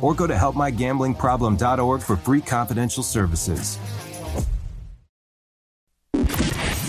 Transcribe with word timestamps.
or 0.00 0.14
go 0.14 0.26
to 0.26 0.34
helpmygamblingproblem.org 0.34 2.02
for 2.02 2.16
free 2.16 2.40
confidential 2.40 3.02
services. 3.02 3.78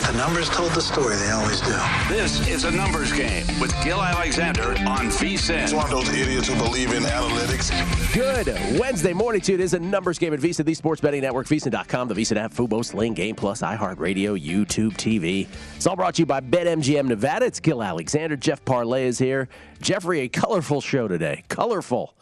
The 0.10 0.18
numbers 0.18 0.50
told 0.50 0.72
the 0.72 0.82
story, 0.82 1.16
they 1.18 1.30
always 1.30 1.62
do. 1.62 1.78
This 2.10 2.48
is 2.48 2.64
a 2.64 2.72
numbers 2.72 3.14
game 3.14 3.46
with 3.60 3.72
Gil 3.84 4.02
Alexander 4.02 4.70
on 4.70 5.11
VSIN. 5.11 5.61
It's 5.61 5.72
one 5.72 5.86
of 5.86 5.92
those 5.92 6.10
idiots 6.10 6.48
who 6.48 6.56
believe 6.56 6.94
in 6.94 7.04
analytics. 7.04 7.70
Good 8.11 8.48
Wednesday 8.80 9.14
morning 9.14 9.39
to 9.42 9.52
you. 9.52 9.60
It 9.60 9.62
is 9.62 9.76
a 9.76 9.80
numbers 9.80 10.17
game 10.17 10.33
at 10.33 10.39
VSIN, 10.39 10.66
the 10.66 10.73
sports 10.73 11.00
betting 11.00 11.22
network, 11.22 11.45
VSIN.com, 11.45 12.08
the 12.08 12.16
VSIN 12.16 12.38
app, 12.38 12.52
Fubo, 12.52 12.83
Sling, 12.83 13.14
Game 13.14 13.36
Plus, 13.36 13.62
iHeartRadio, 13.62 14.44
YouTube 14.44 14.94
TV. 14.94 15.48
It's 15.76 15.86
all 15.86 15.95
brought 15.95 16.16
to 16.16 16.23
you 16.23 16.26
by 16.26 16.42
BetMGM 16.42 17.06
Nevada. 17.06 17.45
It's 17.45 17.60
Gil 17.60 17.83
Alexander. 17.83 18.36
Jeff 18.36 18.66
Parlay 18.66 19.06
is 19.06 19.20
here. 19.20 19.48
Jeffrey, 19.80 20.22
a 20.22 20.28
colorful 20.28 20.82
show 20.82 21.08
today. 21.08 21.44
Colorful 21.50 22.16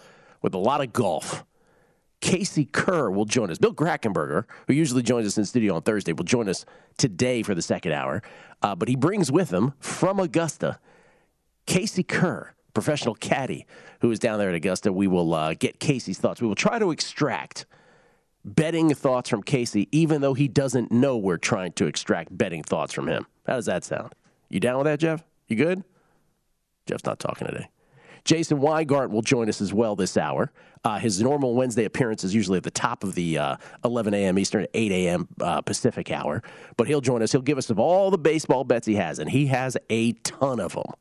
with 0.48 0.54
a 0.54 0.58
lot 0.58 0.80
of 0.82 0.94
golf. 0.94 1.44
Casey 2.22 2.66
Kerr 2.66 3.12
will 3.12 3.26
join 3.26 3.52
us. 3.52 3.58
Bill 3.58 3.74
Krackomberger, 3.74 4.46
who 4.68 4.74
usually 4.74 5.04
joins 5.04 5.28
us 5.28 5.38
in 5.38 5.44
studio 5.44 5.76
on 5.76 5.82
Thursday, 5.82 6.14
will 6.14 6.24
join 6.24 6.48
us 6.48 6.66
today 6.98 7.44
for 7.44 7.54
the 7.54 7.62
second 7.62 7.92
hour. 7.92 8.24
Uh, 8.62 8.76
but 8.76 8.88
he 8.88 8.96
brings 8.96 9.30
with 9.32 9.52
him 9.52 9.74
from 9.80 10.20
Augusta 10.20 10.80
Casey 11.66 12.02
Kerr, 12.02 12.54
professional 12.74 13.14
caddy, 13.14 13.66
who 14.00 14.10
is 14.10 14.20
down 14.20 14.40
there 14.40 14.48
at 14.50 14.56
Augusta. 14.56 14.92
We 14.94 15.08
will 15.08 15.34
uh, 15.34 15.54
get 15.54 15.82
Casey's 15.82 16.18
thoughts. 16.18 16.42
We 16.42 16.48
will 16.48 16.56
try 16.56 16.80
to 16.80 16.92
extract 16.92 17.66
betting 18.46 18.94
thoughts 18.94 19.30
from 19.30 19.44
Casey, 19.44 19.90
even 19.92 20.22
though 20.22 20.34
he 20.34 20.48
doesn't 20.48 20.92
know 20.94 21.18
we're 21.18 21.38
trying 21.38 21.74
to 21.74 21.88
extract 21.88 22.36
betting 22.36 22.64
thoughts 22.64 22.94
from 22.94 23.10
him. 23.10 23.28
How 23.46 23.58
does 23.58 23.66
that 23.66 23.84
sound? 23.84 24.16
You 24.50 24.62
down 24.62 24.78
with 24.78 24.86
that, 24.86 25.00
Jeff? 25.02 25.26
You 25.50 25.58
good? 25.58 25.84
Jeff's 26.86 27.04
not 27.04 27.20
talking 27.20 27.48
today. 27.48 27.70
Jason 28.28 28.60
Weingart 28.60 29.10
will 29.10 29.22
join 29.22 29.48
us 29.48 29.62
as 29.62 29.74
well 29.74 29.96
this 29.96 30.18
hour. 30.18 30.52
Uh, 30.84 31.00
his 31.00 31.22
normal 31.22 31.56
Wednesday 31.56 31.86
appearance 31.86 32.26
is 32.26 32.36
usually 32.36 32.58
at 32.58 32.64
the 32.64 32.70
top 32.70 33.06
of 33.06 33.16
the 33.16 33.38
uh, 33.38 33.56
11 33.86 34.14
a.m. 34.14 34.38
Eastern, 34.38 34.68
8 34.74 34.92
a.m. 34.92 35.30
Uh, 35.40 35.62
Pacific 35.62 36.12
hour. 36.12 36.44
But 36.76 36.88
he'll 36.88 37.00
join 37.00 37.24
us. 37.24 37.32
He'll 37.32 37.42
give 37.42 37.58
us 37.58 37.70
of 37.70 37.80
all 37.80 38.12
the 38.12 38.18
baseball 38.18 38.66
bets 38.66 38.86
he 38.86 38.96
has, 38.96 39.20
and 39.20 39.30
he 39.30 39.46
has 39.48 39.78
a 39.90 40.12
ton 40.12 40.60
of 40.60 40.74
them. 40.74 40.92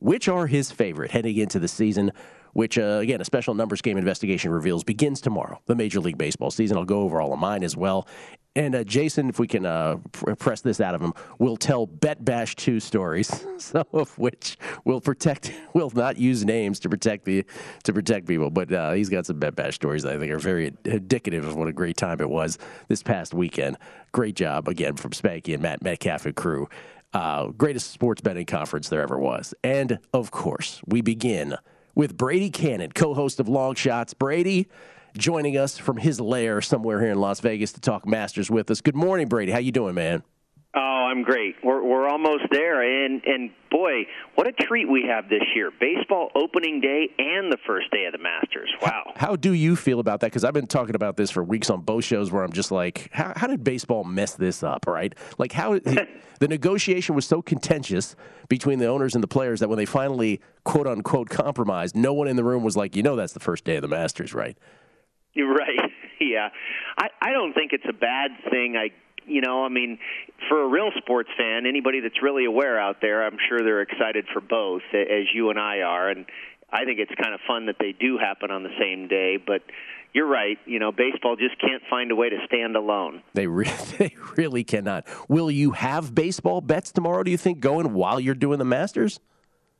Which 0.00 0.28
are 0.28 0.48
his 0.48 0.72
favorite 0.72 1.12
heading 1.12 1.36
into 1.36 1.60
the 1.60 1.68
season? 1.68 2.10
Which, 2.54 2.76
uh, 2.76 2.98
again, 3.00 3.20
a 3.20 3.24
special 3.24 3.54
numbers 3.54 3.80
game 3.80 3.96
investigation 3.96 4.50
reveals 4.50 4.82
begins 4.82 5.20
tomorrow, 5.20 5.60
the 5.66 5.76
Major 5.76 6.00
League 6.00 6.18
Baseball 6.18 6.50
season. 6.50 6.76
I'll 6.76 6.84
go 6.84 7.02
over 7.02 7.20
all 7.20 7.32
of 7.32 7.38
mine 7.38 7.62
as 7.62 7.76
well. 7.76 8.08
And 8.56 8.74
uh, 8.74 8.84
Jason, 8.84 9.28
if 9.28 9.40
we 9.40 9.48
can 9.48 9.66
uh, 9.66 9.96
pr- 10.12 10.34
press 10.34 10.60
this 10.60 10.80
out 10.80 10.94
of 10.94 11.02
him, 11.02 11.12
will 11.38 11.56
tell 11.56 11.86
Bet 11.86 12.24
Bash 12.24 12.54
two 12.54 12.78
stories, 12.78 13.44
some 13.58 13.86
of 13.92 14.16
which 14.16 14.56
will 14.84 15.00
protect, 15.00 15.52
will 15.72 15.90
not 15.94 16.18
use 16.18 16.44
names 16.44 16.78
to 16.80 16.88
protect 16.88 17.24
the 17.24 17.44
to 17.82 17.92
protect 17.92 18.26
people. 18.26 18.50
But 18.50 18.72
uh, 18.72 18.92
he's 18.92 19.08
got 19.08 19.26
some 19.26 19.38
Bet 19.38 19.56
Bash 19.56 19.74
stories 19.74 20.04
that 20.04 20.14
I 20.14 20.18
think 20.18 20.32
are 20.32 20.38
very 20.38 20.72
indicative 20.84 21.46
of 21.46 21.56
what 21.56 21.68
a 21.68 21.72
great 21.72 21.96
time 21.96 22.20
it 22.20 22.30
was 22.30 22.58
this 22.88 23.02
past 23.02 23.34
weekend. 23.34 23.76
Great 24.12 24.36
job 24.36 24.68
again 24.68 24.94
from 24.96 25.10
Spanky 25.10 25.54
and 25.54 25.62
Matt 25.62 25.82
Metcalf 25.82 26.24
and 26.26 26.36
crew. 26.36 26.68
Uh, 27.12 27.48
greatest 27.48 27.90
sports 27.90 28.20
betting 28.20 28.46
conference 28.46 28.88
there 28.88 29.00
ever 29.00 29.18
was. 29.18 29.54
And 29.62 29.98
of 30.12 30.30
course, 30.30 30.80
we 30.86 31.00
begin 31.00 31.56
with 31.94 32.16
Brady 32.16 32.50
Cannon, 32.50 32.90
co-host 32.92 33.38
of 33.38 33.48
Long 33.48 33.74
Shots. 33.74 34.14
Brady 34.14 34.68
joining 35.16 35.56
us 35.56 35.78
from 35.78 35.96
his 35.96 36.20
lair 36.20 36.60
somewhere 36.60 37.00
here 37.00 37.10
in 37.10 37.18
Las 37.18 37.40
Vegas 37.40 37.72
to 37.72 37.80
talk 37.80 38.06
Masters 38.06 38.50
with 38.50 38.70
us. 38.70 38.80
Good 38.80 38.96
morning, 38.96 39.28
Brady. 39.28 39.52
How 39.52 39.58
you 39.58 39.72
doing, 39.72 39.94
man? 39.94 40.22
Oh, 40.76 40.80
I'm 40.80 41.22
great. 41.22 41.54
We're 41.62 41.84
we're 41.84 42.08
almost 42.08 42.42
there, 42.50 42.82
and 42.82 43.22
and 43.24 43.50
boy, 43.70 44.06
what 44.34 44.48
a 44.48 44.52
treat 44.52 44.88
we 44.88 45.04
have 45.08 45.28
this 45.28 45.42
year! 45.54 45.70
Baseball 45.78 46.30
opening 46.34 46.80
day 46.80 47.10
and 47.16 47.52
the 47.52 47.58
first 47.64 47.92
day 47.92 48.06
of 48.06 48.12
the 48.12 48.18
Masters. 48.18 48.68
Wow. 48.82 49.12
How, 49.14 49.28
how 49.28 49.36
do 49.36 49.52
you 49.52 49.76
feel 49.76 50.00
about 50.00 50.18
that? 50.20 50.26
Because 50.26 50.42
I've 50.42 50.52
been 50.52 50.66
talking 50.66 50.96
about 50.96 51.16
this 51.16 51.30
for 51.30 51.44
weeks 51.44 51.70
on 51.70 51.82
both 51.82 52.04
shows, 52.04 52.32
where 52.32 52.42
I'm 52.42 52.52
just 52.52 52.72
like, 52.72 53.08
how, 53.12 53.32
how 53.36 53.46
did 53.46 53.62
baseball 53.62 54.02
mess 54.02 54.34
this 54.34 54.64
up? 54.64 54.88
Right? 54.88 55.14
Like 55.38 55.52
how 55.52 55.78
the 56.40 56.48
negotiation 56.48 57.14
was 57.14 57.24
so 57.24 57.40
contentious 57.40 58.16
between 58.48 58.80
the 58.80 58.86
owners 58.86 59.14
and 59.14 59.22
the 59.22 59.28
players 59.28 59.60
that 59.60 59.68
when 59.68 59.78
they 59.78 59.86
finally 59.86 60.40
quote 60.64 60.88
unquote 60.88 61.30
compromised, 61.30 61.94
no 61.94 62.12
one 62.12 62.26
in 62.26 62.34
the 62.34 62.44
room 62.44 62.64
was 62.64 62.76
like, 62.76 62.96
you 62.96 63.04
know, 63.04 63.14
that's 63.14 63.32
the 63.32 63.38
first 63.38 63.64
day 63.64 63.76
of 63.76 63.82
the 63.82 63.88
Masters, 63.88 64.34
right? 64.34 64.58
You're 65.34 65.52
right. 65.54 65.78
Yeah, 66.20 66.50
I 66.96 67.08
I 67.20 67.32
don't 67.32 67.54
think 67.54 67.72
it's 67.72 67.84
a 67.88 67.92
bad 67.92 68.30
thing. 68.48 68.76
I 68.76 68.90
you 69.26 69.40
know, 69.40 69.64
I 69.64 69.68
mean, 69.68 69.98
for 70.48 70.62
a 70.62 70.68
real 70.68 70.90
sports 70.96 71.28
fan, 71.36 71.66
anybody 71.66 72.00
that's 72.00 72.22
really 72.22 72.44
aware 72.44 72.78
out 72.78 72.98
there, 73.00 73.26
I'm 73.26 73.36
sure 73.48 73.58
they're 73.58 73.82
excited 73.82 74.26
for 74.32 74.40
both, 74.40 74.82
as 74.92 75.26
you 75.34 75.50
and 75.50 75.58
I 75.58 75.80
are. 75.80 76.08
And 76.08 76.26
I 76.72 76.84
think 76.84 76.98
it's 77.00 77.12
kind 77.20 77.34
of 77.34 77.40
fun 77.46 77.66
that 77.66 77.76
they 77.80 77.92
do 77.92 78.18
happen 78.18 78.50
on 78.50 78.62
the 78.62 78.74
same 78.78 79.08
day. 79.08 79.36
But 79.44 79.62
you're 80.12 80.28
right. 80.28 80.58
You 80.66 80.78
know, 80.78 80.92
baseball 80.92 81.36
just 81.36 81.60
can't 81.60 81.82
find 81.90 82.10
a 82.10 82.16
way 82.16 82.30
to 82.30 82.38
stand 82.46 82.76
alone. 82.76 83.22
They, 83.34 83.46
re- 83.46 83.70
they 83.98 84.14
really 84.36 84.64
cannot. 84.64 85.06
Will 85.28 85.50
you 85.50 85.72
have 85.72 86.14
baseball 86.14 86.60
bets 86.60 86.92
tomorrow, 86.92 87.22
do 87.22 87.30
you 87.30 87.38
think, 87.38 87.60
going 87.60 87.92
while 87.94 88.20
you're 88.20 88.34
doing 88.34 88.58
the 88.58 88.64
Masters? 88.64 89.20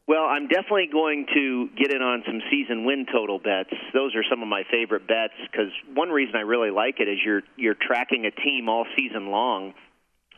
Well, 0.07 0.25
I'm 0.25 0.49
definitely 0.49 0.89
going 0.93 1.27
to 1.33 1.69
get 1.79 1.91
in 1.91 2.03
on 2.03 2.23
some 2.27 2.43
season 2.51 2.85
win 2.85 3.07
total 3.11 3.39
bets. 3.39 3.73
Those 3.95 4.15
are 4.15 4.25
some 4.29 4.43
of 4.43 4.49
my 4.49 4.63
favorite 4.71 5.09
bets 5.09 5.33
because 5.51 5.73
one 5.95 6.11
reason 6.11 6.37
I 6.37 6.41
really 6.41 6.71
like 6.71 7.01
it 7.01 7.09
is 7.09 7.19
you're 7.25 7.41
you're 7.57 7.75
tracking 7.75 8.27
a 8.27 8.31
team 8.31 8.69
all 8.69 8.85
season 8.99 9.31
long 9.31 9.73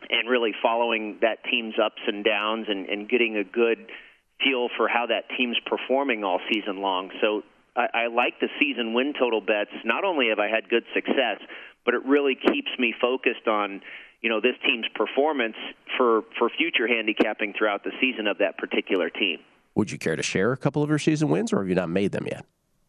and 0.08 0.30
really 0.30 0.52
following 0.62 1.18
that 1.22 1.42
team's 1.50 1.74
ups 1.82 2.00
and 2.06 2.24
downs 2.24 2.66
and, 2.68 2.86
and 2.88 3.08
getting 3.08 3.36
a 3.36 3.42
good 3.42 3.90
feel 4.38 4.68
for 4.76 4.86
how 4.86 5.06
that 5.06 5.24
team's 5.36 5.56
performing 5.66 6.22
all 6.22 6.38
season 6.52 6.80
long. 6.80 7.10
So 7.20 7.42
I, 7.74 8.06
I 8.06 8.06
like 8.06 8.38
the 8.38 8.48
season 8.60 8.94
win 8.94 9.14
total 9.18 9.40
bets. 9.40 9.74
Not 9.84 10.04
only 10.04 10.28
have 10.28 10.38
I 10.38 10.46
had 10.46 10.68
good 10.68 10.84
success, 10.94 11.42
but 11.84 11.94
it 11.94 12.04
really 12.04 12.36
keeps 12.36 12.70
me 12.78 12.94
focused 13.00 13.48
on 13.48 13.80
you 14.22 14.30
know 14.30 14.40
this 14.40 14.54
team's 14.64 14.86
performance 14.94 15.56
for 15.98 16.22
for 16.38 16.50
future 16.50 16.86
handicapping 16.86 17.52
throughout 17.58 17.82
the 17.82 17.90
season 18.00 18.28
of 18.28 18.38
that 18.38 18.58
particular 18.58 19.10
team. 19.10 19.40
Would 19.76 19.92
you 19.92 19.98
care 19.98 20.16
to 20.16 20.22
share 20.22 20.52
a 20.52 20.56
couple 20.56 20.82
of 20.82 20.88
your 20.88 20.98
season 20.98 21.28
wins, 21.28 21.52
or 21.52 21.58
have 21.60 21.68
you 21.68 21.74
not 21.74 21.90
made 21.90 22.10
them 22.10 22.26
yet? 22.26 22.44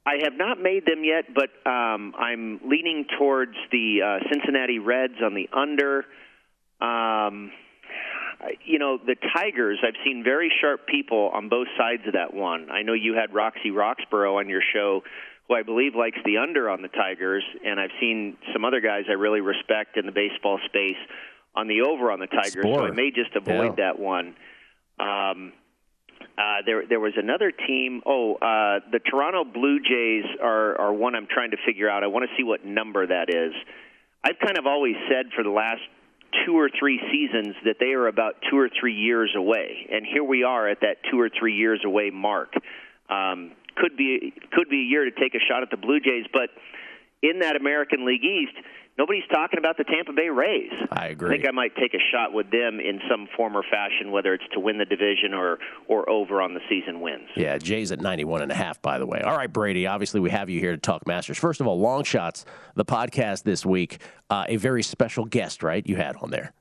I 0.06 0.20
have 0.24 0.34
not 0.36 0.62
made 0.62 0.86
them 0.86 1.04
yet, 1.04 1.26
but 1.36 1.50
um, 1.70 2.14
I'm 2.18 2.62
leaning 2.66 3.06
towards 3.20 3.56
the 3.74 4.00
uh, 4.02 4.30
Cincinnati 4.32 4.80
Reds 4.80 5.16
on 5.22 5.36
the 5.36 5.50
under. 5.52 6.06
Um, 6.80 7.52
you 8.64 8.80
know, 8.80 8.98
the 9.06 9.16
Tigers, 9.36 9.80
I've 9.86 9.96
seen 10.06 10.24
very 10.24 10.50
sharp 10.62 10.88
people 10.88 11.30
on 11.34 11.50
both 11.50 11.68
sides 11.78 12.04
of 12.08 12.14
that 12.14 12.34
one. 12.34 12.70
I 12.72 12.84
know 12.84 12.94
you 12.94 13.16
had 13.16 13.34
Roxy 13.34 13.70
Roxborough 13.72 14.38
on 14.40 14.48
your 14.48 14.62
show, 14.74 15.04
who 15.50 15.56
I 15.56 15.64
believe 15.64 15.94
likes 15.94 16.20
the 16.24 16.38
under 16.38 16.70
on 16.70 16.82
the 16.82 16.88
Tigers, 16.88 17.44
and 17.66 17.82
I've 17.82 17.92
seen 18.00 18.38
some 18.54 18.64
other 18.64 18.80
guys 18.80 19.04
I 19.10 19.14
really 19.14 19.42
respect 19.42 19.98
in 19.98 20.06
the 20.06 20.14
baseball 20.14 20.58
space 20.66 20.96
on 21.54 21.68
the 21.68 21.82
over 21.82 22.12
on 22.14 22.20
the 22.20 22.28
Tigers, 22.28 22.64
so 22.64 22.86
I 22.86 22.92
may 22.92 23.12
just 23.12 23.36
avoid 23.36 23.78
Yeah. 23.78 23.92
that 23.92 24.00
one. 24.00 24.36
Um, 25.00 25.52
uh, 26.38 26.62
there, 26.66 26.86
there 26.88 27.00
was 27.00 27.14
another 27.18 27.52
team. 27.52 28.02
Oh, 28.06 28.36
uh, 28.36 28.80
the 28.92 29.00
Toronto 29.00 29.44
Blue 29.44 29.80
Jays 29.80 30.26
are, 30.42 30.80
are 30.80 30.94
one 30.94 31.16
I'm 31.16 31.28
trying 31.30 31.52
to 31.52 31.58
figure 31.66 31.90
out. 31.90 32.04
I 32.04 32.08
want 32.08 32.30
to 32.30 32.36
see 32.38 32.44
what 32.44 32.66
number 32.66 33.08
that 33.08 33.30
is. 33.30 33.54
I've 34.24 34.40
kind 34.40 34.58
of 34.58 34.66
always 34.66 34.96
said 35.10 35.28
for 35.36 35.44
the 35.44 35.50
last 35.50 35.82
two 36.46 36.58
or 36.58 36.70
three 36.78 37.00
seasons 37.12 37.56
that 37.66 37.78
they 37.80 37.94
are 37.94 38.08
about 38.08 38.36
two 38.50 38.58
or 38.58 38.70
three 38.80 38.94
years 38.94 39.34
away, 39.36 39.88
and 39.92 40.06
here 40.06 40.24
we 40.24 40.44
are 40.44 40.68
at 40.68 40.82
that 40.82 40.98
two 41.10 41.20
or 41.20 41.30
three 41.30 41.56
years 41.56 41.82
away 41.86 42.10
mark. 42.10 42.54
Um, 43.10 43.54
could 43.76 43.96
be 43.96 44.34
could 44.52 44.70
be 44.70 44.82
a 44.82 44.90
year 44.90 45.06
to 45.06 45.12
take 45.12 45.36
a 45.36 45.40
shot 45.48 45.64
at 45.64 45.70
the 45.70 45.78
Blue 45.78 46.00
Jays, 46.00 46.26
but 46.34 46.50
in 47.22 47.40
that 47.40 47.56
American 47.56 48.06
League 48.06 48.24
East, 48.24 48.54
nobody's 48.98 49.24
talking 49.32 49.60
about 49.60 49.78
the 49.78 49.84
Tampa 49.84 50.14
Bay 50.14 50.30
Rays. 50.30 50.72
I 50.92 51.08
agree. 51.08 51.30
I 51.30 51.32
think 51.38 51.48
I 51.48 51.52
might 51.52 51.76
take 51.76 51.94
a 51.94 52.00
shot 52.12 52.34
with 52.34 52.50
them 52.52 52.80
in 52.80 53.00
some 53.10 53.28
form 53.36 53.56
or 53.56 53.64
fashion, 53.64 54.12
whether 54.12 54.34
it's 54.34 54.44
to 54.54 54.60
win 54.60 54.78
the 54.78 54.86
division 54.86 55.34
or 55.34 55.60
or 55.88 56.10
over 56.10 56.42
on 56.42 56.54
the 56.54 56.62
season 56.70 57.02
wins. 57.02 57.30
Yeah, 57.36 57.58
Jay's 57.58 57.92
at 57.92 58.02
91 58.02 58.42
and 58.42 58.52
a 58.52 58.56
half, 58.56 58.82
by 58.82 59.00
the 59.00 59.06
way. 59.06 59.22
All 59.22 59.36
right, 59.36 59.52
Brady, 59.52 59.88
obviously 59.88 60.20
we 60.20 60.30
have 60.30 60.50
you 60.50 60.60
here 60.60 60.72
to 60.72 60.82
talk 60.82 61.06
Masters. 61.08 61.38
First 61.38 61.62
of 61.62 61.68
all, 61.68 61.80
Long 61.80 62.04
Shots, 62.04 62.46
the 62.76 62.86
podcast 62.86 63.44
this 63.44 63.66
week, 63.66 64.02
uh, 64.30 64.46
a 64.48 64.58
very 64.58 64.84
special 64.84 65.26
guest, 65.26 65.64
right, 65.64 65.86
you 65.86 65.96
had 65.96 66.16
on 66.18 66.32
there. 66.32 66.54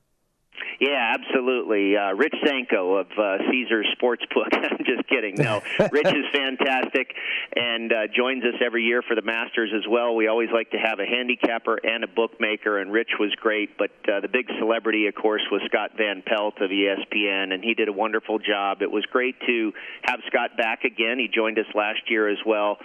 Yeah, 0.79 1.15
absolutely. 1.17 1.97
Uh, 1.97 2.13
Rich 2.13 2.35
Sanko 2.45 2.97
of 2.97 3.07
uh, 3.17 3.37
Caesars 3.49 3.87
Sportsbook. 3.99 4.53
I'm 4.53 4.85
just 4.85 5.07
kidding. 5.09 5.35
No, 5.35 5.61
Rich 5.91 6.07
is 6.07 6.25
fantastic 6.33 7.13
and 7.55 7.91
uh, 7.91 8.07
joins 8.15 8.43
us 8.43 8.59
every 8.63 8.83
year 8.83 9.01
for 9.01 9.15
the 9.15 9.21
Masters 9.21 9.71
as 9.75 9.87
well. 9.89 10.15
We 10.15 10.27
always 10.27 10.49
like 10.53 10.71
to 10.71 10.77
have 10.77 10.99
a 10.99 11.05
handicapper 11.05 11.79
and 11.83 12.03
a 12.03 12.07
bookmaker, 12.07 12.79
and 12.79 12.91
Rich 12.91 13.11
was 13.19 13.33
great. 13.35 13.77
But 13.77 13.91
uh, 14.07 14.21
the 14.21 14.27
big 14.27 14.47
celebrity, 14.59 15.07
of 15.07 15.15
course, 15.15 15.41
was 15.51 15.61
Scott 15.67 15.91
Van 15.97 16.23
Pelt 16.25 16.61
of 16.61 16.69
ESPN, 16.69 17.53
and 17.53 17.63
he 17.63 17.73
did 17.73 17.87
a 17.87 17.93
wonderful 17.93 18.39
job. 18.39 18.81
It 18.81 18.91
was 18.91 19.05
great 19.05 19.35
to 19.47 19.73
have 20.03 20.19
Scott 20.27 20.57
back 20.57 20.83
again. 20.83 21.19
He 21.19 21.27
joined 21.27 21.57
us 21.59 21.65
last 21.73 22.09
year 22.09 22.29
as 22.29 22.37
well. 22.45 22.77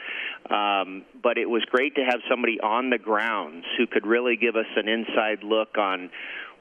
Um, 0.50 1.04
but 1.22 1.38
it 1.38 1.48
was 1.48 1.64
great 1.66 1.94
to 1.96 2.02
have 2.02 2.20
somebody 2.28 2.60
on 2.60 2.90
the 2.90 2.98
grounds 2.98 3.64
who 3.76 3.86
could 3.86 4.06
really 4.06 4.36
give 4.36 4.56
us 4.56 4.66
an 4.76 4.88
inside 4.88 5.42
look 5.44 5.78
on 5.78 6.10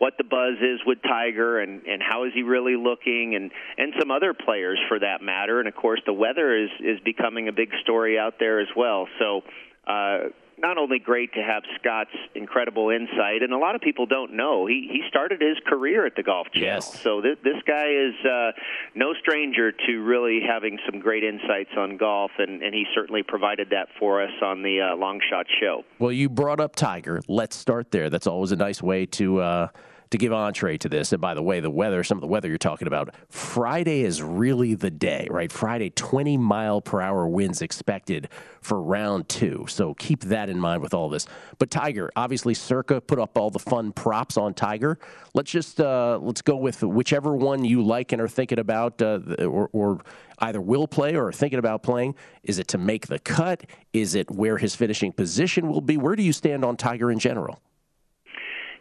what 0.02 0.18
the 0.18 0.24
buzz 0.24 0.58
is 0.60 0.80
with 0.84 0.98
Tiger 1.04 1.60
and 1.60 1.86
and 1.86 2.02
how 2.02 2.24
is 2.24 2.32
he 2.34 2.42
really 2.42 2.76
looking 2.76 3.36
and 3.36 3.52
and 3.78 3.94
some 4.00 4.10
other 4.10 4.34
players 4.34 4.80
for 4.88 4.98
that 4.98 5.22
matter 5.22 5.60
and 5.60 5.68
of 5.68 5.76
course 5.76 6.02
the 6.08 6.14
weather 6.14 6.58
is 6.58 6.72
is 6.80 7.00
becoming 7.06 7.48
a 7.48 7.52
big 7.52 7.70
story 7.84 8.18
out 8.18 8.34
there 8.40 8.60
as 8.60 8.68
well 8.76 9.08
so 9.20 9.42
uh 9.86 10.30
not 10.58 10.78
only 10.78 11.00
great 11.00 11.34
to 11.34 11.42
have 11.42 11.64
Scott's 11.80 12.12
incredible 12.36 12.92
insight, 12.92 13.42
and 13.42 13.52
a 13.52 13.58
lot 13.58 13.74
of 13.74 13.82
people 13.82 14.06
don't 14.06 14.34
know 14.34 14.68
he 14.68 14.88
he 14.92 15.02
started 15.10 15.42
his 15.42 15.58
career 15.66 16.06
at 16.06 16.16
the 16.16 16.22
Golf 16.22 16.48
Channel. 16.54 16.68
Yes. 16.68 17.02
So 17.02 17.20
this 17.20 17.38
this 17.44 17.58
guy 17.66 17.88
is 17.90 18.14
uh, 18.24 18.52
no 18.94 19.14
stranger 19.20 19.72
to 19.72 20.02
really 20.04 20.40
having 20.48 20.78
some 20.86 21.00
great 21.00 21.24
insights 21.24 21.72
on 21.76 21.98
golf, 21.98 22.30
and 22.38 22.62
and 22.62 22.76
he 22.76 22.86
certainly 22.94 23.24
provided 23.24 23.72
that 23.72 23.88
for 24.00 24.22
us 24.22 24.34
on 24.44 24.62
the 24.62 24.82
uh, 24.82 24.96
Long 24.96 25.20
Shot 25.30 25.48
Show. 25.60 25.84
Well, 25.98 26.12
you 26.12 26.30
brought 26.30 26.60
up 26.60 26.76
Tiger. 26.76 27.22
Let's 27.28 27.56
start 27.56 27.90
there. 27.90 28.12
That's 28.12 28.28
always 28.28 28.52
a 28.52 28.56
nice 28.56 28.84
way 28.84 29.08
to 29.08 29.42
uh, 29.42 29.68
to 30.12 30.18
give 30.18 30.32
entree 30.34 30.78
to 30.78 30.90
this. 30.90 31.14
And 31.14 31.22
by 31.22 31.34
the 31.34 31.42
way, 31.42 31.62
the 31.62 31.72
weather, 31.72 32.04
some 32.04 32.18
of 32.18 32.22
the 32.22 32.28
weather 32.28 32.50
you're 32.50 32.58
talking 32.58 32.88
about, 32.88 33.16
Friday 33.30 34.04
is 34.04 34.22
really 34.22 34.76
the 34.76 34.92
day, 34.92 35.28
right? 35.32 35.52
Friday, 35.52 35.90
20 35.90 36.38
mile 36.38 36.82
per 36.82 37.02
hour 37.02 37.28
winds 37.28 37.62
expected 37.62 38.28
for 38.62 38.82
round 38.82 39.30
two. 39.30 39.66
So 39.68 39.94
keep 39.94 40.22
that 40.26 40.50
in 40.50 40.60
mind 40.60 40.84
with 40.84 40.94
all 40.94 41.10
this. 41.10 41.26
But 41.58 41.72
Tiger, 41.72 42.12
obviously, 42.16 42.54
Circa 42.54 43.02
put 43.02 43.20
up 43.20 43.38
all 43.38 43.50
the 43.50 43.60
fun 43.60 43.94
props 43.94 44.38
on 44.38 44.54
Tiger. 44.54 45.00
Let's 45.34 45.50
just 45.50 45.80
uh, 45.80 46.20
let's 46.22 46.42
go 46.42 46.58
with 46.58 46.84
whichever 46.84 47.36
one 47.36 47.64
you 47.64 47.82
like 47.82 48.12
and 48.12 48.22
are 48.22 48.28
thinking 48.28 48.60
about, 48.60 49.02
uh, 49.02 49.20
or, 49.40 49.70
or 49.72 50.02
either 50.40 50.60
will 50.60 50.88
play 50.88 51.16
or 51.16 51.28
are 51.28 51.32
thinking 51.32 51.60
about 51.60 51.84
playing. 51.84 52.16
Is 52.44 52.60
it 52.60 52.68
to 52.70 52.78
make 52.78 53.08
the 53.08 53.20
cut? 53.20 53.64
Is 53.94 54.14
it 54.14 54.30
where 54.30 54.58
his 54.58 54.76
finishing 54.76 55.14
position 55.14 55.70
will 55.70 55.82
be? 55.82 55.98
Where 55.98 56.16
do 56.16 56.24
you 56.24 56.34
stand 56.34 56.66
on 56.66 56.76
Tiger 56.76 57.10
in 57.12 57.20
general? 57.20 57.62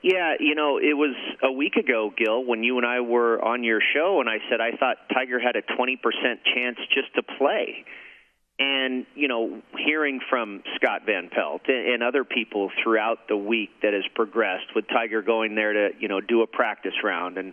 Yeah, 0.02 0.35
you 0.41 0.55
know, 0.55 0.79
it 0.79 0.97
was 0.97 1.14
a 1.43 1.52
week 1.52 1.76
ago, 1.76 2.11
Gil, 2.17 2.44
when 2.44 2.62
you 2.62 2.79
and 2.79 2.87
I 2.87 3.00
were 3.00 3.43
on 3.43 3.64
your 3.64 3.81
show, 3.94 4.20
and 4.20 4.31
I 4.31 4.38
said 4.49 4.61
I 4.61 4.73
thought 4.76 4.97
Tiger 5.12 5.38
had 5.38 5.56
a 5.56 5.62
20% 5.62 5.99
chance 6.55 6.79
just 6.94 7.14
to 7.17 7.23
play. 7.23 7.85
And, 8.58 9.06
you 9.14 9.29
know, 9.29 9.62
hearing 9.79 10.20
from 10.29 10.62
Scott 10.76 11.02
Van 11.06 11.31
Pelt 11.31 11.62
and, 11.69 12.02
other 12.02 12.25
people 12.25 12.70
throughout 12.82 13.29
the 13.29 13.37
week 13.37 13.70
that 13.82 13.94
has 13.94 14.02
progressed 14.14 14.75
with 14.75 14.87
Tiger 14.88 15.23
going 15.23 15.55
there 15.55 15.73
to, 15.73 15.88
you 15.99 16.08
know, 16.08 16.20
do 16.20 16.43
a 16.43 16.46
practice 16.46 16.93
round. 17.03 17.38
And, 17.38 17.53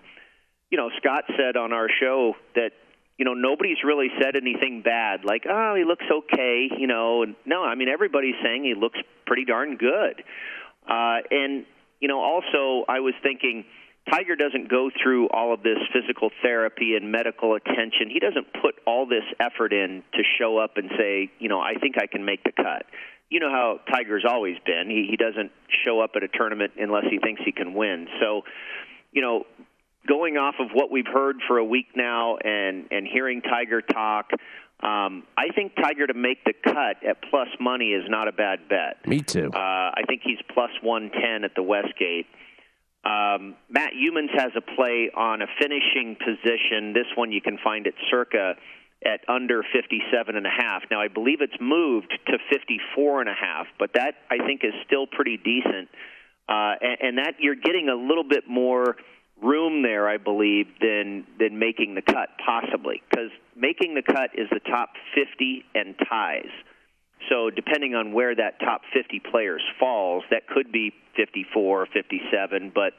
you 0.70 0.78
know, 0.78 0.90
Scott 0.98 1.24
said 1.38 1.56
on 1.56 1.72
our 1.72 1.88
show 2.02 2.34
that, 2.56 2.72
you 3.18 3.26
know, 3.26 3.34
nobody's 3.34 3.78
really 3.86 4.10
said 4.22 4.36
anything 4.36 4.82
bad, 4.84 5.24
like, 5.24 5.46
oh, 5.50 5.76
he 5.76 5.86
looks 5.86 6.06
okay, 6.12 6.70
you 6.78 6.88
know. 6.88 7.24
And 7.24 7.36
no, 7.46 7.64
I 7.64 7.76
mean, 7.76 7.90
everybody's 7.90 8.36
saying 8.44 8.64
he 8.64 8.74
looks 8.74 9.00
pretty 9.26 9.46
darn 9.46 9.78
good. 9.78 10.24
Uh, 10.88 11.20
and, 11.32 11.66
you 12.00 12.08
know, 12.08 12.20
also 12.20 12.86
I 12.88 13.00
was 13.00 13.14
thinking 13.24 13.66
Tiger 14.12 14.36
doesn't 14.36 14.70
go 14.70 14.90
through 15.02 15.28
all 15.30 15.54
of 15.54 15.64
this 15.64 15.78
physical 15.92 16.30
therapy 16.42 16.96
and 16.96 17.12
medical 17.12 17.56
attention. 17.56 18.10
He 18.10 18.20
doesn't 18.20 18.48
put 18.62 18.76
all 18.86 19.06
this 19.06 19.26
effort 19.40 19.74
in 19.74 20.04
to 20.14 20.24
show 20.40 20.58
up 20.58 20.78
and 20.78 20.90
say, 20.98 21.30
you 21.40 21.50
know, 21.50 21.60
I 21.60 21.74
think 21.76 21.96
I 21.98 22.08
can 22.08 22.24
make 22.24 22.44
the 22.44 22.52
cut. 22.52 22.86
You 23.30 23.42
know 23.42 23.52
how 23.52 23.80
Tiger's 23.92 24.24
always 24.26 24.56
been. 24.66 24.90
He 24.90 25.08
he 25.10 25.18
doesn't 25.18 25.52
show 25.86 26.00
up 26.00 26.12
at 26.16 26.24
a 26.24 26.30
tournament 26.30 26.74
unless 26.78 27.04
he 27.10 27.20
thinks 27.20 27.42
he 27.44 27.52
can 27.52 27.74
win. 27.74 28.08
So, 28.22 28.44
you 29.12 29.22
know, 29.22 29.44
going 30.08 30.38
off 30.38 30.56
of 30.60 30.68
what 30.72 30.90
we've 30.90 31.08
heard 31.12 31.38
for 31.46 31.58
a 31.58 31.66
week 31.66 31.88
now 31.94 32.38
and 32.38 32.86
and 32.90 33.06
hearing 33.06 33.42
Tiger 33.42 33.82
talk, 33.82 34.30
um, 34.84 35.24
I 35.36 35.50
think 35.56 35.74
Tiger 35.76 36.06
to 36.06 36.14
make 36.14 36.44
the 36.44 36.54
cut 36.54 37.04
at 37.08 37.22
plus 37.30 37.48
money 37.60 37.94
is 37.94 38.04
not 38.08 38.28
a 38.28 38.32
bad 38.32 38.70
bet. 38.70 39.08
Me 39.08 39.22
too. 39.22 39.50
Uh, 39.54 39.58
I 39.58 40.04
think 40.08 40.22
he's 40.24 40.38
plus 40.54 40.70
110 40.82 41.44
at 41.44 41.56
the 41.56 41.64
Westgate. 41.64 42.28
Um, 43.04 43.56
Matt 43.70 43.94
Youmans 43.94 44.38
has 44.38 44.52
a 44.56 44.62
play 44.62 45.10
on 45.16 45.42
a 45.42 45.48
finishing 45.60 46.16
position. 46.20 46.94
This 46.94 47.08
one 47.16 47.32
you 47.32 47.42
can 47.42 47.58
find 47.64 47.88
at 47.88 47.94
circa 48.12 48.54
at 49.04 49.22
under 49.28 49.64
57 49.64 50.36
and 50.36 50.46
a 50.46 50.50
half. 50.50 50.84
Now 50.92 51.02
I 51.02 51.08
believe 51.08 51.42
it's 51.42 51.60
moved 51.60 52.12
to 52.28 52.38
54 52.52 53.22
and 53.22 53.30
a 53.30 53.34
half, 53.34 53.68
but 53.80 53.94
that 53.94 54.16
I 54.30 54.46
think 54.46 54.62
is 54.64 54.74
still 54.86 55.08
pretty 55.08 55.38
decent. 55.38 55.90
Uh, 56.50 56.76
and, 56.82 56.98
and 57.02 57.18
that 57.18 57.36
you're 57.40 57.56
getting 57.56 57.90
a 57.90 57.96
little 57.96 58.24
bit 58.24 58.44
more 58.48 58.96
room 59.42 59.84
there, 59.84 60.08
I 60.08 60.18
believe, 60.18 60.68
than 60.82 61.26
than 61.40 61.60
making 61.60 61.96
the 61.96 62.02
cut 62.02 62.30
possibly 62.44 63.02
because 63.10 63.30
making 63.56 63.96
the 63.96 64.02
cut 64.02 64.32
is 64.36 64.48
the 64.52 64.60
top 64.60 64.90
50 65.16 65.64
and 65.76 65.96
ties. 66.10 66.52
So 67.30 67.50
depending 67.50 67.96
on 67.96 68.14
where 68.14 68.36
that 68.36 68.60
top 68.60 68.82
50 68.94 69.22
players 69.32 69.62
falls, 69.80 70.24
that 70.32 70.48
could 70.48 70.72
be 70.72 70.94
54, 71.16 71.82
or 71.82 71.86
57, 71.88 72.72
but 72.74 72.94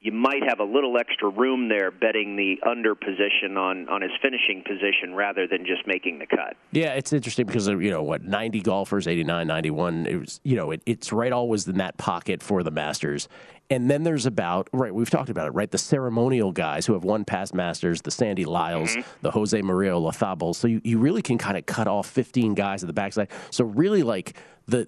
you 0.00 0.12
might 0.12 0.42
have 0.48 0.60
a 0.60 0.64
little 0.64 0.96
extra 0.96 1.28
room 1.28 1.68
there 1.68 1.90
betting 1.90 2.36
the 2.36 2.56
under 2.68 2.94
position 2.94 3.56
on 3.56 3.88
on 3.88 4.00
his 4.00 4.12
finishing 4.22 4.62
position 4.64 5.12
rather 5.12 5.48
than 5.48 5.66
just 5.66 5.86
making 5.86 6.20
the 6.20 6.26
cut. 6.26 6.56
Yeah, 6.70 6.94
it's 6.94 7.12
interesting 7.12 7.46
because 7.46 7.66
you 7.66 7.90
know 7.90 8.02
what, 8.02 8.22
90 8.22 8.60
golfers, 8.60 9.08
89, 9.08 9.46
91. 9.46 10.06
It 10.06 10.16
was, 10.20 10.40
you 10.44 10.54
know, 10.54 10.70
it, 10.70 10.82
it's 10.86 11.12
right 11.12 11.32
always 11.32 11.66
in 11.66 11.78
that 11.78 11.98
pocket 11.98 12.42
for 12.42 12.62
the 12.62 12.70
Masters. 12.70 13.28
And 13.70 13.90
then 13.90 14.02
there's 14.02 14.24
about 14.24 14.68
right, 14.72 14.94
we've 14.94 15.10
talked 15.10 15.28
about 15.28 15.46
it, 15.46 15.50
right? 15.50 15.70
The 15.70 15.78
ceremonial 15.78 16.52
guys 16.52 16.86
who 16.86 16.94
have 16.94 17.04
won 17.04 17.24
past 17.24 17.54
Masters, 17.54 18.00
the 18.00 18.10
Sandy 18.10 18.46
Lyles, 18.46 18.90
mm-hmm. 18.90 19.02
the 19.20 19.30
Jose 19.30 19.60
Maria 19.60 19.92
Olazabals. 19.92 20.56
So 20.56 20.68
you, 20.68 20.80
you 20.84 20.98
really 20.98 21.20
can 21.20 21.36
kind 21.36 21.56
of 21.58 21.66
cut 21.66 21.86
off 21.86 22.08
15 22.08 22.54
guys 22.54 22.82
at 22.82 22.86
the 22.86 22.94
backside. 22.94 23.28
So 23.50 23.64
really, 23.64 24.02
like 24.02 24.36
the 24.66 24.86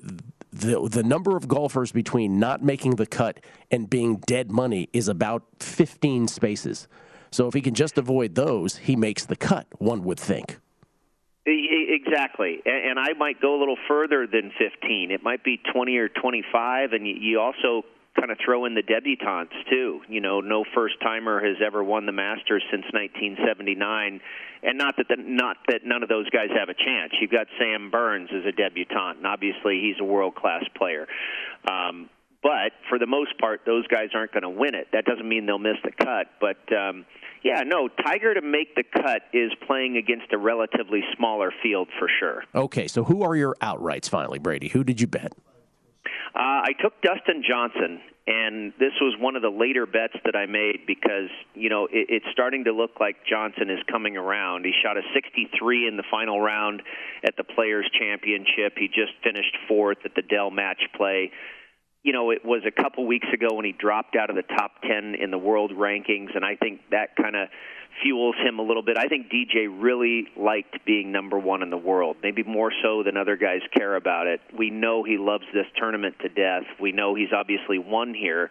the 0.53 0.89
the 0.89 1.03
number 1.03 1.37
of 1.37 1.47
golfers 1.47 1.93
between 1.93 2.39
not 2.39 2.63
making 2.63 2.97
the 2.97 3.07
cut 3.07 3.41
and 3.71 3.89
being 3.89 4.17
dead 4.27 4.51
money 4.51 4.89
is 4.93 5.09
about 5.09 5.43
15 5.61 6.29
spaces. 6.29 6.89
So 7.31 7.47
if 7.47 7.55
he 7.55 7.61
can 7.61 7.75
just 7.75 7.99
avoid 7.99 8.35
those, 8.35 8.77
he 8.77 8.97
makes 8.97 9.27
the 9.27 9.37
cut. 9.37 9.67
One 9.79 10.03
would 10.05 10.19
think. 10.19 10.59
Exactly, 11.47 12.61
and 12.67 12.99
I 12.99 13.15
might 13.15 13.41
go 13.41 13.57
a 13.57 13.59
little 13.59 13.79
further 13.89 14.27
than 14.27 14.53
15. 14.59 15.11
It 15.11 15.23
might 15.23 15.43
be 15.43 15.61
20 15.73 15.97
or 15.97 16.09
25, 16.09 16.93
and 16.93 17.07
you 17.07 17.41
also 17.41 17.85
kind 18.19 18.31
of 18.31 18.39
throw 18.45 18.65
in 18.65 18.75
the 18.75 18.83
debutantes 18.83 19.55
too. 19.71 20.01
You 20.09 20.21
know, 20.21 20.41
no 20.41 20.65
first 20.75 20.95
timer 21.03 21.41
has 21.45 21.57
ever 21.65 21.83
won 21.83 22.07
the 22.07 22.13
Masters 22.13 22.63
since 22.71 22.85
1979, 22.93 24.21
and 24.63 24.79
not 24.79 24.97
that 24.97 25.09
the, 25.09 25.17
not 25.19 25.57
that 25.69 25.81
none 25.85 26.03
of 26.03 26.09
those 26.09 26.29
guys 26.31 26.49
have 26.57 26.69
a 26.69 26.75
chance. 26.75 27.13
You've 27.21 27.31
got 27.31 27.47
Sam 27.59 27.91
Burns 27.91 28.31
as 28.33 28.45
a 28.47 28.53
debutant, 28.53 29.19
and 29.19 29.27
obviously 29.27 29.81
he's 29.81 29.97
a 30.01 30.05
world 30.05 30.35
class 30.35 30.65
player. 30.77 31.07
Um, 31.69 32.11
but 32.43 32.73
for 32.89 32.99
the 32.99 33.07
most 33.07 33.39
part, 33.39 33.61
those 33.67 33.87
guys 33.87 34.09
aren't 34.15 34.33
going 34.33 34.43
to 34.43 34.51
win 34.51 34.75
it. 34.75 34.89
That 34.93 35.05
doesn't 35.05 35.29
mean 35.29 35.47
they'll 35.47 35.59
miss 35.59 35.79
the 35.85 35.93
cut, 35.93 36.29
but. 36.41 36.59
Um, 36.75 37.05
yeah, 37.43 37.63
no, 37.63 37.89
Tiger 37.89 38.35
to 38.35 38.43
make 38.43 38.75
the 38.75 38.83
cut 38.83 39.23
is 39.33 39.51
playing 39.67 39.97
against 39.97 40.31
a 40.31 40.37
relatively 40.37 41.01
smaller 41.17 41.51
field 41.63 41.89
for 41.99 42.07
sure. 42.21 42.45
Okay, 42.55 42.87
so 42.87 43.03
who 43.03 43.23
are 43.23 43.35
your 43.35 43.57
outrights 43.63 44.11
finally, 44.11 44.39
Brady? 44.39 44.69
Who 44.69 44.85
did 44.85 45.01
you 45.01 45.07
bet? 45.07 45.33
Uh, 46.35 46.63
I 46.63 46.73
took 46.81 46.95
Dustin 47.03 47.43
Johnson, 47.47 48.01
and 48.27 48.73
this 48.79 48.93
was 49.01 49.17
one 49.19 49.35
of 49.35 49.43
the 49.43 49.51
later 49.51 49.87
bets 49.87 50.15
that 50.25 50.37
I 50.37 50.47
made 50.47 50.87
because 50.87 51.29
you 51.55 51.69
know 51.69 51.87
it, 51.91 52.07
it's 52.09 52.27
starting 52.33 52.65
to 52.65 52.73
look 52.73 53.01
like 53.01 53.17
Johnson 53.29 53.69
is 53.69 53.81
coming 53.91 54.17
around. 54.17 54.65
He 54.65 54.73
shot 54.83 54.97
a 54.97 55.03
63 55.13 55.89
in 55.89 55.97
the 55.97 56.05
final 56.09 56.41
round 56.41 56.83
at 57.27 57.37
the 57.37 57.43
Players 57.43 57.91
Championship. 57.99 58.79
He 58.79 58.87
just 58.87 59.13
finished 59.25 59.57
fourth 59.67 59.99
at 60.05 60.15
the 60.15 60.23
Dell 60.23 60.51
Match 60.51 60.83
Play. 60.97 61.33
You 62.05 62.13
know, 62.13 62.31
it 62.31 62.45
was 62.45 62.63
a 62.65 62.71
couple 62.71 63.07
weeks 63.07 63.29
ago 63.35 63.57
when 63.57 63.65
he 63.65 63.73
dropped 63.73 64.17
out 64.17 64.31
of 64.31 64.37
the 64.37 64.47
top 64.57 64.81
10 64.83 65.17
in 65.21 65.31
the 65.31 65.37
world 65.37 65.73
rankings, 65.73 66.35
and 66.35 66.45
I 66.45 66.57
think 66.57 66.81
that 66.93 67.17
kind 67.17 67.37
of 67.37 67.49
fuels 68.03 68.37
him 68.37 68.59
a 68.59 68.63
little 68.63 68.83
bit. 68.83 68.97
I 68.97 69.09
think 69.09 69.31
DJ 69.31 69.67
really 69.69 70.27
liked 70.37 70.85
being 70.85 71.13
number 71.13 71.39
one 71.39 71.63
in 71.63 71.71
the 71.71 71.77
world, 71.77 72.17
maybe 72.23 72.43
more 72.43 72.73
so 72.83 73.03
than 73.03 73.17
other 73.17 73.37
guys 73.37 73.61
care 73.77 73.97
about 73.97 74.27
it. 74.27 74.41
We 74.57 74.71
know 74.71 75.03
he 75.03 75.19
loves 75.19 75.45
this 75.53 75.67
tournament 75.77 76.17
to 76.23 76.29
death. 76.29 76.65
We 76.81 76.93
know 76.93 77.15
he's 77.15 77.33
obviously 77.35 77.79
won 77.79 78.15
here. 78.15 78.51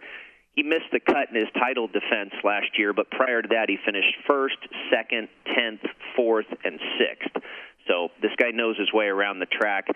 He 0.54 0.62
missed 0.62 0.90
the 0.92 1.00
cut 1.00 1.28
in 1.30 1.36
his 1.36 1.48
title 1.58 1.86
defense 1.86 2.32
last 2.44 2.78
year, 2.78 2.92
but 2.92 3.10
prior 3.10 3.40
to 3.42 3.48
that, 3.48 3.68
he 3.68 3.78
finished 3.84 4.14
first, 4.28 4.58
second, 4.90 5.28
tenth, 5.54 5.80
fourth, 6.16 6.46
and 6.64 6.78
sixth. 6.98 7.44
So 7.86 8.08
this 8.20 8.32
guy 8.36 8.50
knows 8.50 8.76
his 8.76 8.92
way 8.92 9.06
around 9.06 9.38
the 9.38 9.46
track. 9.46 9.86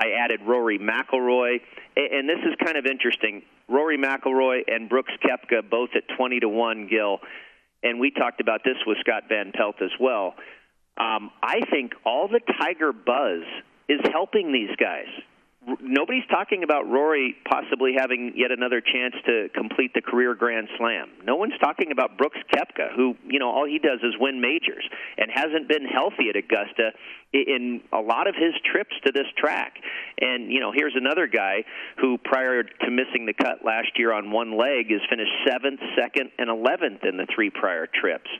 I 0.00 0.12
added 0.18 0.40
Rory 0.46 0.78
McIlroy, 0.78 1.60
and 1.96 2.28
this 2.28 2.38
is 2.38 2.54
kind 2.64 2.76
of 2.76 2.86
interesting. 2.86 3.42
Rory 3.68 3.98
McIlroy 3.98 4.62
and 4.66 4.88
Brooks 4.88 5.12
Koepka 5.24 5.68
both 5.70 5.90
at 5.94 6.02
twenty 6.16 6.40
to 6.40 6.48
one. 6.48 6.88
Gil 6.88 7.20
and 7.82 7.98
we 8.00 8.10
talked 8.10 8.40
about 8.40 8.62
this 8.64 8.76
with 8.86 8.98
Scott 9.00 9.24
Van 9.28 9.52
Pelt 9.52 9.76
as 9.82 9.90
well. 10.00 10.34
Um, 10.98 11.30
I 11.42 11.60
think 11.70 11.92
all 12.04 12.28
the 12.28 12.40
Tiger 12.60 12.92
buzz 12.92 13.42
is 13.88 14.00
helping 14.12 14.52
these 14.52 14.74
guys. 14.76 15.08
Nobody's 15.80 16.26
talking 16.28 16.64
about 16.64 16.90
Rory 16.90 17.36
possibly 17.48 17.94
having 17.96 18.32
yet 18.34 18.50
another 18.50 18.80
chance 18.80 19.14
to 19.26 19.48
complete 19.54 19.94
the 19.94 20.02
career 20.02 20.34
Grand 20.34 20.68
Slam. 20.76 21.08
No 21.24 21.36
one's 21.36 21.56
talking 21.62 21.92
about 21.92 22.18
Brooks 22.18 22.38
Koepka, 22.52 22.92
who 22.96 23.14
you 23.28 23.38
know 23.38 23.48
all 23.48 23.64
he 23.64 23.78
does 23.78 24.00
is 24.02 24.14
win 24.18 24.40
majors 24.40 24.82
and 25.16 25.30
hasn't 25.32 25.68
been 25.68 25.84
healthy 25.84 26.30
at 26.30 26.36
Augusta 26.36 26.90
in 27.32 27.80
a 27.92 28.00
lot 28.00 28.26
of 28.26 28.34
his 28.34 28.54
trips 28.72 28.94
to 29.06 29.12
this 29.12 29.26
track. 29.38 29.74
And 30.20 30.50
you 30.50 30.58
know, 30.58 30.72
here's 30.74 30.96
another 30.96 31.28
guy 31.28 31.62
who, 32.00 32.18
prior 32.18 32.64
to 32.64 32.90
missing 32.90 33.26
the 33.26 33.34
cut 33.34 33.64
last 33.64 33.96
year 33.96 34.12
on 34.12 34.32
one 34.32 34.58
leg, 34.58 34.90
has 34.90 35.00
finished 35.08 35.32
seventh, 35.46 35.78
second, 35.96 36.32
and 36.38 36.50
eleventh 36.50 37.04
in 37.04 37.16
the 37.16 37.26
three 37.32 37.50
prior 37.50 37.86
trips. 37.86 38.30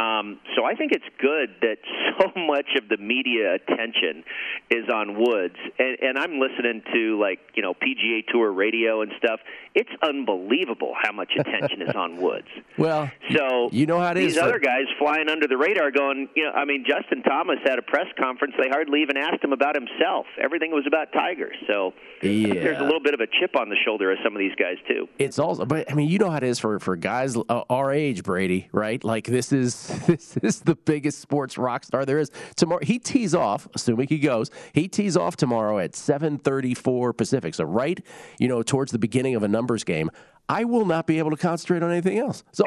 Um, 0.00 0.40
so 0.56 0.64
I 0.64 0.74
think 0.76 0.92
it's 0.92 1.04
good 1.20 1.50
that 1.60 1.76
so 2.18 2.32
much 2.40 2.68
of 2.76 2.88
the 2.88 2.96
media 2.96 3.54
attention 3.54 4.24
is 4.70 4.88
on 4.88 5.18
Woods, 5.18 5.56
and, 5.78 5.98
and 6.00 6.18
I'm 6.18 6.40
listening 6.40 6.82
to 6.94 7.20
like 7.20 7.40
you 7.54 7.62
know 7.62 7.74
PGA 7.74 8.26
Tour 8.32 8.50
radio 8.50 9.02
and 9.02 9.12
stuff. 9.18 9.40
It's 9.74 9.90
unbelievable 10.02 10.94
how 11.00 11.12
much 11.12 11.30
attention 11.38 11.82
is 11.82 11.94
on 11.94 12.20
Woods. 12.20 12.48
Well, 12.78 13.10
so 13.36 13.68
you 13.72 13.84
know 13.84 13.98
how 13.98 14.12
it 14.12 14.14
these 14.14 14.36
is. 14.36 14.38
other 14.38 14.58
guys 14.58 14.84
flying 14.98 15.28
under 15.28 15.46
the 15.46 15.58
radar, 15.58 15.90
going, 15.90 16.30
you 16.34 16.44
know, 16.44 16.52
I 16.52 16.64
mean, 16.64 16.82
Justin 16.88 17.22
Thomas 17.22 17.58
had 17.62 17.78
a 17.78 17.82
press 17.82 18.06
conference. 18.18 18.54
They 18.58 18.70
hardly 18.70 19.02
even 19.02 19.18
asked 19.18 19.44
him 19.44 19.52
about 19.52 19.74
himself. 19.74 20.24
Everything 20.42 20.70
was 20.70 20.84
about 20.86 21.12
Tiger. 21.12 21.52
So 21.66 21.92
yeah. 22.22 22.54
there's 22.54 22.78
a 22.78 22.84
little 22.84 23.02
bit 23.02 23.12
of 23.12 23.20
a 23.20 23.26
chip 23.26 23.54
on 23.54 23.68
the 23.68 23.76
shoulder 23.84 24.12
of 24.12 24.18
some 24.24 24.34
of 24.34 24.38
these 24.38 24.54
guys 24.54 24.76
too. 24.88 25.08
It's 25.18 25.38
also, 25.38 25.66
but 25.66 25.90
I 25.90 25.94
mean, 25.94 26.08
you 26.08 26.18
know 26.18 26.30
how 26.30 26.38
it 26.38 26.42
is 26.42 26.58
for 26.58 26.78
for 26.78 26.96
guys 26.96 27.36
uh, 27.36 27.62
our 27.68 27.92
age, 27.92 28.22
Brady, 28.22 28.68
right? 28.72 29.02
Like 29.04 29.26
this 29.26 29.52
is 29.52 29.88
this 30.06 30.38
is 30.38 30.60
the 30.60 30.76
biggest 30.76 31.20
sports 31.20 31.58
rock 31.58 31.84
star 31.84 32.06
there 32.06 32.18
is. 32.18 32.30
Tomorrow 32.56 32.80
he 32.82 32.98
tees 32.98 33.34
off, 33.34 33.68
assuming 33.74 34.08
he 34.08 34.18
goes. 34.18 34.50
He 34.72 34.88
tees 34.88 35.16
off 35.18 35.36
tomorrow 35.36 35.78
at 35.78 35.92
7:34 35.92 37.14
Pacific. 37.14 37.54
So 37.54 37.64
right, 37.64 38.00
you 38.38 38.48
know, 38.48 38.62
towards 38.62 38.92
the 38.92 38.98
beginning 38.98 39.34
of 39.34 39.42
a 39.42 39.48
numbers 39.70 39.84
game. 39.84 40.10
I 40.48 40.64
will 40.64 40.84
not 40.84 41.06
be 41.06 41.18
able 41.18 41.30
to 41.30 41.36
concentrate 41.36 41.82
on 41.84 41.92
anything 41.92 42.18
else. 42.18 42.42
So, 42.50 42.66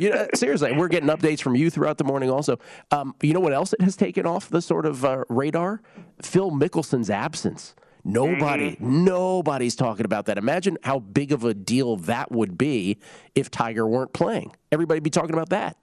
you 0.00 0.08
know, 0.10 0.28
seriously, 0.34 0.72
we're 0.72 0.88
getting 0.88 1.10
updates 1.10 1.42
from 1.42 1.54
you 1.54 1.68
throughout 1.68 1.98
the 1.98 2.04
morning. 2.04 2.30
Also, 2.30 2.58
um, 2.90 3.14
you 3.20 3.34
know 3.34 3.40
what 3.40 3.52
else 3.52 3.74
it 3.74 3.82
has 3.82 3.96
taken 3.96 4.24
off 4.26 4.48
the 4.48 4.62
sort 4.62 4.86
of 4.86 5.04
uh, 5.04 5.24
radar? 5.28 5.82
Phil 6.22 6.50
Mickelson's 6.50 7.10
absence. 7.10 7.74
Nobody, 8.02 8.70
mm-hmm. 8.70 9.04
nobody's 9.04 9.74
talking 9.74 10.06
about 10.06 10.26
that. 10.26 10.38
Imagine 10.38 10.78
how 10.84 11.00
big 11.00 11.32
of 11.32 11.44
a 11.44 11.52
deal 11.52 11.96
that 11.96 12.30
would 12.30 12.56
be 12.56 12.98
if 13.34 13.50
Tiger 13.50 13.86
weren't 13.86 14.14
playing. 14.14 14.52
Everybody'd 14.72 15.02
be 15.02 15.10
talking 15.10 15.34
about 15.34 15.50
that. 15.50 15.76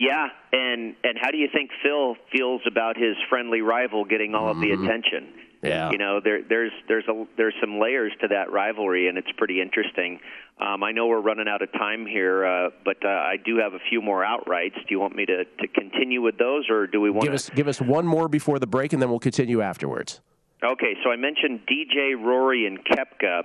Yeah, 0.00 0.26
and 0.52 0.96
and 1.04 1.18
how 1.20 1.30
do 1.30 1.36
you 1.36 1.48
think 1.52 1.70
Phil 1.84 2.16
feels 2.32 2.62
about 2.66 2.96
his 2.96 3.14
friendly 3.28 3.60
rival 3.60 4.04
getting 4.04 4.34
all 4.34 4.50
of 4.50 4.58
the 4.58 4.70
Mm-hmm. 4.70 4.84
attention? 4.84 5.43
Yeah. 5.64 5.90
You 5.90 5.98
know, 5.98 6.20
there 6.22 6.40
there's 6.48 6.72
there's 6.88 7.04
a 7.08 7.26
there's 7.36 7.54
some 7.60 7.80
layers 7.80 8.12
to 8.20 8.28
that 8.28 8.52
rivalry, 8.52 9.08
and 9.08 9.18
it's 9.18 9.30
pretty 9.36 9.60
interesting. 9.60 10.20
Um, 10.60 10.82
I 10.84 10.92
know 10.92 11.06
we're 11.06 11.20
running 11.20 11.48
out 11.48 11.62
of 11.62 11.72
time 11.72 12.06
here, 12.06 12.44
uh, 12.44 12.70
but 12.84 13.04
uh, 13.04 13.08
I 13.08 13.36
do 13.44 13.56
have 13.58 13.74
a 13.74 13.80
few 13.88 14.00
more 14.00 14.24
outrights. 14.24 14.74
Do 14.74 14.86
you 14.90 15.00
want 15.00 15.16
me 15.16 15.26
to 15.26 15.44
to 15.44 15.68
continue 15.68 16.22
with 16.22 16.38
those, 16.38 16.68
or 16.70 16.86
do 16.86 17.00
we 17.00 17.10
want 17.10 17.24
Give 17.24 17.34
us 17.34 17.50
give 17.50 17.68
us 17.68 17.80
one 17.80 18.06
more 18.06 18.28
before 18.28 18.58
the 18.58 18.66
break, 18.66 18.92
and 18.92 19.02
then 19.02 19.10
we'll 19.10 19.18
continue 19.18 19.60
afterwards. 19.60 20.20
Okay, 20.62 20.94
so 21.04 21.10
I 21.10 21.16
mentioned 21.16 21.60
DJ, 21.66 22.14
Rory, 22.18 22.66
and 22.66 22.78
Koepka. 22.84 23.42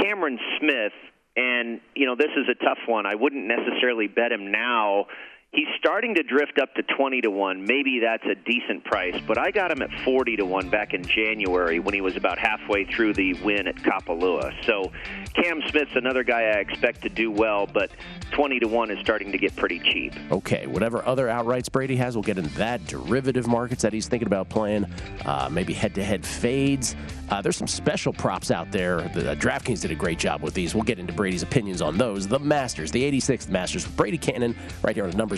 Cameron 0.00 0.38
Smith, 0.58 0.92
and 1.36 1.80
you 1.94 2.06
know 2.06 2.14
this 2.16 2.30
is 2.36 2.46
a 2.48 2.64
tough 2.64 2.78
one. 2.86 3.06
I 3.06 3.14
wouldn't 3.14 3.46
necessarily 3.46 4.06
bet 4.06 4.32
him 4.32 4.50
now. 4.50 5.06
He's 5.50 5.66
starting 5.78 6.14
to 6.16 6.22
drift 6.22 6.58
up 6.60 6.74
to 6.74 6.82
20 6.82 7.22
to 7.22 7.30
1. 7.30 7.64
Maybe 7.64 8.00
that's 8.00 8.24
a 8.26 8.34
decent 8.34 8.84
price, 8.84 9.18
but 9.26 9.38
I 9.38 9.50
got 9.50 9.70
him 9.70 9.80
at 9.80 9.88
40 10.04 10.36
to 10.36 10.44
1 10.44 10.68
back 10.68 10.92
in 10.92 11.02
January 11.02 11.78
when 11.78 11.94
he 11.94 12.02
was 12.02 12.16
about 12.16 12.38
halfway 12.38 12.84
through 12.84 13.14
the 13.14 13.32
win 13.42 13.66
at 13.66 13.76
Kapalua. 13.76 14.52
So 14.66 14.92
Cam 15.32 15.62
Smith's 15.70 15.92
another 15.94 16.22
guy 16.22 16.42
I 16.42 16.58
expect 16.58 17.00
to 17.02 17.08
do 17.08 17.30
well, 17.30 17.66
but 17.66 17.90
20 18.32 18.60
to 18.60 18.68
1 18.68 18.90
is 18.90 18.98
starting 19.00 19.32
to 19.32 19.38
get 19.38 19.56
pretty 19.56 19.78
cheap. 19.78 20.12
Okay, 20.30 20.66
whatever 20.66 21.02
other 21.06 21.28
outrights 21.28 21.72
Brady 21.72 21.96
has, 21.96 22.14
we'll 22.14 22.24
get 22.24 22.36
into 22.36 22.54
that. 22.58 22.86
Derivative 22.86 23.46
markets 23.46 23.80
that 23.80 23.94
he's 23.94 24.06
thinking 24.06 24.26
about 24.26 24.50
playing, 24.50 24.84
uh, 25.24 25.48
maybe 25.50 25.72
head 25.72 25.94
to 25.94 26.04
head 26.04 26.26
fades. 26.26 26.94
Uh, 27.30 27.40
there's 27.40 27.56
some 27.56 27.66
special 27.66 28.12
props 28.12 28.50
out 28.50 28.70
there. 28.70 29.00
The 29.14 29.32
uh, 29.32 29.34
DraftKings 29.34 29.80
did 29.80 29.90
a 29.90 29.94
great 29.94 30.18
job 30.18 30.42
with 30.42 30.52
these. 30.52 30.74
We'll 30.74 30.84
get 30.84 30.98
into 30.98 31.14
Brady's 31.14 31.42
opinions 31.42 31.80
on 31.80 31.96
those. 31.96 32.28
The 32.28 32.38
Masters, 32.38 32.90
the 32.90 33.02
86th 33.02 33.48
Masters 33.48 33.86
Brady 33.86 34.18
Cannon, 34.18 34.54
right 34.82 34.94
here 34.94 35.04
on 35.04 35.10
the 35.10 35.16
Numbers 35.16 35.37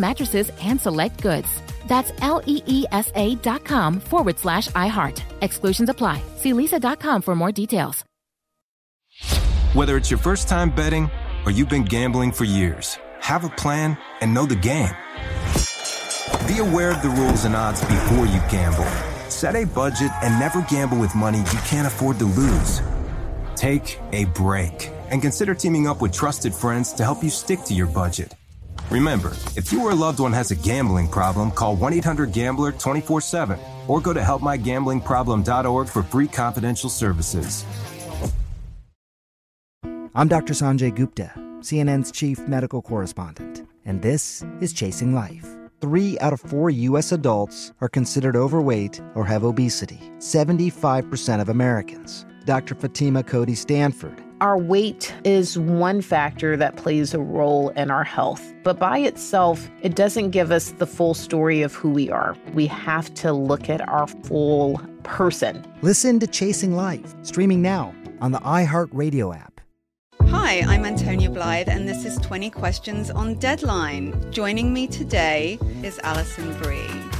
mattresses 0.00 0.50
and 0.62 0.80
select 0.80 1.22
goods. 1.22 1.48
That's 1.86 2.12
L 2.22 2.42
E 2.46 2.62
E 2.66 2.86
S 2.90 3.12
A 3.14 3.34
dot 3.36 3.64
com 3.64 4.00
forward 4.00 4.38
slash 4.38 4.68
iHeart. 4.68 5.22
Exclusions 5.42 5.88
apply. 5.88 6.22
See 6.36 6.52
leesa.com 6.52 7.22
for 7.22 7.34
more 7.36 7.52
details. 7.52 8.04
Whether 9.74 9.96
it's 9.96 10.10
your 10.10 10.18
first 10.18 10.48
time 10.48 10.70
betting 10.70 11.10
or 11.44 11.52
you've 11.52 11.68
been 11.68 11.84
gambling 11.84 12.32
for 12.32 12.44
years, 12.44 12.98
have 13.20 13.44
a 13.44 13.50
plan, 13.50 13.96
and 14.20 14.34
know 14.34 14.46
the 14.46 14.56
game. 14.56 14.94
Be 16.48 16.58
aware 16.58 16.90
of 16.90 17.02
the 17.02 17.14
rules 17.16 17.44
and 17.44 17.54
odds 17.54 17.80
before 17.80 18.26
you 18.26 18.40
gamble. 18.50 18.90
Set 19.30 19.54
a 19.54 19.64
budget 19.64 20.10
and 20.22 20.38
never 20.40 20.62
gamble 20.62 20.98
with 20.98 21.14
money 21.14 21.38
you 21.38 21.60
can't 21.64 21.86
afford 21.86 22.18
to 22.18 22.24
lose. 22.24 22.80
Take 23.54 24.00
a 24.12 24.24
break 24.24 24.90
and 25.10 25.22
consider 25.22 25.54
teaming 25.54 25.86
up 25.86 26.00
with 26.00 26.12
trusted 26.12 26.54
friends 26.54 26.92
to 26.94 27.04
help 27.04 27.22
you 27.22 27.30
stick 27.30 27.62
to 27.64 27.74
your 27.74 27.86
budget. 27.86 28.34
Remember, 28.90 29.30
if 29.56 29.72
you 29.72 29.82
or 29.82 29.92
a 29.92 29.94
loved 29.94 30.18
one 30.18 30.32
has 30.32 30.50
a 30.50 30.56
gambling 30.56 31.08
problem, 31.08 31.52
call 31.52 31.76
1 31.76 31.92
800 31.92 32.32
Gambler 32.32 32.72
24 32.72 33.20
7 33.20 33.58
or 33.86 34.00
go 34.00 34.12
to 34.12 34.20
helpmygamblingproblem.org 34.20 35.88
for 35.88 36.02
free 36.02 36.26
confidential 36.26 36.90
services. 36.90 37.64
I'm 40.12 40.26
Dr. 40.26 40.54
Sanjay 40.54 40.92
Gupta, 40.92 41.32
CNN's 41.60 42.10
chief 42.10 42.40
medical 42.48 42.82
correspondent, 42.82 43.64
and 43.84 44.02
this 44.02 44.44
is 44.60 44.72
Chasing 44.72 45.14
Life. 45.14 45.46
Three 45.80 46.18
out 46.18 46.32
of 46.32 46.40
four 46.40 46.68
U.S. 46.68 47.12
adults 47.12 47.72
are 47.80 47.88
considered 47.88 48.34
overweight 48.34 49.00
or 49.14 49.24
have 49.24 49.44
obesity, 49.44 50.00
75% 50.18 51.40
of 51.40 51.48
Americans. 51.48 52.26
Dr. 52.44 52.74
Fatima 52.74 53.22
Cody 53.22 53.54
Stanford 53.54 54.20
our 54.40 54.56
weight 54.56 55.14
is 55.24 55.58
one 55.58 56.00
factor 56.00 56.56
that 56.56 56.76
plays 56.76 57.12
a 57.12 57.18
role 57.18 57.68
in 57.70 57.90
our 57.90 58.04
health, 58.04 58.54
but 58.62 58.78
by 58.78 58.98
itself, 58.98 59.70
it 59.82 59.94
doesn't 59.94 60.30
give 60.30 60.50
us 60.50 60.70
the 60.72 60.86
full 60.86 61.14
story 61.14 61.62
of 61.62 61.74
who 61.74 61.90
we 61.90 62.10
are. 62.10 62.36
We 62.54 62.66
have 62.68 63.12
to 63.14 63.32
look 63.32 63.68
at 63.68 63.86
our 63.88 64.06
full 64.06 64.80
person. 65.02 65.64
Listen 65.82 66.18
to 66.20 66.26
Chasing 66.26 66.74
Life, 66.74 67.14
streaming 67.22 67.60
now 67.60 67.94
on 68.20 68.32
the 68.32 68.40
iHeartRadio 68.40 69.36
app. 69.36 69.60
Hi, 70.28 70.60
I'm 70.60 70.84
Antonia 70.84 71.30
Blythe, 71.30 71.68
and 71.68 71.88
this 71.88 72.04
is 72.04 72.16
20 72.18 72.50
Questions 72.50 73.10
on 73.10 73.34
Deadline. 73.34 74.32
Joining 74.32 74.72
me 74.72 74.86
today 74.86 75.58
is 75.82 75.98
Alison 76.02 76.56
Brie. 76.58 77.19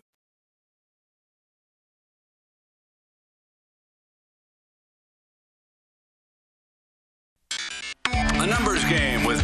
A 8.41 8.47
numbers 8.47 8.83
game 8.85 9.20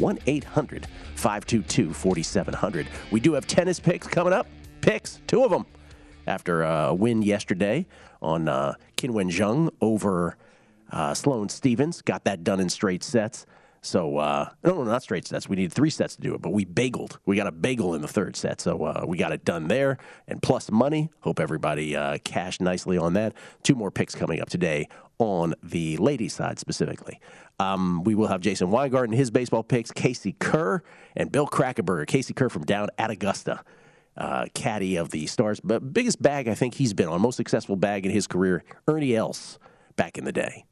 1 0.00 0.18
800 0.26 0.86
522 1.14 1.92
4700. 1.92 2.88
We 3.10 3.20
do 3.20 3.34
have 3.34 3.46
tennis 3.46 3.78
picks 3.78 4.06
coming 4.06 4.32
up. 4.32 4.46
Picks, 4.80 5.20
two 5.26 5.44
of 5.44 5.50
them. 5.50 5.66
After 6.26 6.62
a 6.62 6.94
win 6.94 7.22
yesterday 7.22 7.86
on 8.22 8.48
uh, 8.48 8.74
Qinwen 8.96 9.30
Zheng 9.30 9.70
over 9.80 10.36
uh, 10.92 11.14
Sloane 11.14 11.48
Stevens. 11.48 12.02
Got 12.02 12.24
that 12.24 12.44
done 12.44 12.60
in 12.60 12.68
straight 12.68 13.02
sets. 13.02 13.46
So, 13.82 14.18
uh, 14.18 14.50
no, 14.62 14.84
not 14.84 15.02
straight 15.02 15.26
sets. 15.26 15.48
We 15.48 15.56
needed 15.56 15.72
three 15.72 15.88
sets 15.88 16.14
to 16.16 16.20
do 16.20 16.34
it, 16.34 16.42
but 16.42 16.52
we 16.52 16.66
bageled. 16.66 17.16
We 17.24 17.36
got 17.36 17.46
a 17.46 17.52
bagel 17.52 17.94
in 17.94 18.02
the 18.02 18.08
third 18.08 18.36
set. 18.36 18.60
So, 18.60 18.84
uh, 18.84 19.04
we 19.06 19.16
got 19.16 19.32
it 19.32 19.42
done 19.42 19.68
there. 19.68 19.96
And 20.28 20.42
plus 20.42 20.70
money. 20.70 21.10
Hope 21.20 21.40
everybody 21.40 21.96
uh, 21.96 22.18
cashed 22.22 22.60
nicely 22.60 22.98
on 22.98 23.14
that. 23.14 23.32
Two 23.62 23.74
more 23.74 23.90
picks 23.90 24.14
coming 24.14 24.40
up 24.40 24.50
today 24.50 24.88
on 25.20 25.54
the 25.62 25.96
ladies' 25.98 26.32
side 26.32 26.58
specifically. 26.58 27.20
Um, 27.58 28.02
we 28.04 28.14
will 28.14 28.26
have 28.28 28.40
Jason 28.40 28.70
Weingarten, 28.70 29.14
his 29.14 29.30
baseball 29.30 29.62
picks, 29.62 29.92
Casey 29.92 30.32
Kerr, 30.38 30.82
and 31.14 31.30
Bill 31.30 31.46
Krackomberger. 31.46 32.06
Casey 32.06 32.32
Kerr 32.32 32.48
from 32.48 32.64
down 32.64 32.88
at 32.98 33.10
Augusta, 33.10 33.62
uh, 34.16 34.46
caddy 34.54 34.96
of 34.96 35.10
the 35.10 35.26
Stars. 35.26 35.60
But 35.60 35.92
biggest 35.92 36.20
bag 36.22 36.48
I 36.48 36.54
think 36.54 36.74
he's 36.74 36.94
been 36.94 37.08
on, 37.08 37.20
most 37.20 37.36
successful 37.36 37.76
bag 37.76 38.06
in 38.06 38.12
his 38.12 38.26
career, 38.26 38.64
Ernie 38.88 39.14
Els 39.14 39.58
back 39.96 40.16
in 40.16 40.24
the 40.24 40.32
day. 40.32 40.64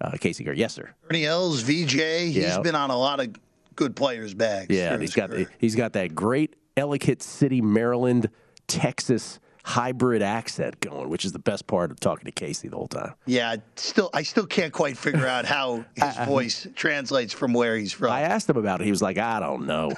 Uh, 0.00 0.12
Casey 0.20 0.44
Kerr, 0.44 0.52
yes, 0.52 0.74
sir. 0.74 0.90
Ernie 1.10 1.26
Els, 1.26 1.62
VJ, 1.62 2.28
he's 2.28 2.36
Yeah. 2.36 2.60
been 2.60 2.76
on 2.76 2.90
a 2.90 2.96
lot 2.96 3.18
of 3.18 3.34
good 3.74 3.96
players' 3.96 4.32
bags. 4.32 4.68
Yeah, 4.74 4.96
he's 4.96 5.14
got 5.14 5.30
career. 5.30 5.50
he's 5.58 5.74
got 5.74 5.92
that 5.94 6.14
great 6.14 6.54
Ellicott 6.76 7.20
City, 7.20 7.60
Maryland, 7.60 8.30
Texas 8.68 9.40
hybrid 9.64 10.22
accent 10.22 10.80
going, 10.80 11.08
which 11.08 11.24
is 11.24 11.32
the 11.32 11.38
best 11.38 11.66
part 11.66 11.90
of 11.90 12.00
talking 12.00 12.24
to 12.24 12.32
Casey 12.32 12.68
the 12.68 12.76
whole 12.76 12.88
time. 12.88 13.14
Yeah, 13.26 13.56
still, 13.76 14.10
I 14.14 14.22
still 14.22 14.46
can't 14.46 14.72
quite 14.72 14.96
figure 14.96 15.26
out 15.26 15.44
how 15.44 15.84
his 15.94 16.16
voice 16.26 16.66
translates 16.74 17.32
from 17.32 17.52
where 17.52 17.76
he's 17.76 17.92
from. 17.92 18.10
I 18.10 18.22
asked 18.22 18.48
him 18.48 18.56
about 18.56 18.80
it. 18.80 18.84
He 18.84 18.90
was 18.90 19.02
like, 19.02 19.18
I 19.18 19.40
don't 19.40 19.66
know. 19.66 19.92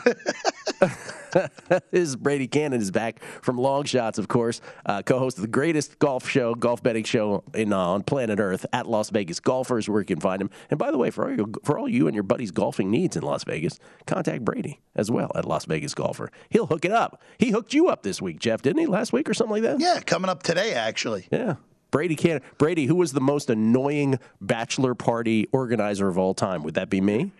this 1.68 1.82
is 1.92 2.16
Brady 2.16 2.46
Cannon 2.46 2.80
is 2.80 2.90
back 2.90 3.22
from 3.42 3.58
Long 3.58 3.84
Shots, 3.84 4.18
of 4.18 4.28
course, 4.28 4.60
uh, 4.86 5.02
co-host 5.02 5.38
of 5.38 5.42
the 5.42 5.48
greatest 5.48 5.98
golf 5.98 6.28
show, 6.28 6.54
golf 6.54 6.82
betting 6.82 7.04
show 7.04 7.44
in 7.54 7.72
uh, 7.72 7.78
on 7.78 8.02
planet 8.02 8.40
Earth 8.40 8.66
at 8.72 8.86
Las 8.86 9.10
Vegas 9.10 9.40
Golfers, 9.40 9.88
where 9.88 10.00
you 10.00 10.06
can 10.06 10.20
find 10.20 10.42
him. 10.42 10.50
And 10.70 10.78
by 10.78 10.90
the 10.90 10.98
way, 10.98 11.10
for 11.10 11.28
all, 11.28 11.36
your, 11.36 11.46
for 11.64 11.78
all 11.78 11.88
you 11.88 12.06
and 12.06 12.14
your 12.14 12.22
buddies' 12.22 12.50
golfing 12.50 12.90
needs 12.90 13.16
in 13.16 13.22
Las 13.22 13.44
Vegas, 13.44 13.78
contact 14.06 14.44
Brady 14.44 14.80
as 14.94 15.10
well 15.10 15.30
at 15.34 15.44
Las 15.44 15.64
Vegas 15.66 15.94
Golfer. 15.94 16.30
He'll 16.48 16.66
hook 16.66 16.84
it 16.84 16.92
up. 16.92 17.22
He 17.38 17.50
hooked 17.50 17.74
you 17.74 17.88
up 17.88 18.02
this 18.02 18.20
week, 18.20 18.38
Jeff, 18.38 18.62
didn't 18.62 18.80
he? 18.80 18.86
Last 18.86 19.12
week 19.12 19.28
or 19.28 19.34
something 19.34 19.62
like 19.62 19.62
that. 19.62 19.80
Yeah, 19.80 20.00
coming 20.00 20.28
up 20.28 20.42
today, 20.42 20.74
actually. 20.74 21.28
Yeah. 21.30 21.56
Brady 21.90 22.14
can 22.14 22.40
Brady, 22.56 22.86
who 22.86 22.94
was 22.94 23.12
the 23.12 23.20
most 23.20 23.50
annoying 23.50 24.18
bachelor 24.40 24.94
party 24.94 25.48
organizer 25.52 26.08
of 26.08 26.18
all 26.18 26.34
time? 26.34 26.62
Would 26.62 26.74
that 26.74 26.88
be 26.88 27.00
me? 27.00 27.32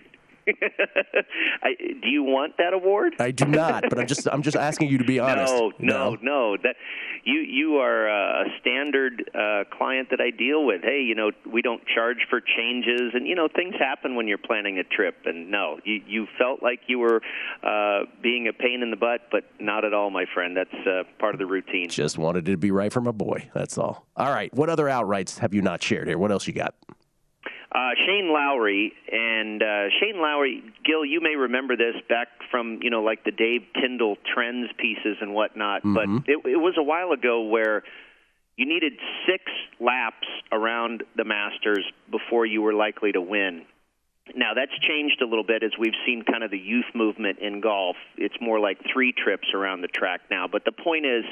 I, 1.62 1.74
do 1.78 2.08
you 2.08 2.22
want 2.22 2.56
that 2.58 2.72
award? 2.72 3.14
I 3.18 3.30
do 3.30 3.46
not, 3.46 3.84
but 3.88 3.98
I'm 3.98 4.06
just 4.06 4.28
I'm 4.28 4.42
just 4.42 4.56
asking 4.56 4.88
you 4.88 4.98
to 4.98 5.04
be 5.04 5.18
honest. 5.20 5.52
No, 5.52 5.72
no, 5.78 6.16
no. 6.20 6.56
That 6.56 6.76
you 7.24 7.40
you 7.40 7.76
are 7.76 8.08
a 8.08 8.44
standard 8.60 9.30
uh, 9.34 9.64
client 9.76 10.08
that 10.10 10.20
I 10.20 10.30
deal 10.30 10.64
with. 10.64 10.82
Hey, 10.82 11.02
you 11.02 11.14
know, 11.14 11.30
we 11.50 11.62
don't 11.62 11.82
charge 11.86 12.26
for 12.28 12.40
changes, 12.40 13.12
and 13.14 13.26
you 13.26 13.34
know, 13.34 13.48
things 13.54 13.74
happen 13.78 14.14
when 14.14 14.26
you're 14.26 14.38
planning 14.38 14.78
a 14.78 14.84
trip. 14.84 15.16
And 15.24 15.50
no, 15.50 15.78
you 15.84 16.00
you 16.06 16.26
felt 16.38 16.62
like 16.62 16.80
you 16.86 16.98
were 16.98 17.22
uh, 17.62 18.04
being 18.22 18.48
a 18.48 18.52
pain 18.52 18.82
in 18.82 18.90
the 18.90 18.96
butt, 18.96 19.22
but 19.30 19.44
not 19.58 19.84
at 19.84 19.94
all, 19.94 20.10
my 20.10 20.26
friend. 20.32 20.56
That's 20.56 20.86
uh, 20.86 21.04
part 21.18 21.34
of 21.34 21.38
the 21.38 21.46
routine. 21.46 21.88
Just 21.88 22.18
wanted 22.18 22.48
it 22.48 22.52
to 22.52 22.56
be 22.56 22.70
right 22.70 22.92
for 22.92 23.00
my 23.00 23.12
boy. 23.12 23.48
That's 23.54 23.78
all. 23.78 24.06
All 24.16 24.30
right. 24.32 24.52
What 24.54 24.68
other 24.68 24.86
outrights 24.86 25.38
have 25.38 25.54
you 25.54 25.62
not 25.62 25.82
shared 25.82 26.08
here? 26.08 26.18
What 26.18 26.32
else 26.32 26.46
you 26.46 26.52
got? 26.52 26.74
Uh, 27.72 27.90
Shane 28.04 28.32
Lowry 28.32 28.92
and 29.12 29.62
uh, 29.62 29.90
Shane 30.00 30.20
Lowry, 30.20 30.62
Gil, 30.84 31.04
you 31.04 31.20
may 31.20 31.36
remember 31.36 31.76
this 31.76 31.94
back 32.08 32.26
from 32.50 32.80
you 32.82 32.90
know 32.90 33.02
like 33.02 33.22
the 33.24 33.30
Dave 33.30 33.62
Tindall 33.80 34.16
trends 34.34 34.70
pieces 34.76 35.18
and 35.20 35.32
whatnot, 35.34 35.82
Mhm. 35.84 35.94
but 35.94 36.04
it, 36.28 36.38
it 36.50 36.56
was 36.56 36.74
a 36.76 36.82
while 36.82 37.12
ago 37.12 37.42
where 37.42 37.84
you 38.56 38.66
needed 38.66 38.94
six 39.24 39.44
laps 39.78 40.26
around 40.50 41.04
the 41.16 41.24
Masters 41.24 41.84
before 42.10 42.44
you 42.44 42.60
were 42.60 42.74
likely 42.74 43.12
to 43.12 43.20
win. 43.20 43.62
Now 44.36 44.54
that's 44.54 44.76
changed 44.86 45.22
a 45.22 45.26
little 45.26 45.44
bit 45.44 45.62
as 45.62 45.72
we've 45.78 45.96
seen 46.06 46.22
kind 46.22 46.44
of 46.44 46.50
the 46.50 46.58
youth 46.58 46.86
movement 46.94 47.38
in 47.40 47.60
golf. 47.60 47.96
It's 48.16 48.34
more 48.40 48.60
like 48.60 48.78
three 48.92 49.12
trips 49.12 49.48
around 49.54 49.82
the 49.82 49.88
track 49.88 50.22
now. 50.30 50.46
But 50.50 50.64
the 50.64 50.72
point 50.72 51.06
is, 51.06 51.24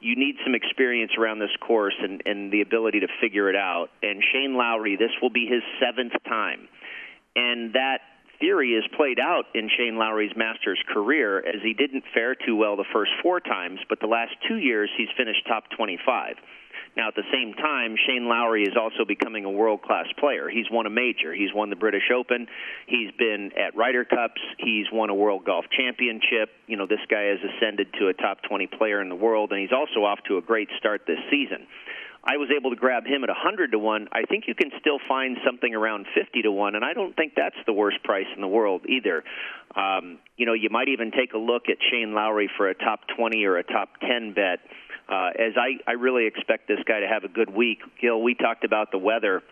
you 0.00 0.16
need 0.16 0.36
some 0.44 0.54
experience 0.54 1.12
around 1.18 1.38
this 1.38 1.54
course 1.60 1.94
and, 2.00 2.22
and 2.26 2.52
the 2.52 2.60
ability 2.60 3.00
to 3.00 3.08
figure 3.20 3.48
it 3.48 3.56
out. 3.56 3.88
And 4.02 4.22
Shane 4.32 4.54
Lowry, 4.54 4.96
this 4.96 5.12
will 5.22 5.30
be 5.30 5.46
his 5.46 5.62
seventh 5.80 6.12
time, 6.28 6.68
and 7.34 7.72
that 7.72 8.00
theory 8.40 8.72
is 8.72 8.84
played 8.96 9.18
out 9.18 9.44
in 9.54 9.68
Shane 9.76 9.96
Lowry's 9.96 10.36
Masters 10.36 10.78
career 10.92 11.38
as 11.38 11.62
he 11.62 11.74
didn't 11.74 12.04
fare 12.12 12.34
too 12.34 12.56
well 12.56 12.76
the 12.76 12.84
first 12.92 13.12
four 13.22 13.40
times, 13.40 13.80
but 13.88 14.00
the 14.00 14.06
last 14.06 14.32
two 14.48 14.56
years 14.56 14.90
he's 14.96 15.08
finished 15.16 15.46
top 15.46 15.64
25. 15.76 16.36
Now, 16.96 17.08
at 17.08 17.16
the 17.16 17.26
same 17.32 17.54
time, 17.54 17.96
Shane 18.06 18.28
Lowry 18.28 18.62
is 18.62 18.76
also 18.80 19.04
becoming 19.04 19.44
a 19.44 19.50
world 19.50 19.82
class 19.82 20.06
player. 20.18 20.48
He's 20.48 20.70
won 20.70 20.86
a 20.86 20.90
major. 20.90 21.34
He's 21.34 21.52
won 21.52 21.70
the 21.70 21.76
British 21.76 22.10
Open. 22.14 22.46
He's 22.86 23.10
been 23.18 23.50
at 23.58 23.74
Ryder 23.76 24.04
Cups. 24.04 24.40
He's 24.58 24.86
won 24.92 25.10
a 25.10 25.14
World 25.14 25.44
Golf 25.44 25.64
Championship. 25.76 26.50
You 26.68 26.76
know, 26.76 26.86
this 26.86 27.02
guy 27.10 27.34
has 27.34 27.38
ascended 27.42 27.88
to 27.98 28.08
a 28.08 28.14
top 28.14 28.42
20 28.48 28.68
player 28.78 29.00
in 29.02 29.08
the 29.08 29.16
world, 29.16 29.50
and 29.50 29.60
he's 29.60 29.72
also 29.74 30.04
off 30.04 30.20
to 30.28 30.38
a 30.38 30.42
great 30.42 30.68
start 30.78 31.02
this 31.06 31.18
season. 31.30 31.66
I 32.26 32.38
was 32.38 32.48
able 32.56 32.70
to 32.70 32.76
grab 32.76 33.04
him 33.04 33.22
at 33.22 33.28
100 33.28 33.72
to 33.72 33.78
1. 33.78 34.08
I 34.12 34.22
think 34.22 34.44
you 34.48 34.54
can 34.54 34.70
still 34.80 34.98
find 35.06 35.36
something 35.44 35.74
around 35.74 36.06
50 36.14 36.42
to 36.42 36.50
1, 36.50 36.74
and 36.74 36.84
I 36.84 36.94
don't 36.94 37.14
think 37.14 37.34
that's 37.36 37.56
the 37.66 37.72
worst 37.72 38.02
price 38.02 38.26
in 38.34 38.40
the 38.40 38.48
world 38.48 38.86
either. 38.88 39.22
Um, 39.76 40.18
you 40.36 40.46
know, 40.46 40.54
you 40.54 40.70
might 40.70 40.88
even 40.88 41.10
take 41.10 41.34
a 41.34 41.38
look 41.38 41.64
at 41.68 41.76
Shane 41.90 42.14
Lowry 42.14 42.50
for 42.56 42.68
a 42.68 42.74
top 42.74 43.00
20 43.16 43.44
or 43.44 43.58
a 43.58 43.62
top 43.62 43.90
10 44.00 44.32
bet. 44.32 44.60
Uh, 45.06 45.36
as 45.38 45.52
I, 45.56 45.76
I 45.86 45.92
really 45.92 46.26
expect 46.26 46.66
this 46.66 46.80
guy 46.88 47.00
to 47.00 47.06
have 47.06 47.24
a 47.24 47.28
good 47.28 47.54
week. 47.54 47.80
Gil, 48.00 48.22
we 48.22 48.34
talked 48.34 48.64
about 48.64 48.90
the 48.90 48.98
weather 48.98 49.42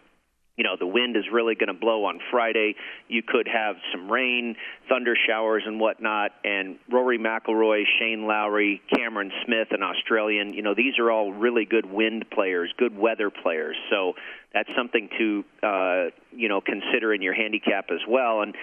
you 0.56 0.64
know 0.64 0.76
the 0.78 0.86
wind 0.86 1.16
is 1.16 1.24
really 1.32 1.54
going 1.54 1.68
to 1.68 1.78
blow 1.78 2.04
on 2.04 2.20
Friday. 2.30 2.74
You 3.08 3.22
could 3.22 3.48
have 3.48 3.76
some 3.90 4.10
rain, 4.10 4.56
thunder 4.88 5.14
showers, 5.26 5.62
and 5.66 5.80
whatnot. 5.80 6.32
And 6.44 6.78
Rory 6.90 7.18
McIlroy, 7.18 7.84
Shane 7.98 8.26
Lowry, 8.26 8.82
Cameron 8.94 9.32
Smith, 9.44 9.68
an 9.70 9.82
Australian. 9.82 10.52
You 10.52 10.62
know 10.62 10.74
these 10.74 10.98
are 10.98 11.10
all 11.10 11.32
really 11.32 11.64
good 11.64 11.86
wind 11.86 12.26
players, 12.30 12.72
good 12.76 12.96
weather 12.96 13.30
players. 13.30 13.76
So 13.90 14.12
that's 14.52 14.68
something 14.76 15.08
to 15.18 15.44
uh, 15.62 16.10
you 16.32 16.48
know 16.48 16.60
consider 16.60 17.14
in 17.14 17.22
your 17.22 17.34
handicap 17.34 17.86
as 17.90 18.00
well. 18.06 18.42
And 18.42 18.54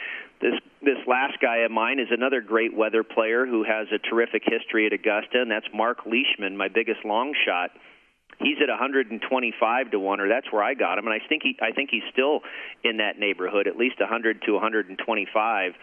this 0.41 0.53
this 0.81 0.99
last 1.07 1.39
guy 1.41 1.57
of 1.65 1.71
mine 1.71 1.99
is 1.99 2.07
another 2.11 2.41
great 2.41 2.75
weather 2.75 3.03
player 3.03 3.47
who 3.47 3.63
has 3.63 3.87
a 3.91 3.97
terrific 3.97 4.43
history 4.45 4.85
at 4.85 4.93
Augusta, 4.93 5.41
and 5.41 5.49
that's 5.49 5.67
Mark 5.73 6.05
Leishman, 6.05 6.55
my 6.55 6.67
biggest 6.67 7.03
long 7.03 7.33
shot 7.45 7.71
he's 8.39 8.57
at 8.61 8.69
125 8.69 9.91
to 9.91 9.99
one, 9.99 10.19
or 10.19 10.29
that's 10.29 10.51
where 10.51 10.63
I 10.63 10.73
got 10.73 10.97
him, 10.97 11.05
and 11.07 11.13
I 11.13 11.25
think 11.27 11.43
he 11.43 11.57
I 11.61 11.71
think 11.71 11.89
he's 11.91 12.07
still 12.11 12.41
in 12.83 12.97
that 12.97 13.19
neighborhood, 13.19 13.67
at 13.67 13.77
least 13.77 13.99
100 13.99 14.41
to 14.45 14.53
125. 14.53 15.73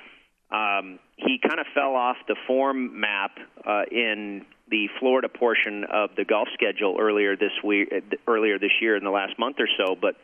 Um, 0.48 0.98
he 1.16 1.38
kind 1.42 1.58
of 1.58 1.66
fell 1.74 1.94
off 1.94 2.16
the 2.28 2.36
form 2.46 3.00
map 3.00 3.32
uh, 3.66 3.82
in 3.90 4.46
the 4.70 4.88
Florida 5.00 5.28
portion 5.28 5.84
of 5.84 6.10
the 6.16 6.24
golf 6.24 6.48
schedule 6.54 6.96
earlier 7.00 7.36
this 7.36 7.52
week, 7.64 7.88
earlier 8.26 8.58
this 8.58 8.72
year 8.80 8.96
in 8.96 9.04
the 9.04 9.10
last 9.10 9.38
month 9.38 9.56
or 9.58 9.68
so, 9.76 9.96
but 10.00 10.16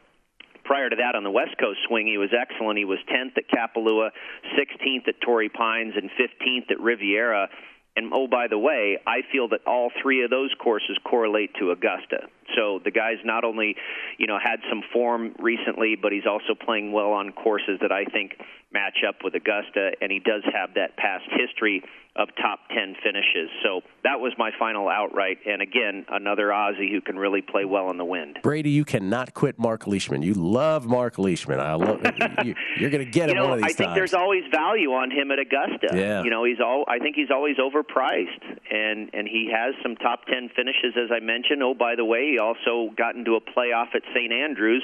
prior 0.65 0.89
to 0.89 0.97
that 0.97 1.15
on 1.15 1.25
the 1.25 1.31
West 1.31 1.57
Coast 1.59 1.79
swing, 1.89 2.07
he 2.07 2.19
was 2.19 2.31
excellent. 2.33 2.79
He 2.79 2.85
was 2.85 2.99
10th 3.11 3.37
at 3.37 3.49
Kapalua, 3.51 4.11
16th 4.59 5.09
at 5.09 5.21
Torrey 5.21 5.49
Pines, 5.49 5.95
and 5.97 6.11
15th 6.11 6.71
at 6.71 6.81
Riviera. 6.81 7.49
And 7.95 8.11
oh, 8.15 8.27
by 8.27 8.49
the 8.49 8.59
way, 8.59 8.99
I 9.07 9.21
feel 9.31 9.49
that 9.49 9.61
all 9.67 9.91
three 10.03 10.25
of 10.25 10.31
those 10.31 10.51
courses 10.59 10.97
correlate 11.05 11.51
to 11.61 11.73
Augusta. 11.73 12.29
So 12.57 12.81
the 12.83 12.91
guy's 12.91 13.21
not 13.25 13.45
only, 13.45 13.77
you 14.19 14.27
know, 14.27 14.39
had 14.43 14.61
some 14.71 14.83
form 14.93 15.35
recently, 15.39 15.97
but 16.01 16.11
he's 16.13 16.27
also 16.27 16.55
playing 16.55 16.93
well 16.93 17.13
on 17.13 17.33
courses 17.33 17.79
that 17.83 17.93
I 17.93 18.05
think 18.05 18.33
match 18.73 19.05
up 19.07 19.17
with 19.23 19.35
Augusta, 19.35 19.93
and 20.01 20.11
he 20.11 20.19
does 20.19 20.43
have 20.55 20.75
that 20.75 20.97
past 20.97 21.25
history 21.37 21.83
of 22.15 22.29
top 22.37 22.61
10 22.69 22.95
finishes. 23.03 23.49
So 23.63 23.81
that 24.05 24.21
was 24.21 24.33
my 24.37 24.51
final 24.59 24.89
outright. 24.89 25.39
And 25.47 25.63
again, 25.63 26.05
another 26.11 26.49
Aussie 26.49 26.91
who 26.91 27.01
can 27.01 27.19
really 27.19 27.41
play 27.41 27.65
well 27.65 27.91
in 27.91 27.97
the 27.97 28.05
wind. 28.05 28.39
Brady, 28.43 28.69
you 28.69 28.85
cannot 28.85 29.33
quit 29.33 29.59
Mark 29.59 29.87
Leishman. 29.87 30.21
You 30.23 30.35
love 30.35 30.87
Mark 30.87 31.19
Leishman. 31.19 31.59
I 31.59 31.75
love 31.75 32.03
you, 32.45 32.55
You're 32.77 32.91
going 32.91 33.05
to 33.05 33.11
get 33.11 33.29
you 33.29 33.33
him 33.33 33.37
know, 33.37 33.49
one 33.49 33.53
of 33.55 33.65
these 33.65 33.73
I 33.73 33.77
think 33.77 33.89
times. 33.89 33.97
there's 33.97 34.15
always 34.15 34.43
value 34.53 34.93
on 34.93 35.11
him 35.11 35.31
at 35.31 35.39
Augusta. 35.39 35.89
Yeah. 35.95 36.23
You 36.23 36.29
know, 36.29 36.45
he's 36.45 36.61
all. 36.61 36.85
I 36.87 36.99
think 36.99 37.17
he's 37.17 37.31
always 37.31 37.57
overpriced, 37.57 38.61
and 38.71 39.09
and 39.15 39.27
he 39.27 39.51
has 39.51 39.75
some 39.83 39.97
top 39.97 40.27
10 40.27 40.51
finishes, 40.55 40.95
as 40.97 41.11
I 41.11 41.21
mentioned. 41.25 41.63
Oh, 41.63 41.73
by 41.75 41.97
the 41.97 42.05
way, 42.05 42.33
he 42.33 42.39
also 42.39 42.93
got 42.95 43.15
into 43.15 43.37
a 43.37 43.41
playoff 43.41 43.95
at 43.95 44.03
St 44.15 44.33
Andrews 44.33 44.83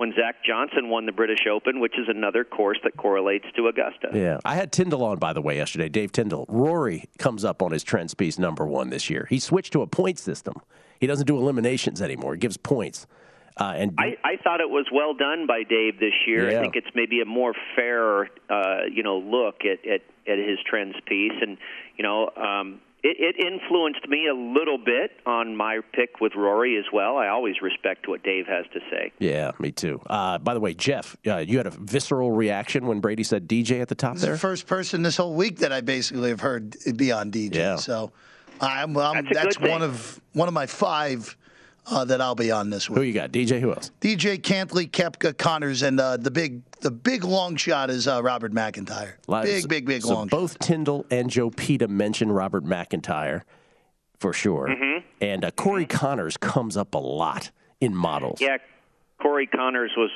when 0.00 0.14
Zach 0.14 0.36
Johnson 0.42 0.88
won 0.88 1.04
the 1.04 1.12
British 1.12 1.40
Open, 1.46 1.78
which 1.78 1.98
is 1.98 2.08
another 2.08 2.42
course 2.42 2.78
that 2.84 2.96
correlates 2.96 3.44
to 3.54 3.66
Augusta. 3.66 4.08
Yeah, 4.14 4.38
I 4.46 4.54
had 4.54 4.72
Tindall 4.72 5.04
on 5.04 5.18
by 5.18 5.34
the 5.34 5.42
way 5.42 5.56
yesterday. 5.56 5.90
Dave 5.90 6.10
Tindall. 6.10 6.46
Rory 6.48 7.04
comes 7.18 7.44
up 7.44 7.60
on 7.60 7.70
his 7.70 7.84
trends 7.84 8.14
piece 8.14 8.38
number 8.38 8.66
one 8.66 8.88
this 8.88 9.10
year. 9.10 9.26
He 9.28 9.38
switched 9.38 9.74
to 9.74 9.82
a 9.82 9.86
point 9.86 10.18
system. 10.18 10.54
He 11.00 11.06
doesn't 11.06 11.26
do 11.26 11.36
eliminations 11.36 12.00
anymore. 12.00 12.32
He 12.32 12.38
gives 12.38 12.56
points. 12.56 13.06
Uh, 13.58 13.74
and 13.76 13.94
I, 13.98 14.16
I 14.24 14.36
thought 14.42 14.62
it 14.62 14.70
was 14.70 14.86
well 14.90 15.12
done 15.12 15.46
by 15.46 15.64
Dave 15.64 16.00
this 16.00 16.14
year. 16.26 16.50
Yeah. 16.50 16.60
I 16.60 16.62
think 16.62 16.76
it's 16.76 16.94
maybe 16.94 17.20
a 17.20 17.26
more 17.26 17.52
fair, 17.76 18.30
uh, 18.48 18.84
you 18.90 19.02
know, 19.02 19.18
look 19.18 19.66
at, 19.66 19.86
at 19.86 20.00
at 20.26 20.38
his 20.38 20.58
trends 20.64 20.94
piece, 21.04 21.36
and 21.42 21.58
you 21.98 22.04
know, 22.04 22.30
um, 22.36 22.80
it, 23.02 23.36
it 23.36 23.44
influenced 23.44 24.06
me 24.08 24.26
a 24.26 24.34
little 24.34 24.78
bit 24.78 25.12
on 25.26 25.56
my 25.56 25.80
pick 25.92 26.20
with 26.20 26.34
Rory 26.34 26.76
as 26.78 26.84
well. 26.92 27.16
I 27.16 27.28
always 27.28 27.62
respect 27.62 28.08
what 28.08 28.22
Dave 28.22 28.46
has 28.46 28.66
to 28.74 28.80
say. 28.90 29.12
yeah, 29.18 29.52
me 29.58 29.72
too. 29.72 30.00
Uh, 30.06 30.38
by 30.38 30.54
the 30.54 30.60
way, 30.60 30.74
Jeff, 30.74 31.16
uh, 31.26 31.38
you 31.38 31.56
had 31.56 31.66
a 31.66 31.70
visceral 31.70 32.30
reaction 32.30 32.86
when 32.86 33.00
Brady 33.00 33.22
said 33.22 33.48
DJ 33.48 33.80
at 33.80 33.88
the 33.88 33.94
top 33.94 34.14
This 34.14 34.22
there. 34.22 34.34
is 34.34 34.38
the 34.40 34.46
first 34.46 34.66
person 34.66 35.02
this 35.02 35.16
whole 35.16 35.34
week 35.34 35.58
that 35.58 35.72
I 35.72 35.80
basically 35.80 36.28
have 36.30 36.40
heard 36.40 36.76
be 36.96 37.10
on 37.12 37.30
DJ. 37.30 37.54
Yeah. 37.54 37.76
So 37.76 38.12
I'm, 38.60 38.96
I'm 38.96 39.24
That's 39.24 39.56
that's, 39.56 39.60
one 39.60 39.82
of 39.82 40.20
one 40.32 40.48
of 40.48 40.54
my 40.54 40.66
five 40.66 41.36
uh, 41.90 42.04
that 42.04 42.20
I'll 42.20 42.34
be 42.34 42.50
on 42.50 42.70
this 42.70 42.88
week. 42.88 42.96
Who 42.98 43.02
you 43.04 43.12
got? 43.12 43.32
DJ. 43.32 43.60
Who 43.60 43.72
else? 43.72 43.90
DJ 44.00 44.38
Cantlay, 44.40 44.90
Koepka, 44.90 45.36
Conners, 45.36 45.82
and 45.82 45.98
uh, 46.00 46.16
the 46.16 46.30
big 46.30 46.62
the 46.80 46.90
big 46.90 47.24
long 47.24 47.56
shot 47.56 47.90
is 47.90 48.06
uh, 48.08 48.22
Robert 48.22 48.52
MacIntyre. 48.52 49.18
Lot- 49.26 49.44
Big, 49.44 49.68
big, 49.68 49.86
big 49.86 50.02
so 50.02 50.14
long 50.14 50.28
shot. 50.28 50.38
both 50.38 50.58
Tindall 50.60 51.04
and 51.10 51.28
Joe 51.30 51.50
Peta 51.50 51.88
mentioned 51.88 52.34
Robert 52.34 52.64
MacIntyre 52.64 53.44
for 54.18 54.32
sure, 54.32 54.68
Mhm. 54.68 55.02
and 55.20 55.44
uh, 55.44 55.50
Corey 55.52 55.86
Conners 55.86 56.36
comes 56.38 56.76
up 56.76 56.94
a 56.94 56.98
lot 56.98 57.50
in 57.80 57.94
models. 57.94 58.40
Yeah, 58.40 58.58
Corey 59.20 59.46
Conners 59.46 59.92
was 59.96 60.10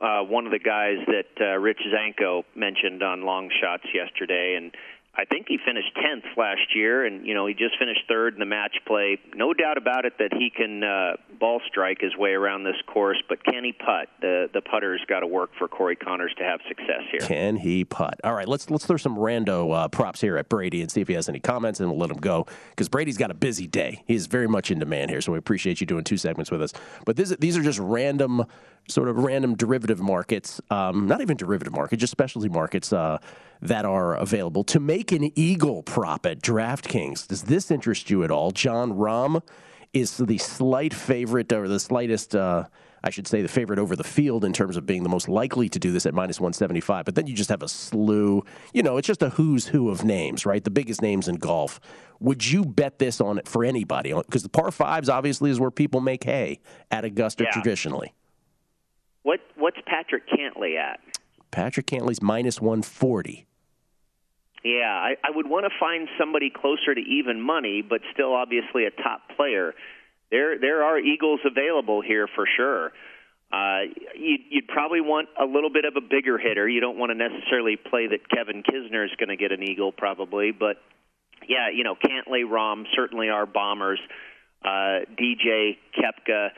uh, 0.00 0.22
one 0.24 0.44
of 0.44 0.50
the 0.52 0.58
guys 0.58 0.98
that 1.06 1.26
uh, 1.40 1.56
Rich 1.58 1.80
Zanko 1.92 2.44
mentioned 2.56 3.02
on 3.02 3.22
long 3.22 3.48
shots 3.60 3.84
yesterday, 3.94 4.56
and 4.56 4.74
I 5.16 5.24
think 5.24 5.46
he 5.48 5.58
finished 5.64 5.94
tenth 5.94 6.24
last 6.36 6.74
year, 6.74 7.06
and 7.06 7.26
you 7.26 7.34
know 7.34 7.46
he 7.46 7.54
just 7.54 7.78
finished 7.78 8.00
third 8.08 8.34
in 8.34 8.40
the 8.40 8.46
match 8.46 8.76
play. 8.86 9.18
No 9.34 9.54
doubt 9.54 9.78
about 9.78 10.04
it 10.04 10.14
that 10.18 10.32
he 10.32 10.50
can 10.50 10.82
uh, 10.82 11.12
ball 11.38 11.60
strike 11.68 12.00
his 12.00 12.16
way 12.16 12.32
around 12.32 12.64
this 12.64 12.76
course, 12.86 13.18
but 13.28 13.44
can 13.44 13.62
he 13.62 13.72
putt? 13.72 14.08
The 14.20 14.48
the 14.52 14.60
putter's 14.60 15.02
got 15.08 15.20
to 15.20 15.26
work 15.26 15.50
for 15.56 15.68
Corey 15.68 15.96
Conners 15.96 16.34
to 16.38 16.44
have 16.44 16.60
success 16.66 17.02
here. 17.10 17.20
Can 17.20 17.56
he 17.56 17.84
putt? 17.84 18.20
All 18.24 18.34
right, 18.34 18.48
let's 18.48 18.70
let's 18.70 18.86
throw 18.86 18.96
some 18.96 19.16
rando 19.16 19.72
uh, 19.74 19.88
props 19.88 20.20
here 20.20 20.36
at 20.36 20.48
Brady 20.48 20.82
and 20.82 20.90
see 20.90 21.00
if 21.00 21.06
he 21.06 21.14
has 21.14 21.28
any 21.28 21.40
comments, 21.40 21.78
and 21.78 21.88
we'll 21.88 21.98
let 21.98 22.10
him 22.10 22.18
go 22.18 22.46
because 22.70 22.88
Brady's 22.88 23.16
got 23.16 23.30
a 23.30 23.34
busy 23.34 23.68
day. 23.68 24.02
He's 24.06 24.26
very 24.26 24.48
much 24.48 24.72
in 24.72 24.80
demand 24.80 25.10
here, 25.10 25.20
so 25.20 25.32
we 25.32 25.38
appreciate 25.38 25.80
you 25.80 25.86
doing 25.86 26.02
two 26.02 26.16
segments 26.16 26.50
with 26.50 26.60
us. 26.60 26.72
But 27.06 27.16
this, 27.16 27.30
these 27.38 27.56
are 27.56 27.62
just 27.62 27.78
random, 27.78 28.44
sort 28.88 29.08
of 29.08 29.18
random 29.18 29.54
derivative 29.54 30.00
markets, 30.00 30.60
um, 30.70 31.06
not 31.06 31.20
even 31.20 31.36
derivative 31.36 31.72
market, 31.72 31.98
just 31.98 32.10
specialty 32.10 32.48
markets 32.48 32.92
uh, 32.92 33.18
that 33.62 33.84
are 33.84 34.14
available 34.16 34.64
to 34.64 34.80
make 34.80 35.03
an 35.12 35.30
eagle 35.38 35.82
prop 35.82 36.26
at 36.26 36.40
DraftKings. 36.40 37.26
Does 37.28 37.42
this 37.44 37.70
interest 37.70 38.10
you 38.10 38.22
at 38.24 38.30
all? 38.30 38.50
Jon 38.50 38.92
Rahm 38.92 39.42
is 39.92 40.16
the 40.16 40.38
slight 40.38 40.92
favorite 40.94 41.52
or 41.52 41.68
the 41.68 41.80
slightest. 41.80 42.34
Uh, 42.34 42.64
I 43.06 43.10
should 43.10 43.26
say 43.26 43.42
the 43.42 43.48
favorite 43.48 43.78
over 43.78 43.96
the 43.96 44.02
field 44.04 44.44
in 44.46 44.52
terms 44.54 44.76
of 44.78 44.86
being 44.86 45.02
the 45.02 45.10
most 45.10 45.28
likely 45.28 45.68
to 45.68 45.78
do 45.78 45.92
this 45.92 46.06
at 46.06 46.14
minus 46.14 46.40
175. 46.40 47.04
But 47.04 47.14
then 47.14 47.26
you 47.26 47.34
just 47.34 47.50
have 47.50 47.62
a 47.62 47.68
slew. 47.68 48.42
You 48.72 48.82
know, 48.82 48.96
it's 48.96 49.06
just 49.06 49.22
a 49.22 49.28
who's 49.28 49.66
who 49.66 49.90
of 49.90 50.04
names, 50.04 50.46
right? 50.46 50.64
The 50.64 50.70
biggest 50.70 51.02
names 51.02 51.28
in 51.28 51.36
golf. 51.36 51.80
Would 52.20 52.50
you 52.50 52.64
bet 52.64 52.98
this 52.98 53.20
on 53.20 53.38
it 53.38 53.46
for 53.46 53.62
anybody? 53.62 54.14
Because 54.14 54.42
the 54.42 54.48
par 54.48 54.70
fives 54.70 55.10
obviously 55.10 55.50
is 55.50 55.60
where 55.60 55.70
people 55.70 56.00
make 56.00 56.24
hay 56.24 56.60
at 56.90 57.04
Augusta 57.04 57.44
Yeah. 57.44 57.50
traditionally. 57.50 58.14
What 59.22 59.40
what's 59.56 59.76
Patrick 59.86 60.22
Cantlay 60.28 60.76
at? 60.78 61.00
Patrick 61.50 61.86
Cantlay's 61.86 62.22
minus 62.22 62.60
140. 62.60 63.46
Yeah, 64.64 64.88
I, 64.88 65.16
I 65.22 65.30
would 65.30 65.46
want 65.46 65.66
to 65.66 65.70
find 65.78 66.08
somebody 66.18 66.50
closer 66.50 66.94
to 66.94 67.00
even 67.00 67.40
money, 67.40 67.82
but 67.86 68.00
still 68.14 68.34
obviously 68.34 68.86
a 68.86 68.90
top 68.90 69.20
player. 69.36 69.74
There, 70.30 70.58
there 70.58 70.82
are 70.82 70.98
Eagles 70.98 71.40
available 71.44 72.00
here 72.00 72.26
for 72.34 72.46
sure. 72.56 72.92
Uh, 73.52 73.92
you'd, 74.16 74.40
you'd 74.48 74.68
probably 74.68 75.02
want 75.02 75.28
a 75.40 75.44
little 75.44 75.70
bit 75.70 75.84
of 75.84 75.96
a 75.96 76.00
bigger 76.00 76.38
hitter. 76.38 76.66
You 76.66 76.80
don't 76.80 76.96
want 76.96 77.10
to 77.10 77.14
necessarily 77.14 77.76
play 77.76 78.08
that 78.08 78.28
Kevin 78.28 78.62
Kisner 78.62 79.04
is 79.04 79.12
going 79.18 79.28
to 79.28 79.36
get 79.36 79.52
an 79.52 79.62
Eagle, 79.62 79.92
probably, 79.92 80.50
but 80.50 80.78
yeah, 81.46 81.68
you 81.72 81.84
know, 81.84 81.94
Cantlay, 81.94 82.42
Rahm 82.44 82.84
certainly 82.96 83.28
are 83.28 83.46
bombers. 83.46 84.00
Uh, 84.64 85.04
DJ, 85.20 85.76
Koepka. 85.94 86.48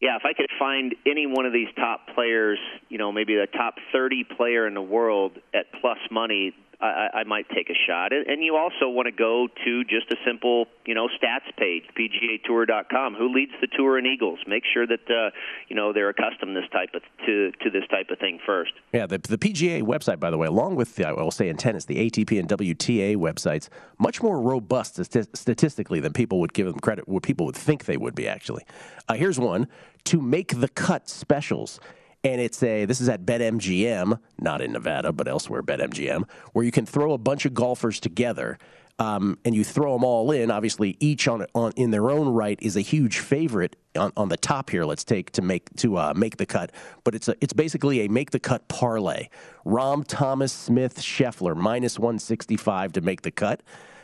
Yeah, 0.00 0.16
if 0.16 0.22
I 0.24 0.32
could 0.32 0.48
find 0.58 0.94
any 1.06 1.26
one 1.26 1.44
of 1.44 1.52
these 1.52 1.68
top 1.76 2.08
players, 2.14 2.58
you 2.88 2.96
know, 2.96 3.12
maybe 3.12 3.34
the 3.34 3.46
top 3.46 3.74
30 3.92 4.24
player 4.34 4.66
in 4.66 4.72
the 4.72 4.82
world 4.82 5.32
at 5.52 5.66
plus 5.80 5.98
money, 6.10 6.54
I, 6.80 7.20
I 7.20 7.24
might 7.24 7.48
take 7.50 7.68
a 7.68 7.74
shot. 7.86 8.12
And 8.12 8.26
and 8.26 8.42
you 8.42 8.56
also 8.56 8.88
want 8.88 9.06
to 9.06 9.12
go 9.12 9.48
to 9.64 9.84
just 9.84 10.10
a 10.10 10.16
simple, 10.26 10.66
you 10.86 10.94
know, 10.94 11.08
stats 11.08 11.54
page, 11.56 11.84
PGAtour.com. 11.98 13.14
Who 13.14 13.32
leads 13.32 13.52
the 13.60 13.66
tour 13.66 13.98
in 13.98 14.06
Eagles? 14.06 14.38
Make 14.46 14.64
sure 14.72 14.86
that 14.86 15.10
uh, 15.10 15.30
you 15.68 15.76
know 15.76 15.92
they're 15.92 16.08
accustomed 16.08 16.56
this 16.56 16.68
type 16.72 16.90
of 16.94 17.02
to 17.26 17.52
to 17.62 17.70
this 17.70 17.84
type 17.90 18.08
of 18.10 18.18
thing 18.18 18.38
first. 18.46 18.72
Yeah, 18.92 19.06
the, 19.06 19.18
the 19.18 19.38
PGA 19.38 19.82
website, 19.82 20.20
by 20.20 20.30
the 20.30 20.38
way, 20.38 20.46
along 20.46 20.76
with 20.76 20.96
the, 20.96 21.06
I 21.06 21.12
will 21.12 21.30
say 21.30 21.48
in 21.48 21.56
tennis, 21.56 21.84
the 21.84 22.10
ATP 22.10 22.38
and 22.38 22.48
WTA 22.48 23.16
websites, 23.16 23.68
much 23.98 24.22
more 24.22 24.40
robust 24.40 25.04
statistically 25.04 26.00
than 26.00 26.12
people 26.12 26.40
would 26.40 26.54
give 26.54 26.66
them 26.66 26.80
credit. 26.80 27.06
What 27.08 27.22
people 27.22 27.46
would 27.46 27.56
think 27.56 27.84
they 27.84 27.96
would 27.96 28.14
be. 28.14 28.26
Actually, 28.26 28.64
uh, 29.08 29.14
here's 29.14 29.38
one 29.38 29.68
to 30.04 30.20
make 30.20 30.60
the 30.60 30.68
cut 30.68 31.08
specials. 31.08 31.78
And 32.22 32.40
it's 32.40 32.62
a 32.62 32.84
this 32.84 33.00
is 33.00 33.08
at 33.08 33.24
BetMGM, 33.24 34.18
not 34.38 34.60
in 34.60 34.72
Nevada, 34.72 35.12
but 35.12 35.26
elsewhere, 35.26 35.62
BetMGM, 35.62 36.28
where 36.52 36.64
you 36.64 36.70
can 36.70 36.84
throw 36.86 37.12
a 37.12 37.18
bunch 37.18 37.46
of 37.46 37.54
golfers 37.54 37.98
together. 38.00 38.58
um, 39.00 39.38
and 39.46 39.54
you 39.54 39.64
throw 39.64 39.94
them 39.94 40.04
all 40.04 40.30
in. 40.30 40.50
Obviously, 40.50 40.96
each 41.00 41.26
on 41.26 41.46
on 41.54 41.72
in 41.74 41.90
their 41.90 42.10
own 42.10 42.28
right 42.28 42.58
is 42.60 42.76
a 42.76 42.82
huge 42.82 43.18
favorite 43.18 43.74
on, 43.96 44.12
on 44.16 44.28
the 44.28 44.36
top 44.36 44.68
here. 44.70 44.84
Let's 44.84 45.04
take 45.04 45.32
to 45.32 45.42
make 45.42 45.74
to 45.76 45.96
uh, 45.96 46.12
make 46.14 46.36
the 46.36 46.46
cut, 46.46 46.70
but 47.02 47.14
it's 47.14 47.26
a, 47.26 47.34
it's 47.40 47.54
basically 47.54 48.04
a 48.04 48.08
make 48.08 48.30
the 48.30 48.38
cut 48.38 48.68
parlay. 48.68 49.28
Rahm 49.64 50.04
Thomas, 50.06 50.52
Smith, 50.52 51.00
Scheffler 51.00 51.56
minus 51.56 51.98
one 51.98 52.18
sixty 52.18 52.56
five 52.58 52.92
to 52.92 53.00
make 53.00 53.22
the 53.22 53.30
cut. 53.30 53.62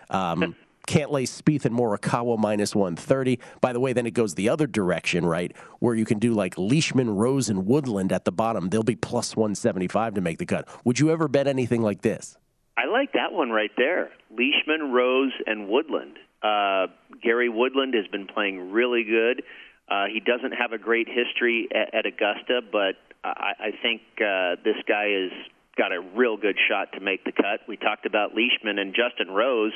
Um, 0.09 0.57
Cantlay, 0.87 1.25
Spieth, 1.25 1.65
and 1.65 1.75
Morikawa 1.75 2.39
minus 2.39 2.75
130. 2.75 3.39
By 3.61 3.73
the 3.73 3.81
way, 3.81 3.93
then 3.93 4.07
it 4.07 4.13
goes 4.13 4.35
the 4.35 4.49
other 4.49 4.67
direction, 4.67 5.27
right? 5.27 5.55
Where 5.81 5.95
you 5.95 6.05
can 6.05 6.19
do 6.19 6.33
like 6.33 6.57
Leishman, 6.57 7.11
Rose, 7.11 7.49
and 7.49 7.67
Woodland 7.67 8.13
at 8.13 8.25
the 8.25 8.33
bottom. 8.33 8.69
They'll 8.69 8.83
be 8.83 8.97
plus 8.97 9.37
175 9.37 10.15
to 10.15 10.21
make 10.21 10.39
the 10.39 10.47
cut. 10.47 10.69
Would 10.85 11.01
you 11.01 11.11
ever 11.11 11.29
bet 11.29 11.47
anything 11.47 11.83
like 11.83 12.03
this? 12.03 12.37
I 12.77 12.87
like 12.87 13.13
that 13.13 13.33
one 13.33 13.51
right 13.51 13.71
there. 13.77 14.11
Leishman, 14.31 14.93
Rose, 14.93 15.33
and 15.47 15.69
Woodland. 15.69 16.19
Uh, 16.43 16.87
Gary 17.23 17.49
Woodland 17.49 17.95
has 17.95 18.07
been 18.09 18.27
playing 18.27 18.71
really 18.71 19.05
good. 19.05 19.43
Uh, 19.89 20.07
he 20.13 20.21
doesn't 20.21 20.53
have 20.53 20.73
a 20.73 20.79
great 20.79 21.09
history 21.09 21.69
at, 21.73 21.95
at 21.95 22.07
Augusta, 22.07 22.61
but 22.71 22.97
I, 23.25 23.53
I 23.59 23.71
think 23.83 24.03
uh, 24.19 24.61
this 24.65 24.77
guy 24.87 25.09
has 25.11 25.33
got 25.77 25.93
a 25.93 26.01
real 26.01 26.37
good 26.37 26.57
shot 26.69 26.93
to 26.95 27.01
make 27.01 27.25
the 27.25 27.33
cut. 27.33 27.61
We 27.69 27.77
talked 27.77 28.07
about 28.07 28.33
Leishman 28.35 28.79
and 28.79 28.95
Justin 28.95 29.33
Rose 29.33 29.73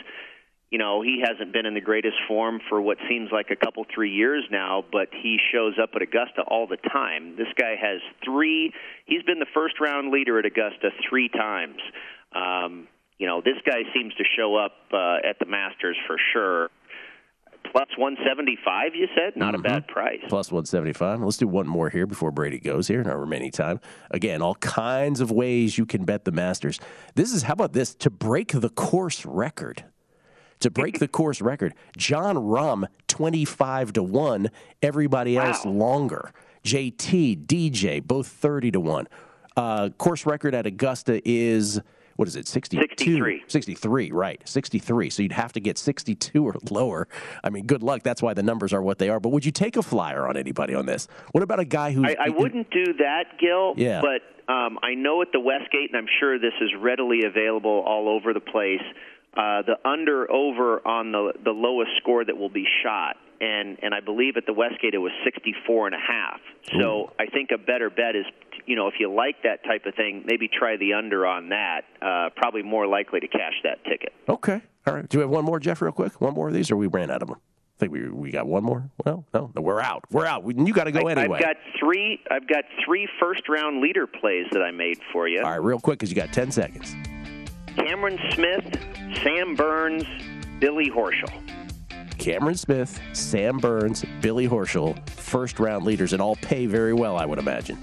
you 0.71 0.79
know, 0.79 1.03
he 1.03 1.23
hasn't 1.27 1.53
been 1.53 1.67
in 1.67 1.75
the 1.75 1.81
greatest 1.81 2.17
form 2.29 2.61
for 2.69 2.81
what 2.81 2.97
seems 3.09 3.31
like 3.33 3.51
a 3.51 3.57
couple, 3.57 3.85
three 3.93 4.11
years 4.11 4.45
now, 4.53 4.85
but 4.93 5.09
he 5.11 5.37
shows 5.53 5.75
up 5.83 5.91
at 5.97 6.03
Augusta 6.03 6.43
all 6.47 6.69
the 6.69 6.77
time. 6.77 7.35
This 7.37 7.49
guy 7.59 7.75
has 7.81 8.01
three, 8.25 8.73
he's 9.05 9.25
been 9.25 9.41
the 9.41 9.51
first 9.53 9.81
round 9.81 10.13
leader 10.13 10.39
at 10.39 10.47
Augusta 10.47 10.91
three 11.09 11.29
times. 11.29 11.79
Um, 12.33 12.87
you 13.19 13.27
know, 13.27 13.43
this 13.45 13.57
guy 13.67 13.83
seems 13.93 14.15
to 14.15 14.25
show 14.37 14.57
up 14.57 14.73
uh, 14.93 15.29
at 15.29 15.41
the 15.41 15.47
Masters 15.47 15.97
for 16.07 16.17
sure. 16.33 16.71
Plus 17.73 17.89
175, 17.99 18.95
you 18.95 19.07
said? 19.15 19.37
Not 19.37 19.55
mm-hmm. 19.55 19.67
a 19.67 19.69
bad 19.69 19.89
price. 19.89 20.21
Plus 20.29 20.51
175. 20.51 21.21
Let's 21.21 21.37
do 21.37 21.47
one 21.47 21.67
more 21.67 21.91
here 21.91 22.07
before 22.07 22.31
Brady 22.31 22.59
goes 22.59 22.89
here 22.89 23.01
in 23.01 23.07
our 23.07 23.19
remaining 23.19 23.51
time. 23.51 23.81
Again, 24.11 24.41
all 24.41 24.55
kinds 24.55 25.21
of 25.21 25.31
ways 25.31 25.77
you 25.77 25.85
can 25.85 26.05
bet 26.05 26.25
the 26.25 26.33
Masters. 26.33 26.81
This 27.17 27.33
is, 27.33 27.43
how 27.43 27.53
about 27.53 27.73
this? 27.73 27.95
To 27.97 28.11
break 28.11 28.53
the 28.53 28.71
course 28.71 29.27
record 29.27 29.85
to 30.61 30.71
break 30.71 30.99
the 30.99 31.09
course 31.09 31.41
record. 31.41 31.75
Jon 31.97 32.37
Rahm, 32.37 32.87
25 33.09 33.95
to 33.95 34.03
1. 34.03 34.51
Everybody 34.83 35.37
else 35.37 35.65
wow. 35.65 35.73
longer. 35.73 36.33
JT, 36.65 37.47
DJ, 37.47 38.03
both 38.03 38.27
30 38.29 38.73
to 38.73 38.81
1. 38.81 39.09
Uh, 39.57 39.89
course 39.91 40.27
record 40.27 40.55
at 40.55 40.67
Augusta 40.67 41.21
is 41.29 41.81
what 42.17 42.29
is 42.29 42.37
it 42.37 42.47
62 42.47 42.83
63 42.83 43.45
63 43.47 44.13
right 44.13 44.43
63 44.47 45.09
so 45.09 45.23
you'd 45.23 45.33
have 45.33 45.55
to 45.55 45.61
get 45.61 45.79
62 45.79 46.45
or 46.47 46.55
lower 46.71 47.09
i 47.43 47.49
mean 47.49 47.65
good 47.65 47.83
luck 47.83 48.03
that's 48.03 48.21
why 48.21 48.35
the 48.35 48.43
numbers 48.43 48.75
are 48.75 48.83
what 48.83 48.99
they 48.99 49.09
are 49.09 49.19
but 49.19 49.31
would 49.31 49.43
you 49.43 49.51
take 49.51 49.79
a 49.79 49.83
flyer 49.83 50.29
on 50.29 50.37
anybody 50.37 50.75
on 50.75 50.85
this 50.85 51.09
what 51.33 51.43
about 51.43 51.61
a 51.61 51.65
guy 51.65 51.93
who 51.93 52.05
I, 52.05 52.17
I 52.27 52.29
wouldn't 52.29 52.71
do 52.71 52.93
that 52.99 53.39
gil 53.41 53.73
yeah. 53.79 54.03
but 54.03 54.53
um, 54.53 54.79
i 54.83 54.93
know 54.93 55.23
at 55.23 55.29
the 55.33 55.41
westgate 55.41 55.89
and 55.93 55.97
i'm 55.97 56.09
sure 56.21 56.39
this 56.39 56.53
is 56.61 56.69
readily 56.79 57.21
available 57.25 57.83
all 57.87 58.07
over 58.07 58.35
the 58.35 58.41
place 58.41 58.83
uh, 59.37 59.63
the 59.63 59.77
under 59.85 60.31
over 60.31 60.87
on 60.87 61.13
the 61.13 61.33
the 61.45 61.51
lowest 61.51 61.91
score 61.99 62.25
that 62.25 62.37
will 62.37 62.49
be 62.49 62.67
shot 62.83 63.17
and 63.41 63.79
and 63.83 63.95
I 63.95 64.01
believe 64.01 64.37
at 64.37 64.47
the 64.47 64.53
Westgate 64.53 64.95
it 64.95 64.99
was 64.99 65.13
64 65.25 65.87
and 65.87 65.95
a 65.95 65.99
half. 65.99 66.41
So 66.79 66.79
Ooh. 66.79 67.11
I 67.19 67.27
think 67.27 67.51
a 67.53 67.59
better 67.59 67.91
bet 67.91 68.15
is 68.15 68.27
you 68.67 68.77
know 68.77 68.89
if 68.89 68.95
you 69.01 69.13
like 69.13 69.43
that 69.45 69.65
type 69.65 69.87
of 69.87 69.95
thing, 69.95 70.25
maybe 70.27 70.49
try 70.49 70.77
the 70.77 70.95
under 70.95 71.27
on 71.27 71.49
that. 71.49 71.83
Uh, 72.03 72.31
probably 72.37 72.63
more 72.63 72.87
likely 72.87 73.21
to 73.21 73.29
cash 73.29 73.55
that 73.65 73.83
ticket. 73.85 74.13
Okay. 74.29 74.61
All 74.87 74.95
right. 74.95 75.09
Do 75.09 75.19
we 75.19 75.23
have 75.23 75.31
one 75.31 75.45
more, 75.45 75.61
Jeff, 75.61 75.83
real 75.83 75.93
quick? 75.93 76.21
One 76.21 76.35
more 76.35 76.49
of 76.49 76.55
these, 76.55 76.71
or 76.71 76.77
we 76.77 76.87
ran 76.87 77.11
out 77.11 77.23
of 77.23 77.29
them? 77.29 77.39
I 77.39 77.81
think 77.81 77.93
we 77.93 78.09
we 78.11 78.31
got 78.31 78.47
one 78.47 78.63
more. 78.63 78.91
Well, 79.05 79.25
no, 79.33 79.51
no 79.55 79.63
we're 79.63 79.81
out. 79.81 80.05
We're 80.11 80.27
out. 80.27 80.45
We, 80.45 80.55
you 80.55 80.75
got 80.75 80.85
to 80.85 80.93
go 80.93 81.09
I, 81.09 81.13
anyway. 81.13 81.39
I've 81.39 81.43
got 81.43 81.57
three. 81.79 82.21
I've 82.31 82.47
got 82.47 82.65
three 82.85 83.09
first 83.19 83.49
round 83.49 83.81
leader 83.81 84.07
plays 84.07 84.47
that 84.53 84.63
I 84.63 84.71
made 84.71 84.99
for 85.13 85.29
you. 85.29 85.41
All 85.41 85.51
right, 85.51 85.63
real 85.63 85.81
quick, 85.81 85.99
because 85.99 86.11
you 86.11 86.17
got 86.17 86.33
10 86.33 86.51
seconds. 86.51 86.95
Cameron 87.77 88.19
Smith, 88.33 88.79
Sam 89.23 89.55
Burns, 89.55 90.05
Billy 90.59 90.91
Horschel. 90.91 91.31
Cameron 92.19 92.57
Smith, 92.57 93.01
Sam 93.13 93.59
Burns, 93.59 94.05
Billy 94.21 94.47
Horschel, 94.47 95.09
first 95.11 95.59
round 95.59 95.85
leaders, 95.85 96.13
and 96.13 96.21
all 96.21 96.37
pay 96.37 96.67
very 96.67 96.93
well, 96.93 97.17
I 97.17 97.25
would 97.25 97.39
imagine. 97.39 97.79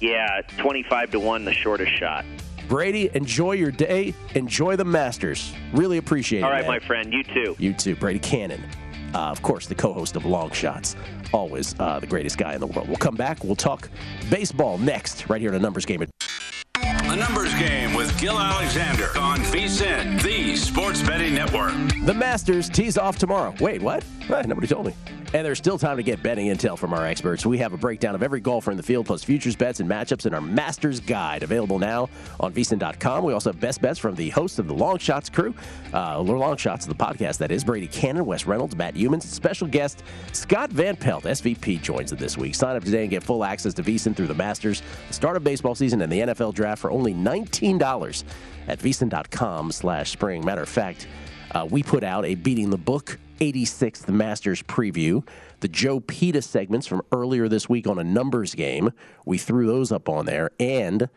Yeah, 0.00 0.40
25 0.58 1.10
to 1.12 1.20
1, 1.20 1.44
the 1.44 1.52
shortest 1.52 1.92
shot. 1.92 2.24
Brady, 2.68 3.10
enjoy 3.14 3.52
your 3.52 3.70
day. 3.72 4.14
Enjoy 4.34 4.76
the 4.76 4.84
Masters. 4.84 5.52
Really 5.74 5.98
appreciate 5.98 6.40
it. 6.40 6.44
All 6.44 6.50
right, 6.50 6.62
man. 6.62 6.70
my 6.70 6.78
friend. 6.78 7.12
You 7.12 7.22
too. 7.24 7.56
You 7.58 7.74
too. 7.74 7.96
Brady 7.96 8.20
Cannon, 8.20 8.62
Uh, 9.12 9.18
of 9.18 9.42
course, 9.42 9.66
the 9.66 9.74
co 9.74 9.92
host 9.92 10.14
of 10.14 10.24
Long 10.24 10.52
Shots. 10.52 10.94
Always 11.32 11.74
uh, 11.80 11.98
the 11.98 12.06
greatest 12.06 12.38
guy 12.38 12.54
in 12.54 12.60
the 12.60 12.66
world. 12.68 12.86
We'll 12.86 12.96
come 12.96 13.16
back. 13.16 13.42
We'll 13.42 13.56
talk 13.56 13.90
baseball 14.30 14.78
next, 14.78 15.28
right 15.28 15.40
here 15.40 15.50
in 15.50 15.56
a 15.56 15.58
numbers 15.58 15.84
game. 15.84 16.00
A 16.02 17.16
numbers 17.16 17.52
game 17.54 17.79
with 17.79 17.79
Gil 18.20 18.38
Alexander 18.38 19.18
on 19.18 19.38
VSIN, 19.38 20.22
the 20.22 20.54
sports 20.54 21.00
betting 21.00 21.34
network. 21.34 21.72
The 22.04 22.12
Masters 22.12 22.68
tees 22.68 22.98
off 22.98 23.16
tomorrow. 23.16 23.54
Wait, 23.60 23.80
what? 23.80 24.04
nobody 24.28 24.66
told 24.66 24.88
me. 24.88 24.94
And 25.32 25.46
there's 25.46 25.58
still 25.58 25.78
time 25.78 25.96
to 25.96 26.02
get 26.02 26.24
betting 26.24 26.48
intel 26.48 26.76
from 26.76 26.92
our 26.92 27.06
experts. 27.06 27.46
We 27.46 27.58
have 27.58 27.72
a 27.72 27.76
breakdown 27.76 28.16
of 28.16 28.22
every 28.22 28.40
golfer 28.40 28.72
in 28.72 28.76
the 28.76 28.82
field, 28.82 29.06
plus 29.06 29.22
futures 29.22 29.54
bets 29.54 29.78
and 29.78 29.88
matchups 29.88 30.26
in 30.26 30.34
our 30.34 30.40
Masters 30.40 30.98
Guide, 30.98 31.44
available 31.44 31.78
now 31.78 32.08
on 32.40 32.52
VSIN.com. 32.52 33.22
We 33.22 33.32
also 33.32 33.52
have 33.52 33.60
best 33.60 33.80
bets 33.80 34.00
from 34.00 34.16
the 34.16 34.30
host 34.30 34.58
of 34.58 34.66
the 34.66 34.74
Long 34.74 34.98
Shots 34.98 35.30
crew, 35.30 35.54
uh, 35.94 36.20
Long 36.20 36.56
Shots, 36.56 36.84
of 36.84 36.98
the 36.98 37.04
podcast 37.04 37.38
that 37.38 37.52
is 37.52 37.62
Brady 37.62 37.86
Cannon, 37.86 38.26
Wes 38.26 38.44
Reynolds, 38.44 38.74
Matt 38.74 38.94
Youmans, 38.96 39.22
special 39.22 39.68
guest 39.68 40.02
Scott 40.32 40.70
Van 40.70 40.96
Pelt, 40.96 41.22
SVP, 41.22 41.80
joins 41.80 42.12
us 42.12 42.18
this 42.18 42.36
week. 42.36 42.56
Sign 42.56 42.74
up 42.74 42.82
today 42.82 43.02
and 43.02 43.10
get 43.10 43.22
full 43.22 43.44
access 43.44 43.72
to 43.74 43.84
VSIN 43.84 44.16
through 44.16 44.26
the 44.26 44.34
Masters, 44.34 44.82
the 45.06 45.14
start 45.14 45.36
of 45.36 45.44
baseball 45.44 45.76
season, 45.76 46.02
and 46.02 46.10
the 46.10 46.20
NFL 46.20 46.54
draft 46.54 46.80
for 46.80 46.90
only 46.90 47.14
$19 47.14 48.24
at 48.66 48.80
VSIN.com 48.80 49.70
slash 49.70 50.10
spring. 50.10 50.44
Matter 50.44 50.62
of 50.62 50.68
fact, 50.68 51.06
uh, 51.52 51.68
we 51.70 51.84
put 51.84 52.02
out 52.02 52.24
a 52.24 52.34
Beating 52.34 52.70
the 52.70 52.78
Book 52.78 53.16
86th 53.40 54.08
Masters 54.08 54.62
preview. 54.62 55.26
The 55.60 55.68
Joe 55.68 56.00
Peta 56.00 56.42
segments 56.42 56.86
from 56.86 57.02
earlier 57.10 57.48
this 57.48 57.68
week 57.68 57.86
on 57.86 57.98
a 57.98 58.04
numbers 58.04 58.54
game, 58.54 58.90
we 59.24 59.38
threw 59.38 59.66
those 59.66 59.90
up 59.90 60.08
on 60.08 60.26
there. 60.26 60.50
And 60.60 61.08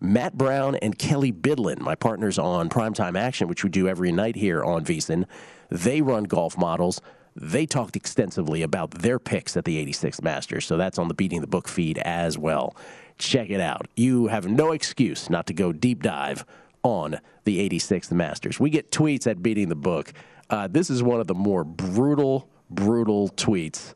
Matt 0.00 0.38
Brown 0.38 0.76
and 0.76 0.96
Kelly 0.96 1.32
Bidlin, 1.32 1.80
my 1.80 1.96
partners 1.96 2.38
on 2.38 2.68
Primetime 2.68 3.18
Action, 3.18 3.48
which 3.48 3.64
we 3.64 3.70
do 3.70 3.88
every 3.88 4.12
night 4.12 4.36
here 4.36 4.62
on 4.62 4.84
VSIN, 4.84 5.24
they 5.70 6.00
run 6.00 6.24
golf 6.24 6.56
models. 6.56 7.00
They 7.34 7.66
talked 7.66 7.96
extensively 7.96 8.62
about 8.62 8.92
their 8.92 9.18
picks 9.18 9.56
at 9.56 9.64
the 9.64 9.84
86th 9.84 10.22
Masters. 10.22 10.64
So 10.64 10.76
that's 10.76 10.98
on 10.98 11.08
the 11.08 11.14
Beating 11.14 11.40
the 11.40 11.46
Book 11.46 11.68
feed 11.68 11.98
as 11.98 12.38
well. 12.38 12.76
Check 13.18 13.50
it 13.50 13.60
out. 13.60 13.88
You 13.96 14.28
have 14.28 14.48
no 14.48 14.72
excuse 14.72 15.28
not 15.28 15.46
to 15.48 15.54
go 15.54 15.72
deep 15.72 16.02
dive 16.02 16.44
on 16.84 17.18
the 17.44 17.68
86th 17.68 18.12
Masters. 18.12 18.60
We 18.60 18.70
get 18.70 18.92
tweets 18.92 19.26
at 19.26 19.42
Beating 19.42 19.68
the 19.68 19.76
Book 19.76 20.12
uh, 20.50 20.68
this 20.68 20.90
is 20.90 21.02
one 21.02 21.20
of 21.20 21.26
the 21.26 21.34
more 21.34 21.64
brutal, 21.64 22.48
brutal 22.70 23.28
tweets 23.30 23.94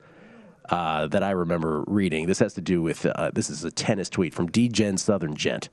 uh, 0.68 1.06
that 1.08 1.22
I 1.22 1.30
remember 1.30 1.84
reading. 1.86 2.26
This 2.26 2.38
has 2.38 2.54
to 2.54 2.60
do 2.60 2.82
with 2.82 3.06
uh, 3.06 3.30
this 3.34 3.50
is 3.50 3.64
a 3.64 3.70
tennis 3.70 4.08
tweet 4.08 4.34
from 4.34 4.48
DGen 4.48 4.98
Southern 4.98 5.34
Gent. 5.34 5.68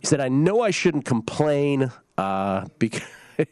He 0.00 0.06
said, 0.06 0.20
"I 0.20 0.28
know 0.28 0.60
I 0.60 0.70
shouldn't 0.70 1.04
complain 1.04 1.90
uh, 2.16 2.66
because 2.78 3.02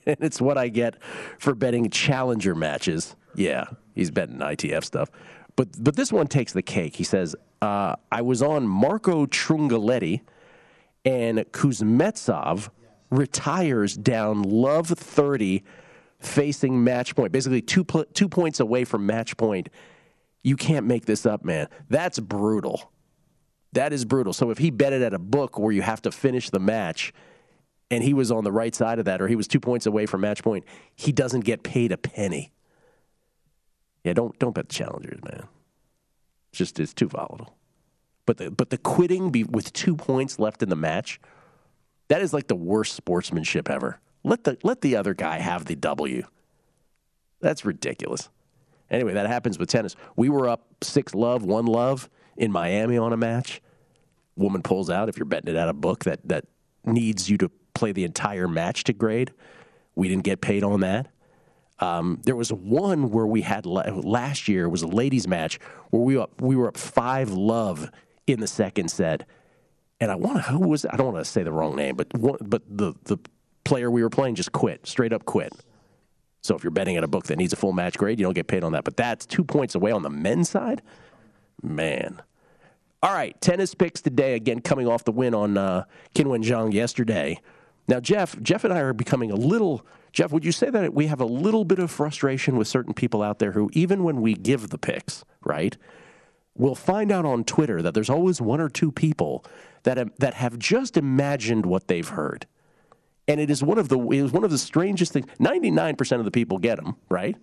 it's 0.05 0.41
what 0.41 0.59
I 0.59 0.69
get 0.69 1.03
for 1.39 1.55
betting 1.55 1.91
challenger 1.91 2.55
matches. 2.55 3.17
Yeah, 3.35 3.67
he's 3.95 4.11
betting 4.11 4.39
ITF 4.39 4.85
stuff." 4.85 5.11
But, 5.57 5.83
but 5.83 5.97
this 5.97 6.13
one 6.13 6.27
takes 6.27 6.53
the 6.53 6.63
cake. 6.63 6.97
He 6.97 7.05
says, 7.05 7.35
uh, 7.63 7.97
I 8.13 8.21
was 8.21 8.43
on 8.43 8.69
Marco 8.69 9.25
Trungelliti 9.25 10.21
and 11.05 11.39
Kuznetsov 11.39 12.69
retires 13.11 13.97
down 13.97 14.43
love 14.43 14.89
30 14.89 15.65
facing 16.21 16.83
match 16.83 17.15
point, 17.15 17.33
basically 17.33 17.63
two 17.63 17.85
two 18.15 18.29
points 18.29 18.61
away 18.61 18.85
from 18.85 19.07
match 19.07 19.37
point. 19.37 19.69
You 20.43 20.57
can't 20.57 20.87
make 20.87 21.07
this 21.07 21.27
up, 21.27 21.45
man. 21.45 21.69
That's 21.89 22.19
brutal. 22.21 22.93
That 23.73 23.93
is 23.93 24.05
brutal. 24.05 24.33
So 24.33 24.51
if 24.51 24.59
he 24.59 24.71
bet 24.71 24.93
it 24.93 25.03
at 25.03 25.13
a 25.13 25.19
book 25.19 25.59
where 25.59 25.73
you 25.73 25.83
have 25.83 26.01
to 26.03 26.13
finish 26.13 26.51
the 26.51 26.61
match, 26.61 27.13
and 27.91 28.03
he 28.03 28.15
was 28.15 28.31
on 28.31 28.45
the 28.45 28.53
right 28.53 28.75
side 28.75 28.99
of 28.99 29.05
that, 29.05 29.21
or 29.21 29.29
he 29.29 29.37
was 29.37 29.47
two 29.47 29.61
points 29.61 29.87
away 29.87 30.07
from 30.07 30.23
match 30.23 30.43
point, 30.43 30.65
he 30.95 31.13
doesn't 31.13 31.41
get 31.41 31.63
paid 31.63 31.93
a 31.93 31.99
penny. 31.99 32.53
Yeah, 34.05 34.13
don't 34.13 34.39
don't 34.39 34.55
bet 34.55 34.69
the 34.69 34.75
challengers, 34.75 35.21
man. 35.25 35.49
It's 36.51 36.59
just 36.59 36.81
it's 36.81 36.95
too 36.95 37.09
volatile. 37.09 37.57
But 38.25 38.39
the 38.39 38.51
but 38.51 38.71
the 38.71 38.79
quitting 38.79 39.31
be, 39.31 39.45
with 39.45 39.73
two 39.73 39.97
points 39.97 40.39
left 40.39 40.63
in 40.63 40.69
the 40.69 40.77
match, 40.77 41.21
that 42.09 42.23
is 42.23 42.33
like 42.33 42.47
the 42.47 42.57
worst 42.57 42.95
sportsmanship 42.95 43.69
ever. 43.69 44.01
Let 44.27 44.43
the 44.43 44.59
let 44.65 44.81
the 44.81 44.97
other 44.97 45.15
guy 45.15 45.39
have 45.39 45.67
the 45.67 45.77
W. 45.77 46.25
That's 47.41 47.65
ridiculous. 47.65 48.29
Anyway, 48.91 49.15
that 49.15 49.29
happens 49.29 49.57
with 49.57 49.69
tennis. 49.69 49.95
We 50.17 50.29
were 50.29 50.49
up 50.49 50.67
six 50.83 51.15
love, 51.15 51.45
one 51.45 51.67
love 51.67 52.11
in 52.37 52.51
Miami 52.51 52.99
on 52.99 53.13
a 53.13 53.17
match. 53.17 53.63
Woman 54.35 54.63
pulls 54.63 54.91
out 54.91 55.09
if 55.09 55.17
you're 55.17 55.27
betting 55.27 55.55
it 55.55 55.57
at 55.57 55.69
a 55.69 55.73
book 55.73 56.03
that 56.05 56.27
that 56.27 56.45
needs 56.85 57.31
you 57.31 57.39
to 57.39 57.49
play 57.75 57.93
the 57.93 58.03
entire 58.03 58.49
match 58.49 58.83
to 58.85 58.93
grade. 58.93 59.33
We 59.95 60.09
didn't 60.09 60.25
get 60.25 60.41
paid 60.41 60.65
on 60.65 60.81
that. 60.81 61.07
Um, 61.79 62.21
there 62.25 62.35
was 62.35 62.53
one 62.53 63.11
where 63.11 63.27
we 63.27 63.43
had 63.43 63.65
last 63.65 64.49
year 64.49 64.69
was 64.69 64.83
a 64.83 64.89
ladies' 64.89 65.29
match 65.29 65.61
where 65.91 66.03
we 66.03 66.19
up, 66.19 66.41
we 66.41 66.57
were 66.57 66.67
up 66.67 66.77
five 66.77 67.31
love 67.31 67.93
in 68.27 68.41
the 68.41 68.49
second 68.49 68.91
set, 68.91 69.25
and 70.01 70.11
I 70.11 70.17
want 70.17 70.39
to 70.39 70.43
who 70.51 70.67
was 70.67 70.85
I 70.85 70.97
don't 70.97 71.13
want 71.13 71.25
to 71.25 71.31
say 71.31 71.45
the 71.45 71.53
wrong 71.53 71.77
name, 71.77 71.95
but 71.95 72.13
one, 72.13 72.39
but 72.41 72.63
the 72.69 72.95
the 73.05 73.19
player 73.67 73.91
we 73.91 74.03
were 74.03 74.11
playing 74.11 74.37
just 74.37 74.53
quit, 74.53 74.87
straight 74.87 75.13
up 75.13 75.27
quit. 75.27 75.53
So 76.41 76.55
if 76.55 76.63
you're 76.63 76.71
betting 76.71 76.97
at 76.97 77.05
a 77.05 77.09
book 77.09 77.27
that 77.27 77.37
needs 77.37 77.53
a 77.53 77.57
full 77.57 77.73
match 77.73 77.99
grade, 77.99 78.19
you 78.19 78.25
don't 78.25 78.33
get 78.33 78.47
paid 78.47 78.65
on 78.65 78.73
that. 78.73 78.85
But 78.85 78.97
that's 78.97 79.27
two 79.27 79.45
points 79.45 79.75
away 79.75 79.91
on 79.91 80.03
the 80.03 80.11
men's 80.11 80.49
side. 80.49 80.81
Man. 81.63 82.23
All 83.03 83.13
right, 83.13 83.39
tennis 83.41 83.75
picks 83.75 84.01
today 84.01 84.35
again, 84.35 84.61
coming 84.61 84.89
off 84.89 85.05
the 85.05 85.13
win 85.13 85.35
on 85.35 85.59
uh, 85.59 85.85
Qinwen 86.15 86.45
Zheng 86.45 86.73
yesterday. 86.73 87.41
Now, 87.89 88.01
Jeff, 88.01 88.41
Jeff 88.41 88.65
and 88.65 88.73
I 88.73 88.81
are 88.81 88.93
becoming 88.93 89.31
a 89.31 89.37
little. 89.37 89.85
Jeff, 90.13 90.33
would 90.33 90.45
you 90.45 90.53
say 90.53 90.71
that 90.71 90.95
we 90.95 91.07
have 91.09 91.21
a 91.21 91.27
little 91.27 91.65
bit 91.65 91.79
of 91.79 91.91
frustration 91.91 92.57
with 92.57 92.69
certain 92.69 92.95
people 92.95 93.23
out 93.23 93.39
there 93.39 93.53
who, 93.53 93.69
even 93.75 94.03
when 94.03 94.23
we 94.23 94.35
give 94.35 94.71
the 94.71 94.79
picks, 94.79 95.25
right, 95.45 95.77
we'll 96.55 96.75
find 96.75 97.13
out 97.13 97.27
on 97.27 97.45
Twitter 97.45 97.83
that 97.83 97.93
there's 97.93 98.09
always 98.09 98.41
one 98.41 98.61
or 98.61 98.69
two 98.69 98.91
people 98.91 99.45
that 99.83 99.99
have, 99.99 100.11
that 100.19 100.35
have 100.35 100.59
just 100.59 100.97
imagined 100.97 101.67
what 101.67 101.87
they've 101.87 102.09
heard, 102.09 102.47
and 103.29 103.41
it 103.41 103.51
is 103.51 103.63
one 103.63 103.79
of 103.79 103.89
the 103.89 103.99
it 104.11 104.19
is 104.25 104.33
one 104.33 104.45
of 104.45 104.51
the 104.51 104.59
strangest 104.59 105.13
things. 105.13 105.27
Ninety 105.39 105.71
nine 105.71 105.97
percent 105.97 106.21
of 106.21 106.25
the 106.25 106.31
people 106.31 106.59
get 106.59 106.77
them 106.77 106.97
right. 107.09 107.37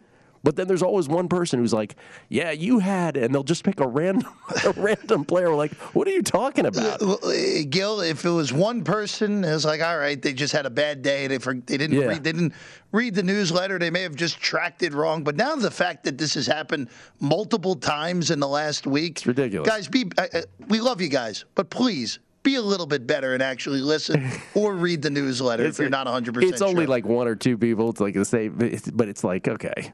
But 0.46 0.58
then 0.58 0.68
there's 0.68 0.84
always 0.84 1.08
one 1.08 1.30
person 1.30 1.60
who's 1.60 1.72
like, 1.72 1.96
"Yeah, 2.28 2.52
you 2.52 2.80
had," 2.80 3.16
and 3.16 3.34
they'll 3.34 3.46
just 3.46 3.64
pick 3.64 3.80
a 3.80 3.88
random 3.88 4.30
a 4.66 4.72
random 4.72 5.24
player. 5.24 5.50
We're 5.50 5.56
like, 5.56 5.72
"What 5.96 6.06
are 6.06 6.12
you 6.12 6.22
talking 6.22 6.66
about?" 6.66 7.02
Uh, 7.02 7.64
Gil, 7.70 8.02
if 8.02 8.26
it 8.26 8.30
was 8.30 8.52
one 8.52 8.84
person, 8.84 9.46
it 9.46 9.54
was 9.54 9.64
like, 9.64 9.82
"All 9.82 9.98
right, 9.98 10.22
they 10.22 10.34
just 10.34 10.52
had 10.52 10.66
a 10.66 10.70
bad 10.70 11.02
day. 11.02 11.28
They 11.28 11.38
for, 11.38 11.54
they 11.54 11.78
didn't 11.78 11.98
Yeah. 11.98 12.08
read, 12.08 12.26
they 12.26 12.34
didn't 12.34 12.54
read 12.92 13.16
the 13.16 13.24
newsletter. 13.24 13.80
They 13.80 13.90
may 13.90 14.02
have 14.02 14.16
just 14.16 14.38
tracked 14.42 14.84
it 14.84 14.92
wrong." 14.94 15.24
But 15.24 15.38
now 15.38 15.56
the 15.56 15.72
fact 15.72 16.04
that 16.04 16.18
this 16.18 16.34
has 16.34 16.46
happened 16.46 16.90
multiple 17.22 17.76
times 17.76 18.30
in 18.30 18.42
the 18.42 18.48
last 18.50 18.86
week, 18.86 19.20
it's 19.20 19.26
ridiculous. 19.26 19.70
Guys, 19.70 19.88
be 19.88 20.12
uh, 20.18 20.26
uh, 20.34 20.42
we 20.68 20.82
love 20.82 21.00
you 21.00 21.08
guys, 21.08 21.46
but 21.56 21.70
please 21.70 22.20
be 22.44 22.56
a 22.56 22.62
little 22.62 22.86
bit 22.86 23.08
better 23.08 23.34
and 23.34 23.42
actually 23.42 23.80
listen 23.82 24.30
or 24.54 24.74
read 24.76 25.02
the 25.02 25.10
newsletter 25.10 25.64
if 25.66 25.80
you're 25.80 25.90
not 25.90 26.06
100. 26.06 26.34
percent 26.34 26.54
It's 26.54 26.62
only 26.62 26.86
like 26.86 27.06
one 27.06 27.28
or 27.28 27.36
two 27.36 27.58
people. 27.58 27.90
It's 27.90 28.00
like 28.02 28.14
the 28.14 28.26
same, 28.26 28.56
but 28.58 29.08
it's- 29.08 29.24
like 29.24 29.48
okay, 29.48 29.94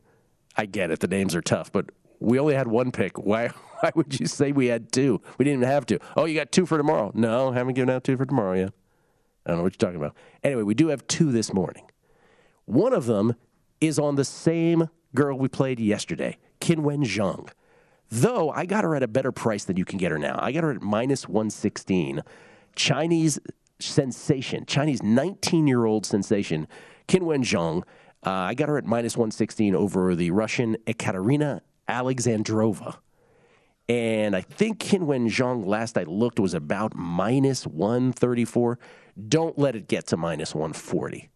I 0.58 0.66
get 0.66 0.92
it. 0.92 1.00
The 1.00 1.08
names 1.08 1.36
are 1.36 1.42
tough, 1.42 1.72
but 1.72 1.90
we 2.20 2.40
only 2.40 2.56
had 2.56 2.68
one 2.68 2.92
pick. 2.92 3.18
Why? 3.18 3.48
Why 3.80 3.92
would 3.96 4.20
you 4.20 4.26
say 4.26 4.52
we 4.52 4.66
had 4.68 4.92
two? 4.92 5.22
We 5.38 5.46
didn't 5.46 5.62
even 5.62 5.72
have 5.72 5.86
two. 5.86 6.00
Oh, 6.18 6.26
you 6.26 6.36
got 6.36 6.52
two 6.52 6.66
for 6.66 6.78
tomorrow? 6.78 7.12
No, 7.14 7.52
haven't 7.54 7.76
given 7.76 7.90
out 7.90 8.04
two 8.04 8.18
for 8.18 8.26
tomorrow 8.26 8.54
yet. 8.54 8.74
I 9.46 9.52
don't 9.52 9.60
know 9.60 9.64
what 9.64 9.74
you're 9.74 9.88
talking 9.90 10.02
about. 10.04 10.18
Anyway, 10.44 10.64
we 10.64 10.74
do 10.74 10.88
have 10.90 11.08
two 11.08 11.32
this 11.32 11.54
morning. 11.54 11.86
One 12.66 12.92
of 12.94 13.06
them 13.06 13.36
is 13.80 13.98
on 13.98 14.16
the 14.16 14.26
same 14.26 14.90
girl 15.16 15.38
we 15.38 15.48
played 15.48 15.80
yesterday, 15.80 16.38
Qinwen 16.60 17.06
Zheng. 17.06 17.48
Though 18.10 18.50
I 18.50 18.66
got 18.66 18.84
her 18.84 18.96
at 18.96 19.04
a 19.04 19.08
better 19.08 19.32
price 19.32 19.64
than 19.66 19.78
you 19.78 19.86
can 19.86 19.98
get 19.98 20.12
her 20.12 20.18
now. 20.18 20.40
I 20.42 20.52
got 20.52 20.64
her 20.64 20.72
at 20.72 20.82
minus 20.82 21.28
116. 21.28 22.22
Chinese 22.76 23.40
sensation, 23.80 24.66
Chinese 24.66 25.04
19 25.04 25.68
year 25.68 25.86
old 25.86 26.06
sensation, 26.06 26.68
Qinwen 27.08 27.44
Zheng. 27.44 27.84
Uh, 28.26 28.32
I 28.32 28.54
got 28.54 28.68
her 28.70 28.78
at 28.78 28.86
minus 28.86 29.16
116 29.16 29.76
over 29.76 30.16
the 30.16 30.32
Russian 30.32 30.78
Ekaterina 30.88 31.62
Alexandrova. 31.88 32.98
And 33.88 34.36
I 34.36 34.42
think 34.42 34.80
Qinwen 34.80 35.28
Zheng, 35.30 35.66
last 35.66 35.98
I 35.98 36.04
looked, 36.04 36.40
was 36.40 36.54
about 36.54 36.96
minus 36.96 37.66
134. 37.66 38.78
Don't 39.28 39.58
let 39.58 39.76
it 39.76 39.88
get 39.88 40.08
to 40.08 40.18
minus 40.18 40.54
140. 40.54 41.30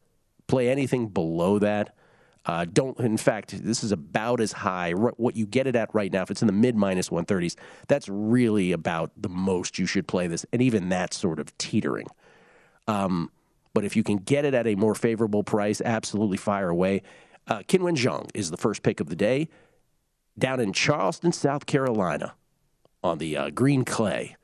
Play 0.48 0.70
anything 0.70 1.08
below 1.08 1.58
that. 1.60 1.96
Uh, 2.46 2.66
don't. 2.66 3.00
In 3.00 3.16
fact, 3.18 3.64
this 3.64 3.84
is 3.84 3.92
about 3.94 4.42
as 4.42 4.52
high. 4.52 4.94
r- 4.94 5.14
What 5.16 5.36
you 5.38 5.46
get 5.46 5.66
it 5.66 5.76
at 5.78 5.94
right 5.94 6.12
now, 6.12 6.24
if 6.24 6.32
it's 6.32 6.42
in 6.42 6.48
the 6.48 6.54
mid 6.54 6.76
minus 6.76 7.10
130s, 7.10 7.56
that's 7.88 8.10
really 8.10 8.74
about 8.74 9.12
the 9.16 9.30
most 9.30 9.80
you 9.80 9.86
should 9.86 10.08
play 10.08 10.28
this, 10.28 10.46
and 10.52 10.62
even 10.62 10.90
that's 10.90 11.18
sort 11.18 11.40
of 11.40 11.58
teetering. 11.58 12.08
Um, 12.88 13.32
but 13.74 13.86
if 13.86 13.96
you 13.96 14.04
can 14.04 14.18
get 14.18 14.44
it 14.44 14.54
at 14.54 14.68
a 14.68 14.76
more 14.76 14.94
favorable 14.94 15.44
price, 15.44 15.82
absolutely 15.82 16.38
fire 16.38 16.70
away. 16.70 17.02
Uh, 17.48 17.60
Qinwen 17.60 17.96
Zheng 17.96 18.30
is 18.34 18.52
the 18.52 18.58
first 18.58 18.84
pick 18.84 19.00
of 19.00 19.08
the 19.08 19.16
day 19.16 19.48
down 20.38 20.60
in 20.60 20.74
Charleston, 20.74 21.32
South 21.32 21.66
Carolina, 21.66 22.34
on 23.04 23.20
the 23.20 23.38
uh, 23.38 23.50
green 23.52 23.86
clay. 23.86 24.36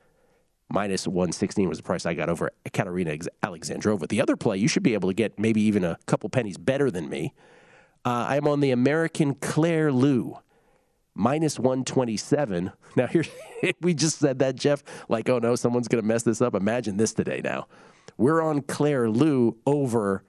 Minus 0.72 1.06
116 1.06 1.68
was 1.68 1.78
the 1.78 1.82
price 1.82 2.06
I 2.06 2.14
got 2.14 2.28
over 2.28 2.50
Katerina 2.72 3.16
Alexandrova. 3.42 4.08
The 4.08 4.20
other 4.20 4.36
play, 4.36 4.56
you 4.56 4.68
should 4.68 4.84
be 4.84 4.94
able 4.94 5.08
to 5.08 5.14
get 5.14 5.38
maybe 5.38 5.60
even 5.62 5.82
a 5.82 5.98
couple 6.06 6.30
pennies 6.30 6.58
better 6.58 6.90
than 6.90 7.08
me. 7.08 7.34
Uh, 8.04 8.26
I'm 8.28 8.48
on 8.48 8.60
the 8.60 8.70
American 8.70 9.34
Claire 9.34 9.92
Liu, 9.92 10.38
minus 11.14 11.58
127. 11.58 12.72
Now, 12.96 13.06
here, 13.06 13.22
we 13.82 13.94
just 13.94 14.18
said 14.18 14.40
that, 14.40 14.56
Jeff, 14.56 14.82
like, 15.08 15.28
oh 15.28 15.38
no, 15.38 15.54
someone's 15.54 15.86
going 15.86 16.02
to 16.02 16.08
mess 16.08 16.24
this 16.24 16.42
up. 16.42 16.56
Imagine 16.56 16.96
this 16.96 17.14
today 17.14 17.40
now. 17.44 17.68
We're 18.16 18.42
on 18.42 18.62
Claire 18.62 19.08
Liu 19.08 19.56
over 19.64 20.24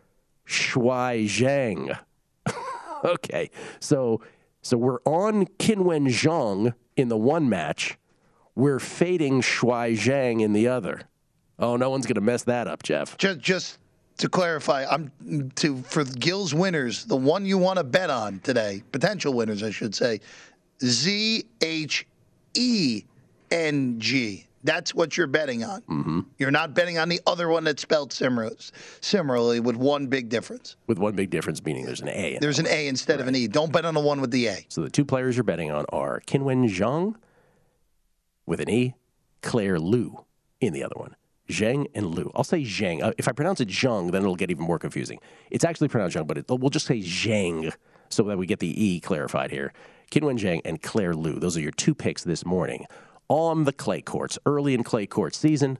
Shuai 0.47 1.25
Zhang. 1.25 1.97
okay, 3.03 3.49
so 3.79 4.21
so 4.61 4.77
we're 4.77 4.99
on 5.05 5.47
Qinwen 5.57 6.09
Zheng 6.09 6.75
in 6.95 7.07
the 7.07 7.17
one 7.17 7.49
match. 7.49 7.97
We're 8.53 8.79
fading 8.79 9.41
Shuai 9.41 9.93
Zhang 9.97 10.39
in 10.41 10.53
the 10.53 10.67
other. 10.67 11.09
Oh, 11.57 11.77
no 11.77 11.89
one's 11.89 12.05
going 12.05 12.15
to 12.15 12.21
mess 12.21 12.43
that 12.43 12.67
up, 12.67 12.83
Jeff. 12.83 13.17
Just, 13.17 13.39
just 13.39 13.79
to 14.21 14.29
clarify, 14.29 14.85
I'm 14.85 15.11
to 15.55 15.77
for 15.81 16.03
Gil's 16.03 16.53
winners, 16.53 17.05
the 17.05 17.15
one 17.15 17.43
you 17.43 17.57
want 17.57 17.77
to 17.77 17.83
bet 17.83 18.11
on 18.11 18.39
today, 18.39 18.83
potential 18.91 19.33
winners, 19.33 19.63
I 19.63 19.71
should 19.71 19.95
say, 19.95 20.21
Z 20.83 21.43
H 21.61 22.05
E 22.53 23.03
N 23.49 23.99
G. 23.99 24.45
That's 24.63 24.93
what 24.93 25.17
you're 25.17 25.25
betting 25.25 25.63
on. 25.63 25.81
Mm-hmm. 25.81 26.19
You're 26.37 26.51
not 26.51 26.75
betting 26.75 26.99
on 26.99 27.09
the 27.09 27.19
other 27.25 27.49
one 27.49 27.63
that's 27.63 27.81
spelled 27.81 28.13
similar, 28.13 28.51
similarly 29.01 29.59
with 29.59 29.75
one 29.75 30.05
big 30.05 30.29
difference. 30.29 30.75
With 30.85 30.99
one 30.99 31.15
big 31.15 31.31
difference, 31.31 31.65
meaning 31.65 31.87
there's 31.87 32.01
an 32.01 32.09
A. 32.09 32.35
In 32.35 32.41
There's 32.41 32.59
an 32.59 32.67
A 32.67 32.87
instead 32.87 33.19
of 33.21 33.27
an 33.27 33.35
E. 33.35 33.47
Don't 33.47 33.73
bet 33.73 33.85
on 33.85 33.95
the 33.95 34.01
one 34.01 34.21
with 34.21 34.29
the 34.29 34.45
A. 34.47 34.65
So 34.69 34.81
the 34.81 34.89
two 34.91 35.03
players 35.03 35.35
you're 35.35 35.43
betting 35.43 35.71
on 35.71 35.85
are 35.89 36.21
Qinwen 36.27 36.69
Zheng 36.69 37.15
with 38.45 38.59
an 38.59 38.69
E, 38.69 38.93
Claire 39.41 39.79
Liu 39.79 40.25
in 40.59 40.73
the 40.73 40.83
other 40.83 40.95
one. 40.95 41.15
Zhang 41.49 41.87
and 41.93 42.07
Liu. 42.15 42.31
I'll 42.35 42.43
say 42.43 42.61
Zhang. 42.61 43.03
Uh, 43.03 43.13
if 43.17 43.27
I 43.27 43.31
pronounce 43.31 43.59
it 43.59 43.67
Zhang, 43.67 44.11
then 44.11 44.21
it'll 44.21 44.35
get 44.35 44.51
even 44.51 44.65
more 44.65 44.79
confusing. 44.79 45.19
It's 45.49 45.65
actually 45.65 45.87
pronounced 45.89 46.15
Zhang, 46.15 46.27
but 46.27 46.37
it, 46.37 46.45
we'll 46.49 46.69
just 46.69 46.85
say 46.85 46.99
Zhang 46.99 47.73
so 48.09 48.23
that 48.23 48.37
we 48.37 48.45
get 48.45 48.59
the 48.59 48.83
E 48.83 48.99
clarified 48.99 49.51
here. 49.51 49.73
Qinwen 50.11 50.37
Zheng 50.37 50.61
and 50.65 50.81
Claire 50.81 51.15
Liu. 51.15 51.39
Those 51.39 51.57
are 51.57 51.61
your 51.61 51.71
two 51.71 51.95
picks 51.95 52.23
this 52.23 52.45
morning 52.45 52.85
on 53.29 53.63
the 53.63 53.73
clay 53.73 54.01
courts. 54.01 54.37
Early 54.45 54.73
in 54.73 54.83
clay 54.83 55.05
court 55.05 55.35
season, 55.35 55.77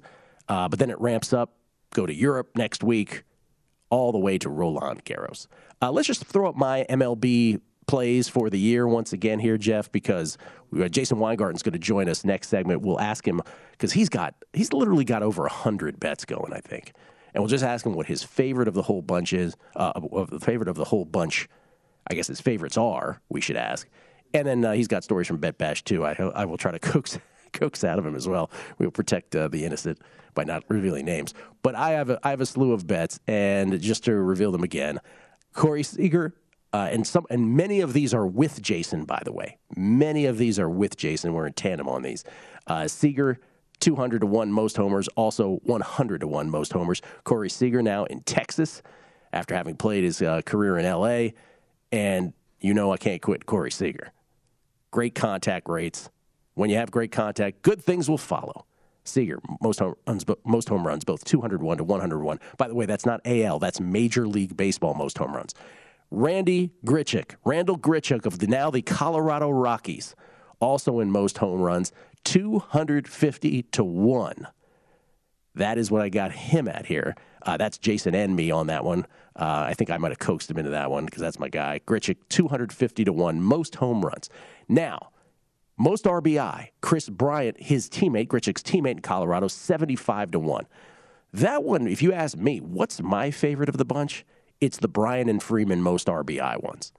uh, 0.48 0.70
but 0.70 0.80
then 0.80 0.90
it 0.90 1.00
ramps 1.00 1.34
up. 1.34 1.54
Go 1.94 2.06
to 2.06 2.14
Europe 2.14 2.52
next 2.56 2.84
week 2.84 3.24
all 3.90 4.12
the 4.14 4.18
way 4.18 4.38
to 4.38 4.50
Roland 4.50 5.04
Garros. 5.04 5.48
Uh, 5.82 5.92
let's 5.92 6.08
just 6.08 6.24
throw 6.24 6.48
up 6.48 6.56
my 6.56 6.86
MLB 6.90 7.60
plays 7.92 8.30
for 8.30 8.50
the 8.50 8.58
year 8.58 8.88
once 8.88 9.12
again 9.12 9.38
here, 9.38 9.58
Jeff, 9.58 9.92
because 9.92 10.38
uh, 10.80 10.88
Jason 10.88 11.18
Weingarten's 11.18 11.62
going 11.62 11.74
to 11.74 11.78
join 11.80 12.08
us 12.08 12.24
next 12.24 12.48
segment. 12.48 12.82
We'll 12.82 13.02
ask 13.02 13.28
him 13.28 13.42
because 13.72 13.92
he's 13.92 14.08
got 14.08 14.34
he's 14.54 14.72
literally 14.72 15.04
got 15.04 15.24
over 15.24 15.46
hundred 15.50 16.00
bets 16.00 16.24
going, 16.24 16.54
I 16.54 16.62
think, 16.62 16.94
and 17.34 17.44
we'll 17.44 17.50
just 17.50 17.66
ask 17.66 17.86
him 17.86 17.94
what 17.94 18.06
his 18.06 18.24
favorite 18.24 18.70
of 18.70 18.76
the 18.76 18.84
whole 18.84 19.02
bunch 19.02 19.34
is. 19.34 19.58
Uh, 19.76 19.92
of 20.14 20.30
the 20.30 20.40
favorite 20.40 20.70
of 20.70 20.78
the 20.78 20.86
whole 20.86 21.04
bunch, 21.04 21.50
I 22.10 22.14
guess 22.14 22.28
his 22.28 22.40
favorites 22.40 22.78
are. 22.78 23.20
We 23.28 23.42
should 23.42 23.58
ask, 23.58 23.90
and 24.34 24.48
then 24.48 24.64
uh, 24.64 24.72
he's 24.72 24.88
got 24.88 25.04
stories 25.04 25.28
from 25.28 25.40
Bet 25.40 25.58
Bash 25.58 25.84
too. 25.84 26.06
I 26.06 26.14
I 26.14 26.46
will 26.46 26.58
try 26.58 26.72
to 26.72 26.80
coax 26.92 27.20
coax 27.52 27.84
out 27.84 28.00
of 28.00 28.06
him 28.06 28.16
as 28.16 28.26
well. 28.26 28.50
We 28.78 28.86
will 28.86 28.92
protect 28.92 29.36
uh, 29.36 29.50
the 29.50 29.66
innocent 29.66 30.00
by 30.34 30.46
not 30.46 30.64
revealing 30.70 31.04
names. 31.04 31.34
But 31.62 31.76
I 31.76 31.90
have 31.90 32.10
a, 32.10 32.18
I 32.24 32.30
have 32.30 32.40
a 32.40 32.46
slew 32.46 32.72
of 32.72 32.88
bets, 32.88 33.20
and 33.28 33.82
just 33.82 34.06
to 34.06 34.14
reveal 34.14 34.54
them 34.54 34.64
again, 34.64 35.02
Corey 35.54 35.84
Seager, 35.84 36.34
uh, 36.74 36.90
and 36.92 37.06
some 37.06 37.26
and 37.30 37.56
many 37.56 37.82
of 37.82 37.94
these 37.94 38.14
are 38.14 38.26
with 38.26 38.62
Jason. 38.62 39.06
By 39.06 39.22
the 39.24 39.32
way, 39.32 39.58
many 39.76 40.26
of 40.26 40.38
these 40.38 40.60
are 40.60 40.70
with 40.70 40.98
Jason. 40.98 41.34
We're 41.34 41.48
in 41.48 41.54
tandem 41.54 41.88
on 41.88 42.02
these. 42.02 42.24
Uh, 42.68 42.88
Seager. 42.88 43.40
200 43.80 44.20
to 44.20 44.28
1 44.28 44.52
most 44.52 44.78
homers, 44.78 45.08
also 45.16 45.60
100 45.64 46.22
to 46.22 46.28
1 46.28 46.52
most 46.52 46.72
homers. 46.72 47.02
Corey 47.24 47.50
Seager 47.50 47.82
now 47.82 48.04
in 48.04 48.22
Texas 48.22 48.84
after 49.34 49.56
having 49.56 49.76
played 49.76 50.04
his 50.04 50.22
uh, 50.22 50.42
career 50.46 50.78
in 50.78 50.86
LA. 50.86 51.30
And 51.92 52.34
you 52.60 52.76
know 52.76 52.94
I 52.94 52.98
can't 52.98 53.22
quit 53.22 53.48
Corey 53.48 53.72
Seager. 53.72 54.12
Great 54.92 55.16
contact 55.16 55.68
rates. 55.68 56.10
When 56.54 56.70
you 56.70 56.78
have 56.78 56.92
great 56.92 57.12
contact, 57.12 57.64
good 57.64 57.82
things 57.82 58.10
will 58.10 58.20
follow. 58.20 58.66
Seager, 59.04 59.40
most 59.62 59.80
home 59.80 59.96
runs, 60.06 60.26
most 60.46 60.70
home 60.70 60.86
runs, 60.86 61.04
both 61.04 61.24
201 61.24 61.78
to 61.78 61.84
101. 61.84 62.40
By 62.58 62.68
the 62.68 62.76
way, 62.76 62.86
that's 62.86 63.06
not 63.06 63.20
AL, 63.26 63.58
that's 63.58 63.80
Major 63.80 64.28
League 64.28 64.56
Baseball 64.56 64.94
most 64.94 65.18
home 65.18 65.36
runs. 65.36 65.56
Randy 66.12 66.72
Grichuk, 66.86 67.36
Randal 67.46 67.78
Grichuk 67.78 68.26
of 68.26 68.40
the 68.40 68.48
now 68.48 68.70
the 68.70 68.82
Colorado 68.82 69.50
Rockies, 69.50 70.14
also 70.60 71.00
in 71.00 71.10
most 71.10 71.38
home 71.38 71.62
runs, 71.62 71.94
250 72.26 73.64
to 73.64 73.84
1. 73.84 74.48
That 75.56 75.78
is 75.78 75.90
what 75.90 76.02
I 76.02 76.10
got 76.10 76.34
him 76.34 76.68
at 76.68 76.86
here. 76.86 77.16
Uh, 77.44 77.56
that's 77.56 77.78
Jason 77.78 78.14
and 78.14 78.36
me 78.36 78.52
on 78.52 78.68
that 78.68 78.84
one. 78.84 79.08
Uh, 79.38 79.66
I 79.68 79.74
think 79.74 79.90
I 79.90 79.98
might 79.98 80.12
have 80.12 80.20
coaxed 80.20 80.52
him 80.52 80.58
into 80.58 80.72
that 80.72 80.92
one 80.92 81.06
because 81.06 81.22
that's 81.22 81.40
my 81.40 81.48
guy. 81.48 81.80
Grichuk, 81.88 82.18
250 82.28 83.06
to 83.06 83.14
1, 83.14 83.42
most 83.42 83.76
home 83.76 84.02
runs. 84.02 84.30
Now, 84.68 85.12
most 85.78 86.04
RBI, 86.04 86.68
Kris 86.82 87.08
Bryant, 87.10 87.62
his 87.62 87.90
teammate, 87.90 88.28
Grichuk's 88.28 88.62
teammate 88.62 88.92
in 88.92 89.00
Colorado, 89.00 89.48
75 89.48 90.32
to 90.32 90.40
1. 90.40 90.68
That 91.34 91.64
one, 91.64 91.88
if 91.88 92.02
you 92.02 92.12
ask 92.12 92.38
me, 92.38 92.60
what's 92.60 93.02
my 93.02 93.32
favorite 93.32 93.70
of 93.70 93.78
the 93.78 93.86
bunch? 93.86 94.26
It's 94.62 94.78
the 94.78 94.88
Bryant 94.88 95.28
and 95.28 95.42
Freeman 95.42 95.82
most 95.82 96.06
RBI 96.06 96.62
ones. 96.62 96.94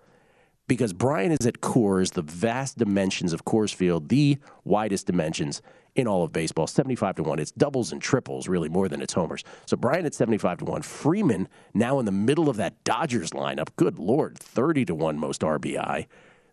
Because 0.67 0.93
Bryant 0.93 1.39
is 1.41 1.47
at 1.47 1.61
Coors, 1.61 2.15
the 2.15 2.23
vast 2.23 2.77
dimensions 2.77 3.33
of 3.33 3.45
Coors 3.45 3.73
Field, 3.73 4.09
the 4.09 4.39
widest 4.65 5.07
dimensions 5.07 5.63
in 5.95 6.09
all 6.09 6.25
of 6.25 6.33
baseball, 6.33 6.67
75 6.67 7.17
to 7.17 7.23
1. 7.23 7.39
It's 7.39 7.53
doubles 7.53 7.93
and 7.93 8.03
triples, 8.03 8.49
really, 8.49 8.69
more 8.69 8.89
than 8.89 9.01
it's 9.01 9.13
homers. 9.13 9.45
So 9.67 9.77
Bryant 9.77 10.07
at 10.07 10.15
75 10.15 10.59
to 10.59 10.65
1. 10.65 10.83
Freeman 10.83 11.49
now 11.73 12.01
in 12.01 12.05
the 12.05 12.11
middle 12.11 12.49
of 12.49 12.57
that 12.57 12.83
Dodgers 12.83 13.31
lineup. 13.31 13.69
Good 13.77 13.97
Lord, 13.97 14.37
30 14.37 14.87
to 14.87 14.95
1 14.97 15.19
most 15.21 15.43
RBI. 15.43 16.07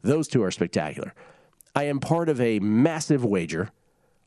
Those 0.03 0.27
two 0.27 0.43
are 0.43 0.51
spectacular. 0.51 1.15
I 1.75 1.85
am 1.85 1.99
part 1.99 2.29
of 2.29 2.39
a 2.39 2.59
massive 2.59 3.25
wager 3.25 3.71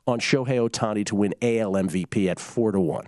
on 0.09 0.19
Shohei 0.19 0.69
Ohtani 0.69 1.07
to 1.07 1.15
win 1.15 1.35
AL 1.43 1.75
MVP 1.75 2.29
at 2.29 2.41
4 2.41 2.73
to 2.73 2.81
1. 2.81 3.07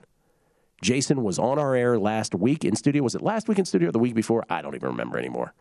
Jason 0.82 1.22
was 1.22 1.38
on 1.38 1.58
our 1.58 1.74
air 1.74 1.98
last 1.98 2.34
week 2.34 2.64
in 2.64 2.76
studio. 2.76 3.02
Was 3.02 3.14
it 3.14 3.22
last 3.22 3.48
week 3.48 3.58
in 3.58 3.64
studio 3.64 3.88
or 3.88 3.92
the 3.92 3.98
week 3.98 4.14
before? 4.14 4.44
I 4.50 4.62
don't 4.62 4.74
even 4.74 4.90
remember 4.90 5.18
anymore. 5.18 5.54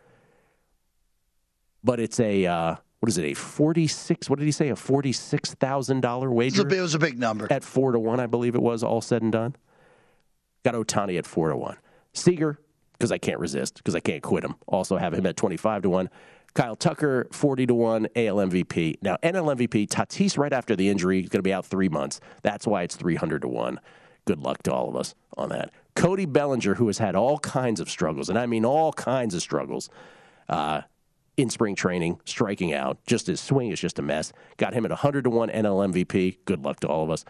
But 1.83 1.99
it's 1.99 2.19
a 2.19 2.45
uh, 2.45 2.75
what 2.99 3.09
is 3.09 3.17
it? 3.17 3.25
A 3.25 3.33
forty 3.33 3.87
six? 3.87 4.29
What 4.29 4.39
did 4.39 4.45
he 4.45 4.51
say? 4.51 4.69
A 4.69 4.75
forty 4.75 5.11
six 5.11 5.53
thousand 5.53 6.01
dollar 6.01 6.31
wager. 6.31 6.61
It 6.61 6.65
was, 6.65 6.73
a, 6.73 6.77
it 6.77 6.81
was 6.81 6.95
a 6.95 6.99
big 6.99 7.19
number 7.19 7.47
at 7.51 7.63
four 7.63 7.91
to 7.91 7.99
one, 7.99 8.19
I 8.19 8.27
believe 8.27 8.55
it 8.55 8.61
was. 8.61 8.83
All 8.83 9.01
said 9.01 9.21
and 9.21 9.31
done, 9.31 9.55
got 10.63 10.75
Ohtani 10.75 11.17
at 11.17 11.25
four 11.25 11.49
to 11.49 11.57
one. 11.57 11.77
Seager, 12.13 12.59
because 12.93 13.11
I 13.11 13.17
can't 13.17 13.39
resist, 13.39 13.75
because 13.77 13.95
I 13.95 13.99
can't 13.99 14.23
quit 14.23 14.43
him. 14.43 14.55
Also 14.67 14.97
have 14.97 15.13
him 15.13 15.25
at 15.25 15.35
twenty 15.35 15.57
five 15.57 15.81
to 15.83 15.89
one. 15.89 16.09
Kyle 16.53 16.75
Tucker, 16.75 17.27
40 17.31 17.65
to 17.65 17.73
1, 17.73 18.07
AL 18.15 18.35
MVP. 18.35 18.97
Now, 19.01 19.17
NL 19.23 19.55
MVP, 19.55 19.87
Tatis, 19.87 20.37
right 20.37 20.53
after 20.53 20.75
the 20.75 20.87
injury, 20.87 21.21
is 21.21 21.29
going 21.29 21.39
to 21.39 21.41
be 21.41 21.51
out 21.51 21.65
three 21.65 21.89
months. 21.89 22.21
That's 22.43 22.67
why 22.67 22.83
it's 22.83 22.95
300 22.95 23.41
to 23.41 23.47
1. 23.47 23.79
Good 24.25 24.39
luck 24.39 24.63
to 24.63 24.73
all 24.73 24.89
of 24.89 24.95
us 24.95 25.15
on 25.37 25.49
that. 25.49 25.71
Cody 25.95 26.25
Bellinger, 26.25 26.75
who 26.75 26.87
has 26.87 26.97
had 26.97 27.15
all 27.15 27.39
kinds 27.39 27.79
of 27.79 27.89
struggles, 27.89 28.29
and 28.29 28.39
I 28.39 28.45
mean 28.45 28.65
all 28.65 28.93
kinds 28.93 29.35
of 29.35 29.41
struggles, 29.41 29.89
uh, 30.49 30.81
in 31.37 31.49
spring 31.49 31.75
training, 31.75 32.19
striking 32.25 32.73
out. 32.73 32.97
Just 33.05 33.27
his 33.27 33.41
swing 33.41 33.71
is 33.71 33.79
just 33.79 33.99
a 33.99 34.01
mess. 34.01 34.31
Got 34.57 34.73
him 34.73 34.85
at 34.85 34.91
100 34.91 35.23
to 35.23 35.29
1 35.29 35.49
NL 35.49 35.93
MVP. 35.93 36.37
Good 36.45 36.63
luck 36.63 36.79
to 36.81 36.87
all 36.87 37.03
of 37.03 37.09
us. 37.09 37.25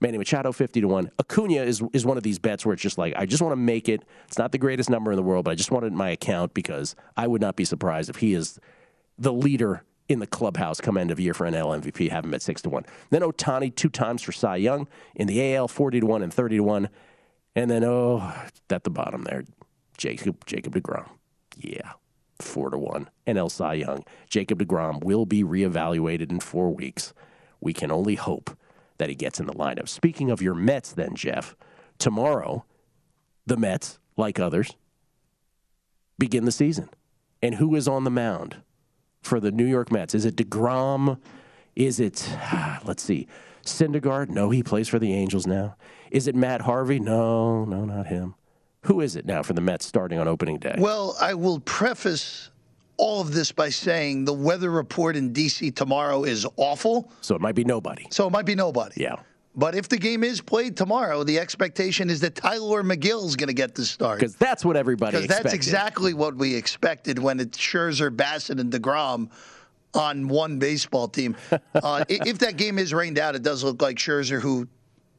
Manny 0.00 0.18
Machado 0.18 0.52
50 0.52 0.80
to 0.82 0.88
1. 0.88 1.10
Acuna 1.18 1.62
is 1.62 1.82
is 1.92 2.04
one 2.04 2.16
of 2.16 2.24
these 2.24 2.38
bets 2.38 2.66
where 2.66 2.72
it's 2.72 2.82
just 2.82 2.98
like 2.98 3.14
I 3.16 3.26
just 3.26 3.42
want 3.42 3.52
to 3.52 3.56
make 3.56 3.88
it. 3.88 4.02
It's 4.26 4.38
not 4.38 4.52
the 4.52 4.58
greatest 4.58 4.90
number 4.90 5.12
in 5.12 5.16
the 5.16 5.22
world, 5.22 5.44
but 5.44 5.52
I 5.52 5.54
just 5.54 5.70
want 5.70 5.84
it 5.84 5.88
in 5.88 5.96
my 5.96 6.10
account 6.10 6.52
because 6.52 6.96
I 7.16 7.26
would 7.26 7.40
not 7.40 7.56
be 7.56 7.64
surprised 7.64 8.10
if 8.10 8.16
he 8.16 8.34
is 8.34 8.58
the 9.16 9.32
leader 9.32 9.84
in 10.08 10.18
the 10.18 10.26
clubhouse 10.26 10.80
come 10.80 10.96
end 10.96 11.10
of 11.10 11.18
year 11.18 11.34
for 11.34 11.46
NL 11.46 11.80
MVP, 11.80 12.10
have 12.10 12.24
him 12.24 12.34
at 12.34 12.42
6 12.42 12.62
to 12.62 12.68
1. 12.68 12.84
Then 13.10 13.22
Ohtani 13.22 13.74
two 13.74 13.88
times 13.88 14.22
for 14.22 14.32
Cy 14.32 14.56
Young 14.56 14.86
in 15.14 15.26
the 15.26 15.54
AL 15.54 15.68
40 15.68 16.00
to 16.00 16.06
1 16.06 16.22
and 16.22 16.32
30 16.32 16.56
to 16.56 16.62
1. 16.62 16.88
And 17.56 17.70
then 17.70 17.84
oh, 17.84 18.34
at 18.68 18.84
the 18.84 18.90
bottom 18.90 19.22
there, 19.24 19.44
Jacob 19.96 20.44
Jacob 20.46 20.74
DeGrom. 20.74 21.08
Yeah 21.56 21.92
four 22.40 22.70
to 22.70 22.78
one. 22.78 23.08
NL 23.26 23.50
Cy 23.50 23.74
Young. 23.74 24.04
Jacob 24.28 24.58
DeGrom 24.58 25.02
will 25.02 25.26
be 25.26 25.42
reevaluated 25.42 26.30
in 26.30 26.40
four 26.40 26.72
weeks. 26.74 27.12
We 27.60 27.72
can 27.72 27.90
only 27.90 28.14
hope 28.14 28.56
that 28.98 29.08
he 29.08 29.14
gets 29.14 29.40
in 29.40 29.46
the 29.46 29.54
lineup. 29.54 29.88
Speaking 29.88 30.30
of 30.30 30.42
your 30.42 30.54
Mets, 30.54 30.92
then 30.92 31.14
Jeff, 31.14 31.56
tomorrow 31.98 32.64
the 33.46 33.56
Mets, 33.56 33.98
like 34.16 34.38
others, 34.38 34.76
begin 36.18 36.44
the 36.44 36.52
season. 36.52 36.88
And 37.42 37.56
who 37.56 37.74
is 37.74 37.88
on 37.88 38.04
the 38.04 38.10
mound 38.10 38.56
for 39.24 39.40
the 39.40 39.50
New 39.50 39.64
York 39.66 39.90
Mets? 39.90 40.14
Is 40.14 40.24
it 40.24 40.36
DeGrom? 40.36 41.18
Is 41.74 42.00
it, 42.00 42.28
let's 42.84 43.02
see, 43.02 43.26
Syndergaard? 43.64 44.28
No, 44.28 44.50
he 44.50 44.62
plays 44.62 44.88
for 44.88 44.98
the 44.98 45.12
Angels 45.12 45.46
now. 45.46 45.76
Is 46.10 46.28
it 46.28 46.34
Matt 46.34 46.60
Harvey? 46.62 47.00
No, 47.00 47.64
no, 47.64 47.84
not 47.84 48.06
him. 48.06 48.34
Who 48.82 49.00
is 49.00 49.16
it 49.16 49.24
now 49.24 49.42
for 49.42 49.54
the 49.54 49.60
Mets 49.60 49.86
starting 49.86 50.18
on 50.18 50.28
opening 50.28 50.58
day? 50.58 50.76
Well, 50.78 51.16
I 51.20 51.34
will 51.34 51.58
preface 51.60 52.50
all 52.96 53.20
of 53.20 53.32
this 53.32 53.50
by 53.50 53.70
saying 53.70 54.24
the 54.24 54.32
weather 54.32 54.70
report 54.70 55.16
in 55.16 55.32
D.C. 55.32 55.70
tomorrow 55.72 56.24
is 56.24 56.46
awful. 56.56 57.10
So 57.22 57.34
it 57.34 57.40
might 57.40 57.54
be 57.54 57.64
nobody. 57.64 58.06
So 58.10 58.26
it 58.26 58.30
might 58.30 58.46
be 58.46 58.54
nobody. 58.54 59.02
Yeah. 59.02 59.16
But 59.56 59.74
if 59.74 59.88
the 59.88 59.98
game 59.98 60.24
is 60.24 60.40
played 60.40 60.76
tomorrow, 60.76 61.22
the 61.22 61.38
expectation 61.38 62.10
is 62.10 62.20
that 62.20 62.34
Tylor 62.34 62.82
Megill's 62.82 63.36
going 63.36 63.48
to 63.48 63.54
get 63.54 63.74
the 63.74 63.84
start. 63.84 64.18
Because 64.18 64.34
that's 64.34 64.64
what 64.64 64.76
everybody 64.76 65.20
Because 65.20 65.28
that's 65.28 65.54
exactly 65.54 66.12
what 66.12 66.34
we 66.34 66.54
expected 66.54 67.18
when 67.18 67.38
it's 67.38 67.56
Scherzer, 67.56 68.10
Bassitt, 68.14 68.58
and 68.58 68.72
DeGrom 68.72 69.30
on 69.94 70.26
one 70.26 70.58
baseball 70.58 71.06
team. 71.06 71.36
uh, 71.74 72.04
if 72.08 72.38
that 72.40 72.56
game 72.56 72.78
is 72.78 72.92
rained 72.92 73.18
out, 73.18 73.36
it 73.36 73.42
does 73.42 73.62
look 73.62 73.80
like 73.80 73.96
Scherzer, 73.96 74.40
who 74.40 74.66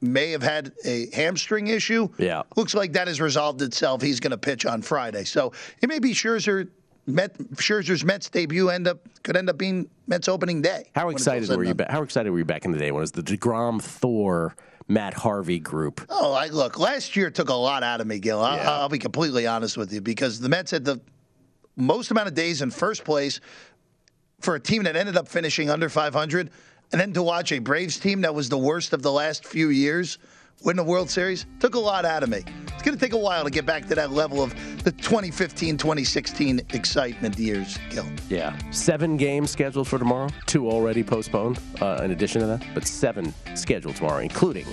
may 0.01 0.31
have 0.31 0.43
had 0.43 0.73
a 0.83 1.09
hamstring 1.15 1.67
issue. 1.67 2.09
Yeah. 2.17 2.43
Looks 2.57 2.73
like 2.73 2.93
that 2.93 3.07
has 3.07 3.21
resolved 3.21 3.61
itself. 3.61 4.01
He's 4.01 4.19
going 4.19 4.31
to 4.31 4.37
pitch 4.37 4.65
on 4.65 4.81
Friday. 4.81 5.23
So 5.23 5.53
it 5.81 5.87
may 5.87 5.99
be 5.99 6.11
Scherzer. 6.11 6.69
Met, 7.07 7.37
Scherzer's 7.55 8.03
Mets 8.03 8.29
debut 8.29 8.69
end 8.69 8.87
up 8.87 8.99
could 9.23 9.37
end 9.37 9.49
up 9.49 9.57
being 9.57 9.89
Mets 10.07 10.27
opening 10.27 10.61
day. 10.61 10.89
How 10.95 11.09
excited 11.09 11.49
were 11.49 11.63
you? 11.63 11.73
Ba- 11.75 11.87
how 11.89 12.01
excited 12.01 12.31
were 12.31 12.39
you 12.39 12.45
back 12.45 12.65
in 12.65 12.71
the 12.71 12.77
day 12.79 12.91
when 12.91 12.99
it 12.99 13.01
was 13.01 13.11
the 13.11 13.21
Degrom, 13.21 13.81
Thor, 13.81 14.55
Matt 14.87 15.13
Harvey 15.13 15.59
group? 15.59 16.01
Oh, 16.09 16.33
I 16.33 16.47
look. 16.47 16.79
Last 16.79 17.15
year 17.15 17.29
took 17.29 17.49
a 17.49 17.53
lot 17.53 17.83
out 17.83 18.01
of 18.01 18.07
me, 18.07 18.19
Gil. 18.19 18.41
I'll, 18.41 18.57
Yeah. 18.57 18.71
I'll 18.71 18.89
be 18.89 18.99
completely 18.99 19.45
honest 19.45 19.77
with 19.77 19.93
you 19.93 20.01
because 20.01 20.39
the 20.39 20.49
Mets 20.49 20.71
had 20.71 20.83
the 20.85 20.99
most 21.75 22.09
amount 22.09 22.27
of 22.27 22.33
days 22.33 22.61
in 22.61 22.71
first 22.71 23.03
place 23.03 23.39
for 24.39 24.55
a 24.55 24.59
team 24.59 24.83
that 24.83 24.95
ended 24.95 25.15
up 25.17 25.27
finishing 25.27 25.69
under 25.69 25.89
500, 25.89 26.49
and 26.91 27.01
then 27.01 27.13
to 27.13 27.21
watch 27.23 27.51
a 27.51 27.59
Braves 27.59 27.97
team 27.99 28.21
that 28.21 28.33
was 28.33 28.49
the 28.49 28.57
worst 28.57 28.93
of 28.93 29.01
the 29.01 29.11
last 29.11 29.45
few 29.45 29.69
years 29.69 30.17
win 30.63 30.75
the 30.77 30.83
World 30.83 31.09
Series 31.09 31.45
took 31.59 31.75
a 31.75 31.79
lot 31.79 32.05
out 32.05 32.23
of 32.23 32.29
me. 32.29 32.43
It's 32.67 32.81
going 32.81 32.97
to 32.97 33.03
take 33.03 33.13
a 33.13 33.17
while 33.17 33.43
to 33.43 33.49
get 33.49 33.65
back 33.65 33.87
to 33.87 33.95
that 33.95 34.11
level 34.11 34.41
of 34.41 34.53
the 34.83 34.91
2015, 34.91 35.77
2016 35.77 36.61
excitement 36.73 37.37
years, 37.37 37.77
Gil. 37.89 38.05
Yeah. 38.29 38.57
Seven 38.71 39.17
games 39.17 39.51
scheduled 39.51 39.87
for 39.87 39.99
tomorrow. 39.99 40.29
Two 40.45 40.69
already 40.69 41.03
postponed. 41.03 41.59
Uh, 41.81 42.01
in 42.03 42.11
addition 42.11 42.41
to 42.41 42.47
that, 42.47 42.65
but 42.73 42.85
seven 42.87 43.33
scheduled 43.55 43.95
tomorrow, 43.95 44.19
including 44.19 44.67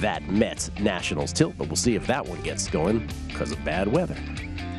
that 0.00 0.28
Mets 0.28 0.70
Nationals 0.80 1.32
tilt. 1.32 1.54
But 1.56 1.68
we'll 1.68 1.76
see 1.76 1.94
if 1.94 2.06
that 2.06 2.26
one 2.26 2.40
gets 2.42 2.68
going 2.68 3.08
because 3.28 3.52
of 3.52 3.64
bad 3.64 3.88
weather. 3.88 4.16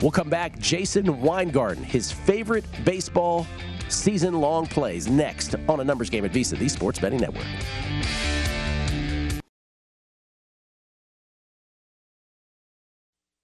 We'll 0.01 0.11
come 0.11 0.29
back. 0.29 0.59
Jason 0.59 1.21
Weingarten, 1.21 1.83
his 1.83 2.11
favorite 2.11 2.65
baseball 2.83 3.47
season 3.87 4.39
long 4.39 4.67
plays 4.67 5.07
next 5.07 5.55
on 5.69 5.79
a 5.79 5.83
numbers 5.83 6.09
game 6.09 6.25
at 6.25 6.31
VSIN, 6.31 6.59
the 6.59 6.69
Sports 6.69 6.99
Betting 6.99 7.19
Network. 7.19 7.45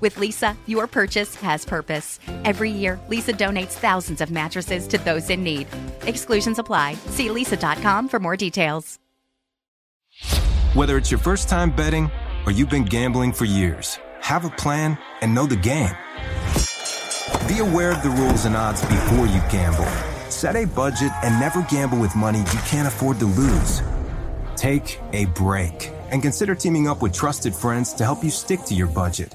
With 0.00 0.16
Leesa, 0.16 0.56
your 0.66 0.86
purchase 0.86 1.34
has 1.36 1.64
purpose. 1.64 2.20
Every 2.44 2.70
year, 2.70 3.00
Leesa 3.08 3.36
donates 3.36 3.72
thousands 3.72 4.20
of 4.20 4.30
mattresses 4.30 4.86
to 4.88 4.98
those 4.98 5.30
in 5.30 5.42
need. 5.42 5.66
Exclusions 6.02 6.58
apply. 6.58 6.94
See 7.10 7.28
leesa.com 7.28 8.08
for 8.08 8.18
more 8.18 8.36
details. 8.36 8.98
Whether 10.74 10.98
it's 10.98 11.10
your 11.10 11.20
first 11.20 11.48
time 11.48 11.70
betting 11.70 12.10
or 12.44 12.52
you've 12.52 12.68
been 12.68 12.84
gambling 12.84 13.32
for 13.32 13.46
years, 13.46 13.98
have 14.20 14.44
a 14.44 14.50
plan 14.50 14.98
and 15.22 15.34
know 15.34 15.46
the 15.46 15.56
game. 15.56 15.94
Be 17.48 17.60
aware 17.60 17.92
of 17.92 18.02
the 18.02 18.10
rules 18.10 18.44
and 18.44 18.54
odds 18.54 18.82
before 18.82 19.26
you 19.26 19.40
gamble. 19.50 19.86
Set 20.30 20.56
a 20.56 20.66
budget 20.66 21.12
and 21.22 21.40
never 21.40 21.62
gamble 21.62 21.98
with 21.98 22.14
money 22.14 22.40
you 22.40 22.60
can't 22.66 22.86
afford 22.86 23.18
to 23.20 23.24
lose. 23.24 23.80
Take 24.56 25.00
a 25.12 25.24
break 25.26 25.90
and 26.10 26.20
consider 26.20 26.54
teaming 26.54 26.88
up 26.88 27.00
with 27.00 27.14
trusted 27.14 27.54
friends 27.54 27.94
to 27.94 28.04
help 28.04 28.22
you 28.22 28.30
stick 28.30 28.60
to 28.64 28.74
your 28.74 28.88
budget. 28.88 29.34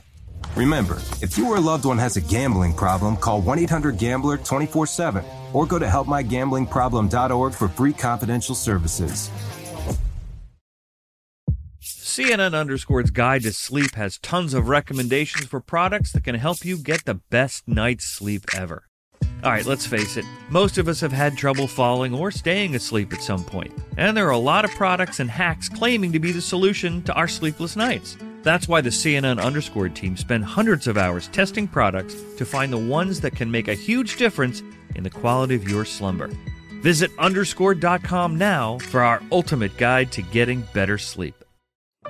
Remember, 0.56 1.02
if 1.22 1.38
you 1.38 1.47
or 1.47 1.58
a 1.58 1.62
loved 1.62 1.86
one 1.86 1.97
has 1.97 2.18
a 2.18 2.22
gambling 2.22 2.74
problem, 2.74 3.16
call 3.16 3.41
1 3.41 3.60
800 3.60 3.97
Gambler 3.97 4.38
24 4.38 4.86
7 4.86 5.24
or 5.54 5.66
go 5.66 5.80
to 5.80 5.86
helpmygamblingproblem.org 5.86 7.54
for 7.54 7.68
free 7.70 7.93
confidential 7.93 8.56
services. 8.56 9.30
CNN 11.82 12.54
Underscore's 12.54 13.10
Guide 13.10 13.43
to 13.43 13.54
Sleep 13.54 13.95
has 13.95 14.18
tons 14.18 14.54
of 14.54 14.68
recommendations 14.68 15.45
for 15.45 15.62
products 15.62 16.12
that 16.12 16.26
can 16.26 16.36
help 16.36 16.66
you 16.66 16.78
get 16.78 17.06
the 17.06 17.16
best 17.16 17.66
night's 17.68 18.04
sleep 18.04 18.43
ever. 18.54 18.84
All 19.43 19.52
right, 19.52 19.66
let's 19.66 19.88
face 19.88 20.18
it, 20.18 20.26
most 20.49 20.78
of 20.78 20.88
us 20.88 20.99
have 20.99 21.14
had 21.14 21.38
trouble 21.38 21.68
falling 21.68 22.14
or 22.14 22.30
staying 22.30 22.76
asleep 22.76 23.14
at 23.14 23.24
some 23.24 23.43
point, 23.43 23.74
and 23.97 24.16
there 24.16 24.28
are 24.28 24.32
a 24.32 24.38
lot 24.38 24.66
of 24.66 24.72
products 24.72 25.22
and 25.22 25.32
hacks 25.32 25.70
claiming 25.70 26.12
to 26.12 26.20
be 26.20 26.34
the 26.34 26.41
solution 26.41 27.02
to 27.04 27.14
our 27.14 27.28
sleepless 27.28 27.78
nights. 27.78 28.18
That's 28.44 28.68
why 28.68 28.82
the 28.82 28.89
CNN 28.89 29.42
Underscore 29.42 29.89
team 29.89 30.18
spend 30.18 30.46
hundreds 30.46 30.88
of 30.88 30.98
hours 30.98 31.28
testing 31.28 31.68
products 31.68 32.16
to 32.38 32.46
find 32.46 32.74
the 32.74 32.78
ones 32.78 33.22
that 33.22 33.36
can 33.36 33.52
make 33.52 33.68
a 33.68 33.74
huge 33.74 34.18
difference 34.18 34.64
in 34.96 35.04
the 35.04 35.10
quality 35.10 35.56
of 35.56 35.70
your 35.70 35.86
slumber. 35.86 36.30
Visit 36.82 37.12
underscore.com 37.20 38.38
now 38.38 38.80
for 38.80 39.02
our 39.02 39.22
ultimate 39.32 39.78
guide 39.78 40.12
to 40.14 40.22
getting 40.24 40.64
better 40.74 40.98
sleep. 40.98 41.36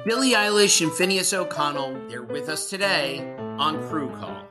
Billie 0.06 0.32
Eilish 0.32 0.82
and 0.82 0.92
Finneas 0.92 1.34
O'Connell, 1.34 2.00
they're 2.08 2.24
with 2.24 2.50
us 2.50 2.70
today 2.70 3.36
on 3.60 3.82
Crew 3.90 4.10
Call. 4.16 4.51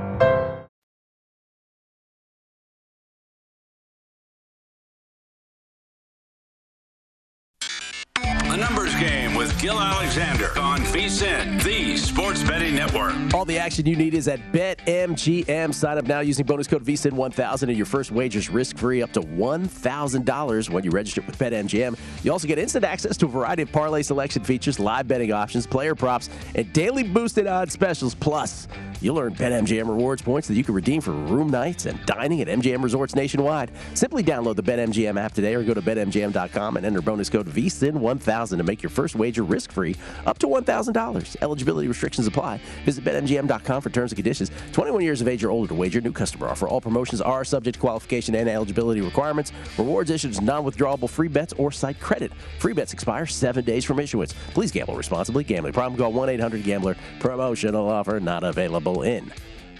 Gil 9.61 9.79
Alexander 9.79 10.57
on 10.57 10.79
VSIN, 10.79 11.61
the 11.63 11.95
Sports 11.95 12.41
Betting 12.41 12.73
Network. 12.73 13.13
All 13.31 13.45
the 13.45 13.59
action 13.59 13.85
you 13.85 13.95
need 13.95 14.15
is 14.15 14.27
at 14.27 14.39
BetMGM. 14.51 15.71
Sign 15.71 15.99
up 15.99 16.05
now 16.05 16.21
using 16.21 16.47
bonus 16.47 16.65
code 16.65 16.83
VSIN1000 16.83 17.67
and 17.67 17.77
your 17.77 17.85
first 17.85 18.09
wager's 18.09 18.49
risk-free 18.49 19.03
up 19.03 19.13
to 19.13 19.21
$1,000 19.21 20.69
when 20.71 20.83
you 20.83 20.89
register 20.89 21.21
with 21.21 21.37
BetMGM. 21.37 21.95
You 22.23 22.31
also 22.31 22.47
get 22.47 22.57
instant 22.57 22.83
access 22.83 23.17
to 23.17 23.27
a 23.27 23.29
variety 23.29 23.61
of 23.61 23.71
parlay 23.71 24.01
selection 24.01 24.43
features, 24.43 24.79
live 24.79 25.07
betting 25.07 25.31
options, 25.31 25.67
player 25.67 25.93
props, 25.93 26.31
and 26.55 26.73
daily 26.73 27.03
boosted 27.03 27.45
odds 27.45 27.71
specials. 27.71 28.15
Plus, 28.15 28.67
you'll 29.01 29.17
earn 29.19 29.33
BetMGM 29.33 29.87
rewards 29.89 30.21
points 30.21 30.47
that 30.47 30.53
you 30.53 30.63
can 30.63 30.75
redeem 30.75 31.01
for 31.01 31.11
room 31.11 31.49
nights 31.49 31.87
and 31.87 32.03
dining 32.05 32.39
at 32.41 32.47
MGM 32.47 32.83
resorts 32.83 33.15
nationwide. 33.15 33.71
Simply 33.95 34.23
download 34.23 34.55
the 34.55 34.63
BetMGM 34.63 35.19
app 35.19 35.33
today 35.33 35.55
or 35.55 35.63
go 35.63 35.73
to 35.73 35.81
BetMGM.com 35.81 36.77
and 36.77 36.85
enter 36.85 37.01
bonus 37.01 37.29
code 37.29 37.47
VSIN1000 37.47 38.57
to 38.57 38.63
make 38.63 38.83
your 38.83 38.89
first 38.89 39.15
wager 39.15 39.43
risk-free 39.43 39.95
up 40.25 40.37
to 40.37 40.47
$1,000. 40.47 41.35
Eligibility 41.41 41.87
restrictions 41.87 42.27
apply. 42.27 42.61
Visit 42.85 43.03
BetMGM.com 43.03 43.81
for 43.81 43.89
terms 43.89 44.11
and 44.11 44.17
conditions. 44.17 44.51
21 44.71 45.01
years 45.01 45.21
of 45.21 45.27
age 45.27 45.43
or 45.43 45.49
older 45.49 45.69
to 45.69 45.75
wager. 45.75 45.99
New 46.01 46.11
customer 46.11 46.47
offer. 46.47 46.67
All 46.67 46.81
promotions 46.81 47.21
are 47.21 47.43
subject 47.43 47.75
to 47.75 47.79
qualification 47.79 48.35
and 48.35 48.47
eligibility 48.47 49.01
requirements. 49.01 49.51
Rewards 49.77 50.11
issued 50.11 50.31
as 50.31 50.41
non-withdrawable 50.41 51.09
free 51.09 51.27
bets 51.27 51.53
or 51.57 51.71
site 51.71 51.99
credit. 51.99 52.31
Free 52.59 52.73
bets 52.73 52.93
expire 52.93 53.25
seven 53.25 53.65
days 53.65 53.83
from 53.83 53.99
issuance. 53.99 54.33
Please 54.53 54.71
gamble 54.71 54.95
responsibly. 54.95 55.43
Gambling 55.43 55.73
problem? 55.73 55.97
Call 55.97 56.13
1-800-GAMBLER. 56.13 56.95
Promotional 57.19 57.89
offer 57.89 58.19
not 58.19 58.43
available 58.43 58.90
in 58.99 59.31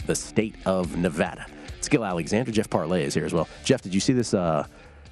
the 0.05 0.15
state 0.15 0.55
of 0.65 0.97
Nevada. 0.97 1.45
It's 1.77 1.89
Gil 1.89 2.05
Alexander. 2.05 2.51
Jeff 2.51 2.69
Parles 2.69 3.07
is 3.07 3.13
here 3.13 3.25
as 3.25 3.33
well. 3.33 3.47
Jeff, 3.63 3.81
did 3.81 3.93
you 3.93 3.99
see 3.99 4.13
this? 4.13 4.33
Uh, 4.33 4.65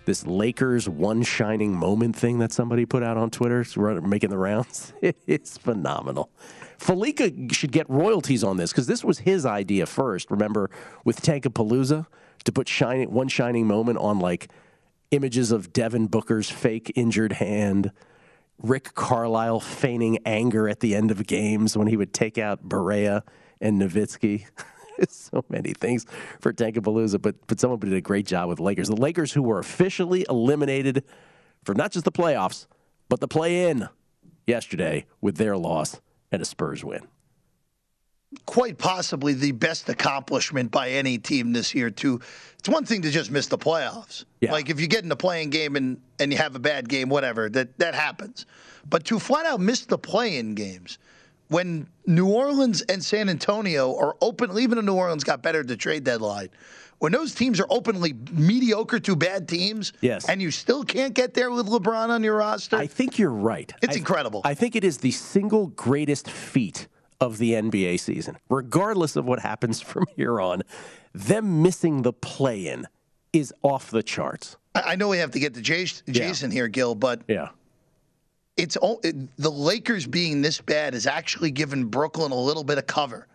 this 0.06 0.26
Lakers 0.26 0.90
one 0.90 1.22
shining 1.22 1.72
moment 1.76 2.16
thing 2.16 2.40
that 2.40 2.52
somebody 2.52 2.84
put 2.84 3.04
out 3.04 3.16
on 3.16 3.30
Twitter, 3.30 3.64
making 4.02 4.32
the 4.32 4.38
rounds. 4.38 4.94
It's 5.28 5.58
phenomenal. 5.58 6.32
Falika 6.80 7.54
should 7.54 7.72
get 7.72 7.88
royalties 7.90 8.44
on 8.44 8.58
this 8.58 8.72
because 8.72 8.88
this 8.88 9.04
was 9.04 9.20
his 9.20 9.46
idea 9.46 9.86
first. 9.86 10.32
Remember 10.32 10.72
with 11.06 11.22
Tankapalooza 11.22 12.08
to 12.46 12.52
put 12.52 12.68
shining 12.68 13.12
one 13.12 13.28
shining 13.28 13.68
moment 13.68 14.00
on 14.00 14.20
like 14.20 14.50
images 15.12 15.52
of 15.52 15.74
Devin 15.74 16.08
Booker's 16.08 16.50
fake 16.50 16.92
injured 16.96 17.34
hand, 17.34 17.92
Rick 18.62 18.96
Carlisle 18.96 19.60
feigning 19.60 20.18
anger 20.26 20.68
at 20.68 20.80
the 20.80 20.96
end 20.96 21.12
of 21.12 21.28
games 21.28 21.78
when 21.78 21.88
he 21.88 21.98
would 21.98 22.14
take 22.14 22.38
out 22.38 22.68
Barea 22.68 23.22
and 23.62 23.82
Nowitzki. 23.82 24.46
so 25.10 25.46
many 25.50 25.74
things 25.74 26.06
for 26.40 26.52
Tankapalooza, 26.54 27.22
but 27.22 27.36
but 27.48 27.60
someone 27.60 27.80
did 27.80 27.94
a 27.94 28.02
great 28.02 28.26
job 28.26 28.50
with 28.50 28.58
the 28.58 28.64
Lakers. 28.64 28.88
The 28.88 28.96
Lakers 28.96 29.34
who 29.34 29.42
were 29.42 29.60
officially 29.60 30.26
eliminated 30.30 31.04
from 31.64 31.78
not 31.78 31.92
just 31.92 32.06
the 32.06 32.12
playoffs, 32.12 32.68
but 33.08 33.20
the 33.20 33.28
play-in 33.28 33.90
yesterday 34.48 35.06
with 35.22 35.38
their 35.38 35.58
loss 35.58 36.02
and 36.32 36.42
a 36.42 36.46
Spurs 36.46 36.84
win. 36.84 37.08
Quite 38.46 38.78
possibly 38.78 39.34
the 39.34 39.54
best 39.54 39.90
accomplishment 39.90 40.70
by 40.70 40.90
any 40.90 41.18
team 41.18 41.52
this 41.52 41.74
year. 41.74 41.90
Too, 41.90 42.20
it's 42.60 42.70
one 42.70 42.86
thing 42.86 43.02
to 43.02 43.10
just 43.10 43.32
miss 43.32 43.48
the 43.48 43.58
playoffs. 43.58 44.26
Yeah. 44.40 44.52
Like 44.52 44.70
if 44.70 44.80
you 44.80 44.88
get 44.88 45.04
in 45.04 45.12
a 45.12 45.16
playing 45.16 45.50
game 45.50 45.76
and 45.76 46.00
and 46.20 46.32
you 46.32 46.38
have 46.38 46.56
a 46.56 46.60
bad 46.60 46.88
game, 46.88 47.10
whatever 47.10 47.50
that 47.50 47.78
that 47.80 47.96
happens. 47.96 48.46
But 48.88 49.06
to 49.06 49.18
flat 49.18 49.46
out 49.46 49.60
miss 49.60 49.86
the 49.86 49.98
play-in 49.98 50.54
games 50.54 51.00
when 51.50 51.88
New 52.06 52.28
Orleans 52.28 52.82
and 52.84 53.04
San 53.04 53.28
Antonio 53.28 53.96
are 53.98 54.16
open, 54.22 54.58
even 54.58 54.78
though 54.78 54.94
New 54.94 54.96
Orleans 54.96 55.24
got 55.24 55.42
better 55.42 55.60
at 55.60 55.68
the 55.68 55.78
trade 55.78 56.04
deadline, 56.04 56.50
when 57.00 57.12
those 57.12 57.34
teams 57.34 57.60
are 57.60 57.68
openly 57.70 58.14
mediocre 58.32 59.00
to 59.00 59.16
bad 59.16 59.48
teams, 59.48 59.94
yes. 60.02 60.28
and 60.30 60.42
you 60.42 60.52
still 60.52 60.84
can't 60.84 61.14
get 61.14 61.34
there 61.34 61.50
with 61.50 61.68
LeBron 61.68 62.10
on 62.10 62.24
your 62.24 62.38
roster, 62.38 62.76
I 62.76 62.88
think 62.88 63.18
you're 63.18 63.32
right. 63.32 63.74
it's 63.82 63.96
I, 63.96 64.00
incredible. 64.00 64.42
I 64.46 64.54
think 64.54 64.76
it 64.76 64.84
is 64.84 64.98
the 64.98 65.12
single 65.12 65.68
greatest 65.68 66.30
feat 66.30 66.88
of 67.22 67.38
the 67.38 67.54
NBA 67.54 68.00
season, 68.00 68.38
regardless 68.50 69.16
of 69.16 69.26
what 69.26 69.40
happens 69.40 69.82
from 69.82 70.06
here 70.16 70.40
on. 70.40 70.64
Them 71.14 71.64
missing 71.64 72.04
the 72.04 72.14
play-in 72.14 72.86
is 73.34 73.54
off 73.64 73.92
the 73.92 74.04
charts. 74.04 74.58
I, 74.76 74.96
know 74.96 75.08
we 75.10 75.18
have 75.18 75.32
to 75.32 75.40
get 75.40 75.56
to 75.56 75.62
Jason, 75.62 76.14
Jason 76.14 76.52
here, 76.52 76.68
Gil, 76.68 76.96
but 76.96 77.22
yeah. 77.28 77.50
It's 78.60 78.78
it, 79.04 79.38
the 79.38 79.50
Lakers 79.50 80.06
being 80.08 80.42
this 80.42 80.62
bad 80.62 80.94
has 80.94 81.08
actually 81.08 81.52
given 81.52 81.86
Brooklyn 81.86 82.32
a 82.32 82.40
little 82.40 82.64
bit 82.64 82.78
of 82.78 82.88
cover 82.88 83.28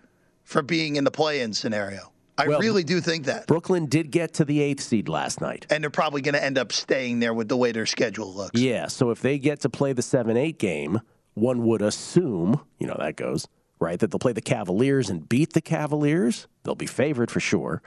for 0.45 0.63
being 0.63 0.97
in 0.97 1.05
the 1.05 1.11
play-in 1.11 1.53
scenario. 1.53 2.13
I 2.37 2.49
Well, 2.49 2.59
really 2.59 2.83
do 2.83 3.01
think 3.01 3.27
that. 3.27 3.47
Brooklyn 3.47 3.87
did 3.87 4.11
get 4.11 4.35
to 4.35 4.45
the 4.45 4.61
eighth 4.61 4.83
seed 4.83 5.09
last 5.09 5.41
night. 5.41 5.67
And 5.71 5.83
they're 5.83 5.91
probably 5.91 6.21
going 6.21 6.35
to 6.35 6.43
end 6.43 6.59
up 6.59 6.73
staying 6.73 7.21
there 7.21 7.33
with 7.33 7.49
the 7.49 7.57
way 7.57 7.71
their 7.71 7.87
schedule 7.87 8.33
looks. 8.35 8.61
Yeah, 8.61 8.89
so 8.89 9.11
if 9.11 9.21
they 9.21 9.39
get 9.39 9.61
to 9.61 9.71
play 9.71 9.93
the 9.93 10.03
7 10.03 10.37
8 10.37 10.59
game, 10.59 11.01
one 11.35 11.65
would 11.65 11.81
assume, 11.81 12.61
you 12.79 12.87
know, 12.87 12.97
that 12.99 13.17
goes, 13.17 13.47
right, 13.79 13.99
that 13.99 14.11
they'll 14.11 14.19
play 14.19 14.33
the 14.33 14.43
Cavaliers 14.43 15.11
and 15.11 15.29
beat 15.29 15.53
the 15.53 15.61
Cavaliers. 15.61 16.49
They'll 16.65 16.75
be 16.75 16.87
favored 16.87 17.31
for 17.31 17.41
sure. 17.41 17.83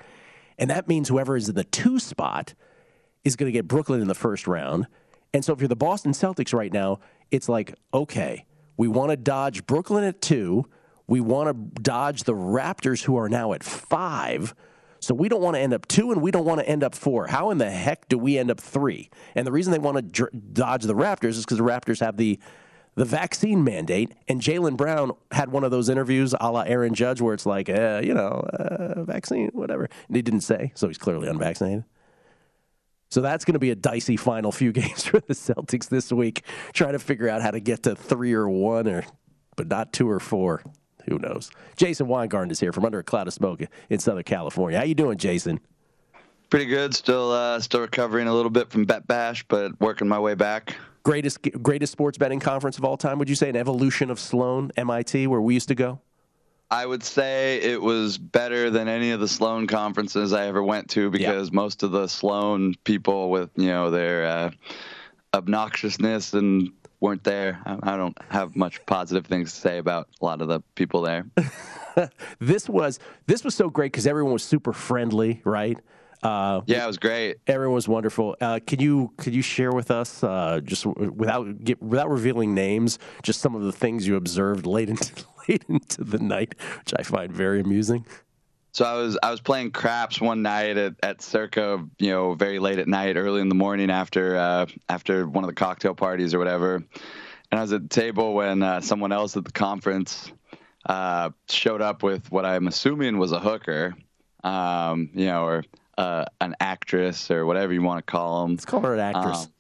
And 0.57 0.69
that 0.69 0.87
means 0.87 1.09
whoever 1.09 1.35
is 1.35 1.49
in 1.49 1.55
the 1.55 1.63
two 1.65 1.99
spot 1.99 2.53
is 3.23 3.35
going 3.35 3.47
to 3.47 3.53
get 3.53 3.67
Brooklyn 3.67 4.01
in 4.01 4.07
the 4.07 4.15
first 4.15 4.47
round. 4.47 4.87
And 5.37 5.45
so 5.45 5.53
if 5.53 5.61
you're 5.61 5.67
the 5.67 5.75
Boston 5.75 6.13
Celtics 6.13 6.51
right 6.51 6.73
now, 6.73 6.99
it's 7.29 7.47
like, 7.47 7.75
okay, 7.93 8.47
we 8.75 8.87
want 8.87 9.11
to 9.11 9.15
dodge 9.15 9.67
Brooklyn 9.67 10.03
at 10.03 10.19
two. 10.19 10.65
We 11.05 11.21
want 11.21 11.75
to 11.75 11.81
dodge 11.81 12.23
the 12.23 12.33
Raptors, 12.33 13.03
who 13.03 13.17
are 13.17 13.29
now 13.29 13.53
at 13.53 13.63
five. 13.63 14.55
So 14.99 15.13
we 15.13 15.29
don't 15.29 15.43
want 15.43 15.55
to 15.55 15.59
end 15.59 15.75
up 15.75 15.87
two 15.87 16.11
and 16.11 16.23
we 16.23 16.31
don't 16.31 16.43
want 16.43 16.59
to 16.59 16.67
end 16.67 16.83
up 16.83 16.95
four. 16.95 17.27
How 17.27 17.51
in 17.51 17.59
the 17.59 17.69
heck 17.69 18.09
do 18.09 18.17
we 18.17 18.39
end 18.39 18.49
up 18.49 18.59
three? 18.59 19.11
And 19.35 19.45
the 19.45 19.51
reason 19.51 19.71
they 19.71 19.77
want 19.77 19.97
to 19.97 20.01
dr- 20.01 20.53
dodge 20.53 20.85
the 20.85 20.95
Raptors 20.95 21.35
is 21.35 21.45
because 21.45 21.59
the 21.59 21.63
Raptors 21.63 21.99
have 21.99 22.17
the 22.17 22.39
the 22.95 23.05
vaccine 23.05 23.63
mandate. 23.63 24.15
And 24.27 24.41
Jaylen 24.41 24.75
Brown 24.75 25.11
had 25.29 25.51
one 25.51 25.63
of 25.63 25.69
those 25.69 25.87
interviews 25.87 26.33
a 26.41 26.51
la 26.51 26.61
Aaron 26.61 26.95
Judge 26.95 27.21
where 27.21 27.35
it's 27.35 27.45
like, 27.45 27.69
uh, 27.69 28.01
you 28.03 28.15
know, 28.15 28.43
uh, 28.53 29.03
vaccine, 29.03 29.51
whatever. 29.53 29.87
And 30.07 30.15
he 30.15 30.23
didn't 30.23 30.41
say, 30.41 30.71
so 30.73 30.87
he's 30.87 30.97
clearly 30.97 31.27
unvaccinated. 31.27 31.83
So 33.09 33.21
that's 33.21 33.45
going 33.45 33.53
to 33.53 33.59
be 33.59 33.71
a 33.71 33.75
dicey 33.75 34.17
final 34.17 34.51
few 34.51 34.71
games 34.73 35.05
for 35.05 35.19
the 35.19 35.33
Celtics 35.33 35.89
this 35.89 36.11
week, 36.11 36.43
trying 36.73 36.93
to 36.93 36.99
figure 36.99 37.29
out 37.29 37.41
how 37.41 37.51
to 37.51 37.59
get 37.59 37.83
to 37.83 37.95
three 37.95 38.33
or 38.33 38.49
one, 38.49 38.87
or 38.87 39.03
but 39.55 39.67
not 39.67 39.93
two 39.93 40.09
or 40.09 40.19
four. 40.19 40.63
Who 41.09 41.19
knows? 41.19 41.49
Jason 41.77 42.07
Weingarten 42.07 42.51
is 42.51 42.59
here 42.59 42.73
from 42.73 42.85
under 42.85 42.99
a 42.99 43.03
cloud 43.03 43.27
of 43.27 43.33
smoke 43.33 43.61
in 43.89 43.99
Southern 43.99 44.23
California. 44.23 44.77
How 44.77 44.83
you 44.83 44.95
doing, 44.95 45.17
Jason? 45.17 45.61
Pretty 46.49 46.65
good. 46.65 46.93
Still, 46.93 47.31
uh, 47.31 47.59
still 47.59 47.81
recovering 47.81 48.27
a 48.27 48.33
little 48.33 48.49
bit 48.49 48.69
from 48.69 48.85
Bet 48.85 49.07
Bash, 49.07 49.43
but 49.47 49.79
working 49.79 50.07
my 50.07 50.19
way 50.19 50.33
back. 50.33 50.75
Greatest 51.03 51.41
greatest 51.61 51.93
sports 51.93 52.17
betting 52.17 52.41
conference 52.41 52.77
of 52.77 52.83
all 52.83 52.97
time? 52.97 53.17
Would 53.19 53.29
you 53.29 53.35
say 53.35 53.47
an 53.47 53.55
evolution 53.55 54.11
of 54.11 54.19
Sloan, 54.19 54.71
MIT, 54.75 55.27
where 55.27 55.39
we 55.39 55.53
used 55.53 55.69
to 55.69 55.75
go? 55.75 56.01
I 56.69 56.85
would 56.85 57.03
say 57.03 57.61
it 57.61 57.81
was 57.81 58.17
better 58.17 58.69
than 58.69 58.87
any 58.89 59.11
of 59.11 59.21
the 59.21 59.27
Sloan 59.27 59.67
conferences 59.67 60.33
I 60.33 60.47
ever 60.47 60.61
went 60.61 60.89
to 60.91 61.09
because 61.09 61.51
most 61.51 61.81
of 61.81 61.91
the 61.91 62.07
Sloan 62.07 62.73
people 62.83 63.29
with 63.29 63.49
you 63.55 63.67
know 63.67 63.89
their 63.89 64.25
uh, 64.25 64.51
obnoxiousness 65.33 66.33
and 66.33 66.71
weren't 66.99 67.23
there. 67.23 67.61
I, 67.65 67.93
I 67.93 67.97
don't 67.97 68.17
have 68.29 68.55
much 68.55 68.85
positive 68.85 69.25
things 69.25 69.53
to 69.53 69.59
say 69.59 69.77
about 69.77 70.09
a 70.21 70.25
lot 70.25 70.41
of 70.41 70.49
the 70.49 70.61
people 70.75 71.01
there. 71.01 71.25
this 72.39 72.67
was 72.67 72.99
this 73.27 73.45
was 73.45 73.55
so 73.55 73.69
great 73.69 73.93
because 73.93 74.05
everyone 74.07 74.33
was 74.33 74.43
super 74.43 74.73
friendly, 74.73 75.41
right? 75.45 75.77
Uh, 76.23 76.61
yeah, 76.65 76.83
it 76.83 76.87
was 76.87 76.97
great. 76.97 77.37
Everyone 77.45 77.75
was 77.75 77.87
wonderful. 77.87 78.35
Uh, 78.41 78.59
can 78.65 78.79
you 78.81 79.13
could 79.17 79.33
you 79.33 79.41
share 79.41 79.71
with 79.71 79.89
us 79.91 80.23
uh, 80.23 80.59
just 80.63 80.85
without 80.85 81.63
get, 81.63 81.81
without 81.81 82.09
revealing 82.09 82.53
names, 82.53 82.99
just 83.23 83.39
some 83.39 83.55
of 83.55 83.61
the 83.61 83.71
things 83.71 84.05
you 84.05 84.17
observed 84.17 84.65
late 84.65 84.89
into 84.89 85.23
late 85.47 85.65
into 85.69 86.03
the 86.03 86.19
night, 86.19 86.55
which 86.79 86.93
I 86.97 87.03
find 87.03 87.31
very 87.31 87.59
amusing. 87.59 88.05
So 88.71 88.85
I 88.85 88.93
was 88.93 89.17
I 89.23 89.31
was 89.31 89.41
playing 89.41 89.71
craps 89.71 90.21
one 90.21 90.43
night 90.43 90.77
at, 90.77 90.95
at 91.01 91.21
circa 91.21 91.83
you 91.97 92.11
know 92.11 92.35
very 92.35 92.59
late 92.59 92.77
at 92.79 92.87
night, 92.87 93.17
early 93.17 93.41
in 93.41 93.49
the 93.49 93.55
morning 93.55 93.89
after 93.89 94.35
uh, 94.35 94.65
after 94.87 95.27
one 95.27 95.43
of 95.43 95.47
the 95.49 95.55
cocktail 95.55 95.95
parties 95.95 96.33
or 96.33 96.39
whatever, 96.39 96.75
and 96.75 97.59
I 97.59 97.61
was 97.61 97.73
at 97.73 97.81
the 97.81 97.89
table 97.89 98.35
when 98.35 98.61
uh, 98.61 98.81
someone 98.81 99.11
else 99.11 99.35
at 99.35 99.45
the 99.45 99.51
conference 99.51 100.31
uh, 100.85 101.31
showed 101.49 101.81
up 101.81 102.03
with 102.03 102.31
what 102.31 102.45
I'm 102.45 102.67
assuming 102.67 103.17
was 103.17 103.31
a 103.31 103.39
hooker, 103.39 103.95
um, 104.43 105.09
you 105.13 105.25
know, 105.25 105.45
or 105.45 105.63
uh, 105.97 106.25
an 106.39 106.55
actress 106.59 107.31
or 107.31 107.45
whatever 107.45 107.73
you 107.73 107.81
want 107.81 108.05
to 108.05 108.11
call 108.11 108.43
them. 108.43 108.51
Let's 108.51 108.65
call 108.65 108.81
her 108.81 108.93
an 108.93 108.99
actress. 108.99 109.45
Um, 109.45 109.51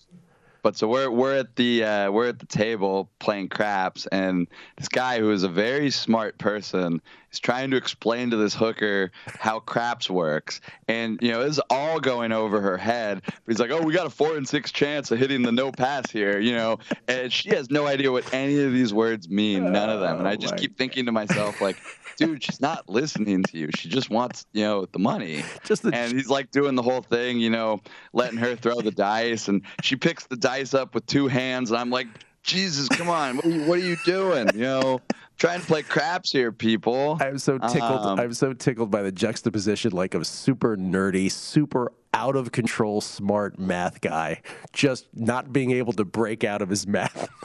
but 0.67 0.75
so 0.75 0.85
we're 0.85 1.09
we're 1.09 1.37
at 1.37 1.55
the 1.55 1.81
uh, 1.81 2.11
we're 2.11 2.27
at 2.27 2.39
the 2.39 2.45
table 2.45 3.09
playing 3.19 3.47
craps, 3.47 4.05
and 4.07 4.47
this 4.75 4.89
guy 4.89 5.17
who 5.17 5.31
is 5.31 5.43
a 5.43 5.47
very 5.47 5.89
smart 5.89 6.37
person 6.39 7.01
is 7.31 7.39
trying 7.39 7.71
to 7.71 7.77
explain 7.77 8.31
to 8.31 8.37
this 8.37 8.53
hooker 8.53 9.11
how 9.37 9.59
craps 9.59 10.09
works, 10.09 10.61
and 10.87 11.19
you 11.21 11.31
know 11.31 11.41
it's 11.41 11.59
all 11.69 11.99
going 11.99 12.31
over 12.31 12.61
her 12.61 12.77
head. 12.77 13.21
He's 13.47 13.59
like, 13.59 13.71
"Oh, 13.71 13.81
we 13.81 13.93
got 13.93 14.07
a 14.07 14.09
four 14.11 14.35
and 14.37 14.47
six 14.47 14.71
chance 14.71 15.11
of 15.11 15.19
hitting 15.19 15.43
the 15.43 15.51
no 15.51 15.71
pass 15.71 16.09
here," 16.09 16.39
you 16.39 16.53
know, 16.53 16.79
and 17.07 17.31
she 17.31 17.49
has 17.49 17.69
no 17.69 17.85
idea 17.87 18.11
what 18.11 18.25
any 18.33 18.59
of 18.59 18.71
these 18.71 18.93
words 18.93 19.29
mean, 19.29 19.71
none 19.71 19.89
of 19.89 19.99
them. 19.99 20.19
And 20.19 20.27
I 20.27 20.35
just 20.35 20.53
Oh, 20.53 20.57
keep 20.57 20.77
thinking 20.77 21.05
to 21.07 21.11
myself, 21.11 21.59
like, 21.61 21.81
dude, 22.17 22.43
she's 22.43 22.59
not 22.61 22.87
listening 22.89 23.45
to 23.45 23.57
you. 23.57 23.69
She 23.71 23.89
just 23.89 24.09
wants, 24.09 24.45
you 24.53 24.63
know, 24.63 24.85
the 24.85 24.99
money. 24.99 25.45
Just 25.63 25.83
the- 25.83 25.93
and 25.93 26.13
he's 26.13 26.29
like 26.29 26.49
doing 26.51 26.75
the 26.75 26.81
whole 26.81 27.01
thing, 27.01 27.39
you 27.39 27.49
know, 27.49 27.81
letting 28.13 28.37
her 28.39 28.55
throw 28.55 28.81
the 28.81 28.91
dice, 28.91 29.47
and 29.47 29.63
she 29.81 29.95
picks 29.95 30.25
the 30.27 30.37
dice 30.37 30.73
up 30.73 30.95
with 30.95 31.05
two 31.05 31.27
hands, 31.27 31.69
and 31.71 31.79
I'm 31.79 31.89
like, 31.89 32.07
Jesus, 32.43 32.89
come 32.89 33.09
on, 33.09 33.35
what 33.35 33.45
are 33.45 33.49
you, 33.49 33.61
what 33.61 33.77
are 33.77 33.81
you 33.81 33.97
doing? 33.97 34.53
You 34.55 34.61
know, 34.61 35.03
trying 35.37 35.61
to 35.61 35.65
play 35.65 35.83
craps 35.83 36.31
here, 36.31 36.51
people. 36.51 37.17
I'm 37.21 37.37
so 37.37 37.57
tickled. 37.57 38.05
Um, 38.05 38.19
I'm 38.19 38.33
so 38.33 38.53
tickled 38.53 38.91
by 38.91 39.01
the 39.01 39.11
juxtaposition, 39.11 39.91
like 39.91 40.13
of 40.13 40.25
super 40.27 40.75
nerdy, 40.75 41.31
super 41.31 41.91
out 42.13 42.35
of 42.35 42.51
control, 42.51 42.99
smart 42.99 43.59
math 43.59 44.01
guy, 44.01 44.41
just 44.73 45.07
not 45.13 45.53
being 45.53 45.69
able 45.71 45.93
to 45.93 46.03
break 46.03 46.43
out 46.43 46.61
of 46.61 46.69
his 46.69 46.87
math. 46.87 47.29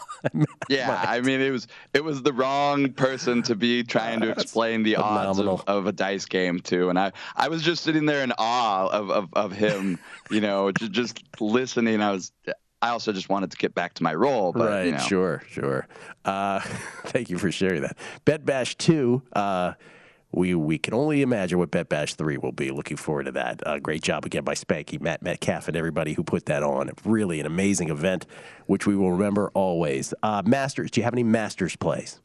Yeah, 0.68 1.04
I 1.04 1.20
mean 1.20 1.40
it 1.40 1.50
was 1.50 1.66
it 1.94 2.04
was 2.04 2.22
the 2.22 2.32
wrong 2.32 2.92
person 2.92 3.42
to 3.42 3.56
be 3.56 3.82
trying 3.82 4.20
to 4.20 4.30
explain 4.38 4.84
the 4.84 4.94
odds 4.94 5.40
of, 5.40 5.64
of 5.66 5.86
a 5.88 5.92
dice 5.92 6.26
game 6.26 6.60
to, 6.60 6.90
and 6.90 6.96
I 6.96 7.10
I 7.34 7.48
was 7.48 7.60
just 7.60 7.82
sitting 7.82 8.06
there 8.06 8.22
in 8.22 8.32
awe 8.38 8.86
of 8.86 9.10
of, 9.10 9.28
of 9.32 9.50
him, 9.50 9.98
you 10.30 10.40
know, 10.40 10.70
just, 10.70 10.92
just 10.92 11.40
listening. 11.40 12.00
I 12.00 12.12
was 12.12 12.30
I 12.82 12.88
also 12.88 13.12
just 13.12 13.28
wanted 13.28 13.52
to 13.52 13.56
get 13.56 13.74
back 13.74 13.94
to 13.94 14.02
my 14.02 14.12
role, 14.12 14.52
but 14.52 14.68
right, 14.68 14.86
you 14.86 14.92
know. 14.92 14.98
sure, 14.98 15.42
sure. 15.48 15.86
Uh, 16.24 16.60
thank 17.06 17.30
you 17.30 17.38
for 17.38 17.52
sharing 17.52 17.82
that. 17.82 17.96
Bet 18.24 18.44
Bash 18.44 18.74
2, 18.74 19.22
uh, 19.34 19.72
we 20.32 20.54
we 20.54 20.78
can 20.78 20.92
only 20.92 21.22
imagine 21.22 21.58
what 21.58 21.70
Bet 21.70 21.88
Bash 21.88 22.14
3 22.14 22.38
will 22.38 22.52
be. 22.52 22.70
Looking 22.70 22.96
forward 22.96 23.24
to 23.24 23.32
that. 23.32 23.64
Uh, 23.64 23.78
great 23.78 24.02
job 24.02 24.24
again 24.24 24.42
by 24.42 24.54
Spanky, 24.54 25.00
Matt 25.00 25.22
Metcalf, 25.22 25.68
and 25.68 25.76
everybody 25.76 26.14
who 26.14 26.24
put 26.24 26.46
that 26.46 26.62
on. 26.64 26.90
Really 27.04 27.38
an 27.38 27.46
amazing 27.46 27.88
event, 27.90 28.26
which 28.66 28.86
we 28.86 28.96
will 28.96 29.12
remember 29.12 29.50
always. 29.54 30.12
Uh, 30.22 30.42
Masters, 30.44 30.90
do 30.90 31.00
you 31.00 31.04
have 31.04 31.14
any 31.14 31.22
Masters 31.22 31.76
plays? 31.76 32.20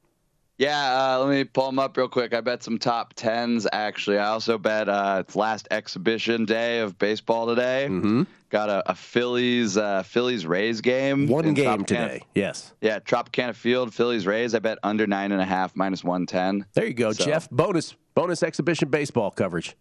Yeah, 0.58 1.16
uh, 1.16 1.20
let 1.20 1.30
me 1.30 1.44
pull 1.44 1.68
them 1.68 1.78
up 1.78 1.96
real 1.98 2.08
quick. 2.08 2.34
I 2.34 2.42
bet 2.42 2.64
some 2.64 2.80
top 2.80 3.14
tens 3.14 3.68
actually. 3.72 4.18
I 4.18 4.30
also 4.30 4.58
bet 4.58 4.90
uh, 4.90 5.18
it's 5.20 5.36
last 5.36 5.68
exhibition 5.70 6.46
day 6.46 6.80
of 6.80 6.98
baseball 6.98 7.46
today. 7.46 7.88
Mm-hmm. 7.90 8.24
Got 8.50 8.70
a, 8.70 8.92
a 8.92 8.96
Phillies 8.96 9.76
uh, 9.76 10.04
Phillies 10.04 10.46
Rays 10.46 10.80
game. 10.82 11.28
One 11.28 11.54
game 11.54 11.66
Tropicana- 11.66 11.86
today. 11.86 12.24
Yes. 12.34 12.74
Yeah, 12.82 13.00
Tropicana 13.00 13.54
Field 13.54 13.94
Phillies 13.94 14.26
Rays. 14.26 14.56
I 14.56 14.60
bet 14.60 14.78
under 14.84 15.06
nine 15.06 15.32
and 15.34 15.42
a 15.42 15.46
half 15.46 15.76
minus 15.76 16.04
one 16.04 16.26
ten. 16.26 16.66
There 16.74 16.86
you 16.86 16.94
go, 16.94 17.12
So- 17.12 17.26
Jeff. 17.26 17.50
Bonus 17.50 17.96
bonus 18.16 18.44
exhibition 18.44 18.90
baseball 18.90 19.32
coverage 19.32 19.76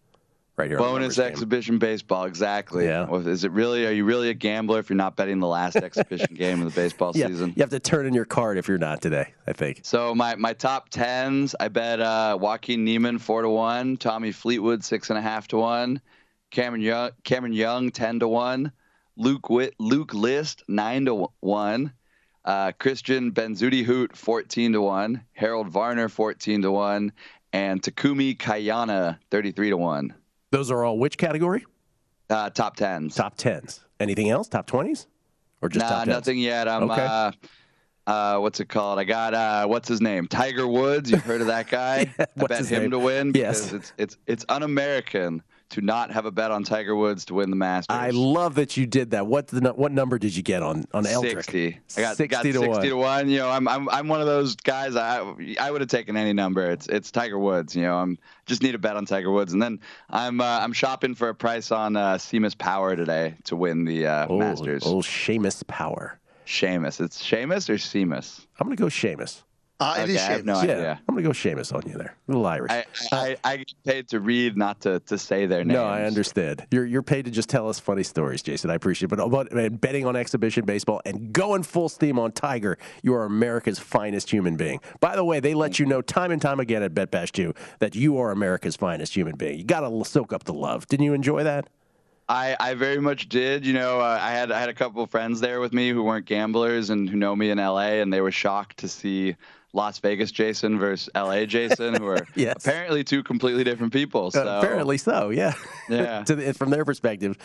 right 0.57 0.69
here. 0.69 0.77
Bonus 0.79 0.91
Numbers 1.01 1.15
Game. 1.17 1.25
exhibition 1.27 1.77
baseball, 1.77 2.25
exactly. 2.25 2.85
Yeah. 2.85 3.09
Is 3.15 3.45
it 3.45 3.51
really? 3.51 3.85
Are 3.85 3.91
you 3.91 4.03
really 4.03 4.29
a 4.29 4.33
gambler 4.33 4.79
if 4.79 4.89
you're 4.89 4.97
not 4.97 5.15
betting 5.15 5.39
the 5.39 5.47
last 5.47 5.77
exhibition 5.77 6.33
game 6.35 6.61
of 6.61 6.73
the 6.73 6.81
baseball 6.81 7.13
Yeah, 7.15 7.27
season? 7.27 7.53
you 7.55 7.61
have 7.63 7.69
to 7.69 7.79
turn 7.79 8.05
in 8.05 8.13
your 8.13 8.25
card 8.25 8.57
if 8.57 8.67
you're 8.67 8.77
not 8.77 9.01
today. 9.01 9.33
I 9.47 9.53
think. 9.53 9.79
So 9.83 10.13
my, 10.13 10.35
my 10.35 10.51
top 10.53 10.89
tens, 10.89 11.55
I 11.59 11.69
bet 11.69 12.01
uh, 12.01 12.37
Joaquin 12.41 12.83
Niemann 12.83 13.17
four 13.19 13.43
to 13.43 13.49
one, 13.49 13.95
Tommy 13.97 14.31
Fleetwood 14.33 14.83
six 14.83 15.09
and 15.09 15.17
a 15.17 15.21
half 15.21 15.47
to 15.49 15.57
one, 15.57 16.01
Cameron 16.51 16.81
Young 16.81 17.11
Cameron 17.23 17.53
Young 17.53 17.91
ten 17.91 18.19
to 18.19 18.27
one, 18.27 18.71
Luke 19.15 19.49
Witt, 19.49 19.73
Luke 19.79 20.13
List 20.13 20.63
nine 20.67 21.05
to 21.05 21.27
one, 21.39 21.93
uh, 22.45 22.71
Christiaan 22.79 23.31
Bezuidenhout 23.31 24.15
fourteen 24.15 24.73
to 24.73 24.81
one, 24.81 25.23
Harold 25.33 25.69
Varner 25.69 26.09
fourteen 26.09 26.61
to 26.61 26.71
one, 26.71 27.11
and 27.53 27.81
Takumi 27.81 28.37
Kanaya 28.37 29.19
thirty 29.29 29.51
three 29.51 29.69
to 29.69 29.77
one. 29.77 30.13
Those 30.51 30.71
are 30.71 30.83
all 30.83 30.97
which 30.97 31.17
category? 31.17 31.65
Uh, 32.29 32.49
top 32.49 32.75
tens. 32.75 33.15
Top 33.15 33.35
tens. 33.37 33.81
Anything 33.99 34.29
else? 34.29 34.47
Top 34.47 34.67
twenties? 34.67 35.07
Or 35.61 35.69
just 35.69 35.89
nah, 35.89 36.03
nothing 36.05 36.37
yet. 36.37 36.67
I'm 36.67 36.89
Okay. 36.89 37.01
uh, 37.05 37.31
uh, 38.05 38.39
what's 38.39 38.59
it 38.59 38.69
called? 38.69 38.99
I 38.99 39.03
got 39.03 39.33
uh, 39.33 39.65
what's 39.67 39.87
his 39.89 39.99
name? 40.01 40.27
Tiger 40.27 40.67
Woods. 40.67 41.09
You've 41.11 41.23
heard 41.23 41.41
of 41.41 41.47
that 41.47 41.67
guy? 41.69 42.13
I 42.19 42.25
bet 42.45 42.65
him 42.65 42.83
name? 42.83 42.91
to 42.91 42.99
win 42.99 43.31
Yes. 43.35 43.65
because 43.71 43.73
it's 43.73 43.93
it's 43.97 44.17
it's 44.27 44.45
un-American 44.49 45.41
to 45.69 45.81
not 45.81 46.11
have 46.11 46.25
a 46.25 46.31
bet 46.31 46.51
on 46.51 46.63
Tiger 46.63 46.95
Woods 46.95 47.25
to 47.25 47.33
win 47.33 47.49
the 47.49 47.55
Masters. 47.55 47.95
I 47.95 48.11
love 48.11 48.55
that 48.55 48.77
you 48.77 48.85
did 48.85 49.11
that. 49.11 49.27
What 49.27 49.47
the, 49.47 49.73
what 49.73 49.91
number 49.91 50.17
did 50.17 50.35
you 50.35 50.43
get 50.43 50.63
on 50.63 50.85
on 50.93 51.05
Eldrick? 51.05 51.43
60. 51.45 51.79
I 51.97 52.01
got 52.01 52.17
60 52.17 52.27
got 52.27 52.43
to 52.43 52.53
60 52.53 52.67
one. 52.67 52.81
to 52.83 52.93
one. 52.93 53.29
You 53.29 53.39
know, 53.39 53.49
I'm 53.49 53.67
I'm 53.67 53.89
I'm 53.89 54.07
one 54.07 54.21
of 54.21 54.27
those 54.27 54.55
guys. 54.55 54.95
I 54.95 55.19
I 55.59 55.71
would 55.71 55.81
have 55.81 55.89
taken 55.89 56.15
any 56.15 56.33
number. 56.33 56.69
It's 56.71 56.87
it's 56.87 57.11
Tiger 57.11 57.37
Woods. 57.37 57.75
You 57.75 57.83
know, 57.83 57.95
I'm 57.97 58.17
just 58.45 58.63
need 58.63 58.75
a 58.75 58.79
bet 58.79 58.95
on 58.95 59.05
Tiger 59.05 59.31
Woods, 59.31 59.53
and 59.53 59.61
then 59.61 59.79
I'm 60.09 60.39
uh, 60.39 60.59
I'm 60.61 60.73
shopping 60.73 61.15
for 61.15 61.29
a 61.29 61.35
price 61.35 61.71
on 61.71 61.95
uh, 61.95 62.15
Seamus 62.15 62.57
Power 62.57 62.95
today 62.95 63.35
to 63.45 63.55
win 63.55 63.85
the 63.85 64.07
uh, 64.07 64.27
Oh, 64.29 64.37
Masters. 64.39 64.83
Oh, 64.85 64.97
Seamus 64.97 65.65
Power. 65.67 66.19
Seamus. 66.45 67.01
It's 67.01 67.21
Seamus 67.21 67.69
or 67.69 67.75
Seamus? 67.75 68.45
I'm 68.59 68.67
gonna 68.67 68.77
go 68.77 68.85
Seamus. 68.85 69.43
Uh, 69.79 69.99
okay, 69.99 70.13
is 70.13 70.21
I 70.21 70.31
have 70.31 70.45
no 70.45 70.53
Seamus. 70.55 70.67
Yeah, 70.67 70.73
idea. 70.73 71.01
I'm 71.07 71.15
gonna 71.15 71.27
go 71.27 71.33
Seamus 71.33 71.71
on 71.71 71.83
you 71.87 71.97
there. 71.97 72.15
A 72.27 72.31
little 72.31 72.45
Irish. 72.47 72.71
I, 72.71 72.85
I, 73.11 73.37
I 73.43 73.57
get 73.57 73.73
paid 73.85 74.07
to 74.09 74.19
read, 74.19 74.57
not 74.57 74.81
to, 74.81 74.99
to 75.01 75.19
say 75.19 75.45
their 75.45 75.63
names. 75.63 75.75
no, 75.75 75.85
I 75.85 76.03
understand. 76.03 76.65
You're 76.71 76.85
you're 76.85 77.03
paid 77.03 77.25
to 77.25 77.31
just 77.31 77.47
tell 77.47 77.69
us 77.69 77.79
funny 77.79 78.01
stories, 78.01 78.41
Jason. 78.41 78.71
I 78.71 78.73
appreciate 78.73 79.05
it. 79.05 79.15
But 79.15 79.19
about 79.19 79.51
and 79.51 79.79
betting 79.79 80.07
on 80.07 80.15
exhibition 80.15 80.65
baseball 80.65 81.01
and 81.05 81.31
going 81.31 81.61
full 81.61 81.89
steam 81.89 82.17
on 82.17 82.31
Tiger, 82.31 82.79
you 83.03 83.13
are 83.13 83.25
America's 83.25 83.77
finest 83.77 84.31
human 84.31 84.55
being. 84.55 84.79
By 84.99 85.15
the 85.15 85.23
way, 85.23 85.39
they 85.39 85.53
let 85.53 85.77
you 85.77 85.85
know 85.85 86.01
time 86.01 86.31
and 86.31 86.41
time 86.41 86.59
again 86.59 86.81
at 86.81 86.95
Bet 86.95 87.11
Bash 87.11 87.31
2 87.33 87.53
that 87.77 87.95
you 87.95 88.17
are 88.17 88.31
America's 88.31 88.75
finest 88.75 89.15
human 89.15 89.35
being. 89.35 89.59
You 89.59 89.63
got 89.63 89.81
to 89.81 90.05
soak 90.05 90.33
up 90.33 90.45
the 90.45 90.53
love. 90.53 90.87
Didn't 90.87 91.05
you 91.05 91.13
enjoy 91.13 91.43
that? 91.43 91.67
I, 92.29 92.57
I 92.59 92.73
very 92.73 92.99
much 92.99 93.29
did. 93.29 93.65
You 93.65 93.73
know, 93.73 93.99
uh, 93.99 94.19
I 94.21 94.31
had 94.31 94.51
I 94.51 94.59
had 94.59 94.69
a 94.69 94.73
couple 94.73 95.01
of 95.03 95.09
friends 95.09 95.39
there 95.39 95.59
with 95.59 95.71
me 95.71 95.89
who 95.89 96.03
weren't 96.03 96.25
gamblers 96.25 96.89
and 96.89 97.07
who 97.09 97.15
know 97.15 97.35
me 97.35 97.51
in 97.51 97.57
LA, 97.57 98.01
and 98.01 98.11
they 98.11 98.21
were 98.21 98.31
shocked 98.31 98.77
to 98.79 98.87
see 98.87 99.35
Las 99.73 99.99
Vegas 99.99 100.31
Jason 100.31 100.79
versus 100.79 101.09
LA 101.13 101.45
Jason, 101.45 101.95
who 101.95 102.07
are 102.07 102.25
Yes. 102.35 102.65
apparently 102.65 103.03
two 103.03 103.21
completely 103.23 103.63
different 103.63 103.93
people. 103.93 104.31
So 104.31 104.41
Uh, 104.47 104.59
apparently 104.59 104.97
so, 104.97 105.29
yeah. 105.29 105.53
Yeah. 105.89 106.23
to 106.25 106.35
the, 106.35 106.53
from 106.53 106.69
their 106.69 106.85
perspective, 106.85 107.37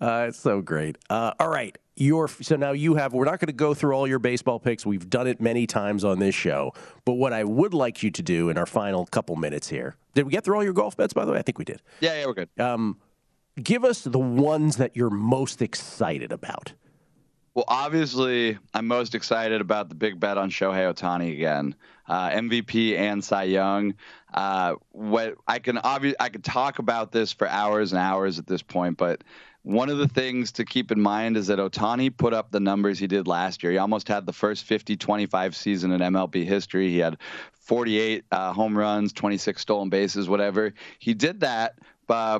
uh, 0.00 0.26
it's 0.28 0.38
so 0.38 0.60
great. 0.60 0.98
Uh, 1.08 1.32
all 1.40 1.48
right, 1.48 1.76
your 1.96 2.28
so 2.28 2.56
now 2.56 2.72
you 2.72 2.94
have. 2.96 3.12
We're 3.12 3.24
not 3.24 3.40
going 3.40 3.46
to 3.48 3.52
go 3.52 3.74
through 3.74 3.92
all 3.94 4.06
your 4.06 4.18
baseball 4.18 4.58
picks. 4.60 4.84
We've 4.86 5.08
done 5.08 5.26
it 5.26 5.40
many 5.40 5.66
times 5.66 6.04
on 6.04 6.18
this 6.18 6.34
show. 6.34 6.72
But 7.04 7.14
what 7.14 7.32
I 7.32 7.44
would 7.44 7.74
like 7.74 8.02
you 8.02 8.10
to 8.12 8.22
do 8.22 8.50
in 8.50 8.58
our 8.58 8.66
final 8.66 9.06
couple 9.06 9.34
minutes 9.36 9.68
here. 9.68 9.96
Did 10.14 10.26
we 10.26 10.32
get 10.32 10.44
through 10.44 10.56
all 10.56 10.64
your 10.64 10.72
golf 10.72 10.96
bets? 10.96 11.12
By 11.12 11.24
the 11.24 11.32
way, 11.32 11.38
I 11.38 11.42
think 11.42 11.58
we 11.58 11.64
did. 11.64 11.80
yeah, 12.00 12.20
yeah, 12.20 12.26
we're 12.26 12.34
good. 12.34 12.48
Um, 12.58 12.98
give 13.62 13.84
us 13.84 14.02
the 14.02 14.18
ones 14.18 14.76
that 14.76 14.96
you're 14.96 15.10
most 15.10 15.62
excited 15.62 16.30
about. 16.32 16.72
Well, 17.58 17.64
obviously, 17.66 18.56
I'm 18.72 18.86
most 18.86 19.16
excited 19.16 19.60
about 19.60 19.88
the 19.88 19.96
big 19.96 20.20
bet 20.20 20.38
on 20.38 20.48
Shohei 20.48 20.94
Ohtani 20.94 21.32
again, 21.32 21.74
uh, 22.06 22.30
MVP 22.30 22.96
and 22.96 23.24
Cy 23.24 23.42
Young. 23.42 23.94
Uh, 24.32 24.76
what 24.92 25.34
I 25.48 25.58
can 25.58 25.74
obvi- 25.78 26.14
I 26.20 26.28
could 26.28 26.44
talk 26.44 26.78
about 26.78 27.10
this 27.10 27.32
for 27.32 27.48
hours 27.48 27.92
and 27.92 28.00
hours 28.00 28.38
at 28.38 28.46
this 28.46 28.62
point, 28.62 28.96
but 28.96 29.24
one 29.64 29.90
of 29.90 29.98
the 29.98 30.06
things 30.06 30.52
to 30.52 30.64
keep 30.64 30.92
in 30.92 31.00
mind 31.00 31.36
is 31.36 31.48
that 31.48 31.58
Ohtani 31.58 32.16
put 32.16 32.32
up 32.32 32.52
the 32.52 32.60
numbers 32.60 33.00
he 33.00 33.08
did 33.08 33.26
last 33.26 33.64
year. 33.64 33.72
He 33.72 33.78
almost 33.78 34.06
had 34.06 34.24
the 34.24 34.32
first 34.32 34.62
50 34.62 34.96
25 34.96 35.56
season 35.56 35.90
in 35.90 36.00
MLB 36.00 36.44
history. 36.44 36.90
He 36.90 36.98
had 36.98 37.16
48 37.54 38.24
uh, 38.30 38.52
home 38.52 38.78
runs, 38.78 39.12
26 39.12 39.60
stolen 39.60 39.88
bases, 39.88 40.28
whatever. 40.28 40.74
He 41.00 41.12
did 41.12 41.40
that. 41.40 41.74
Uh, 42.08 42.38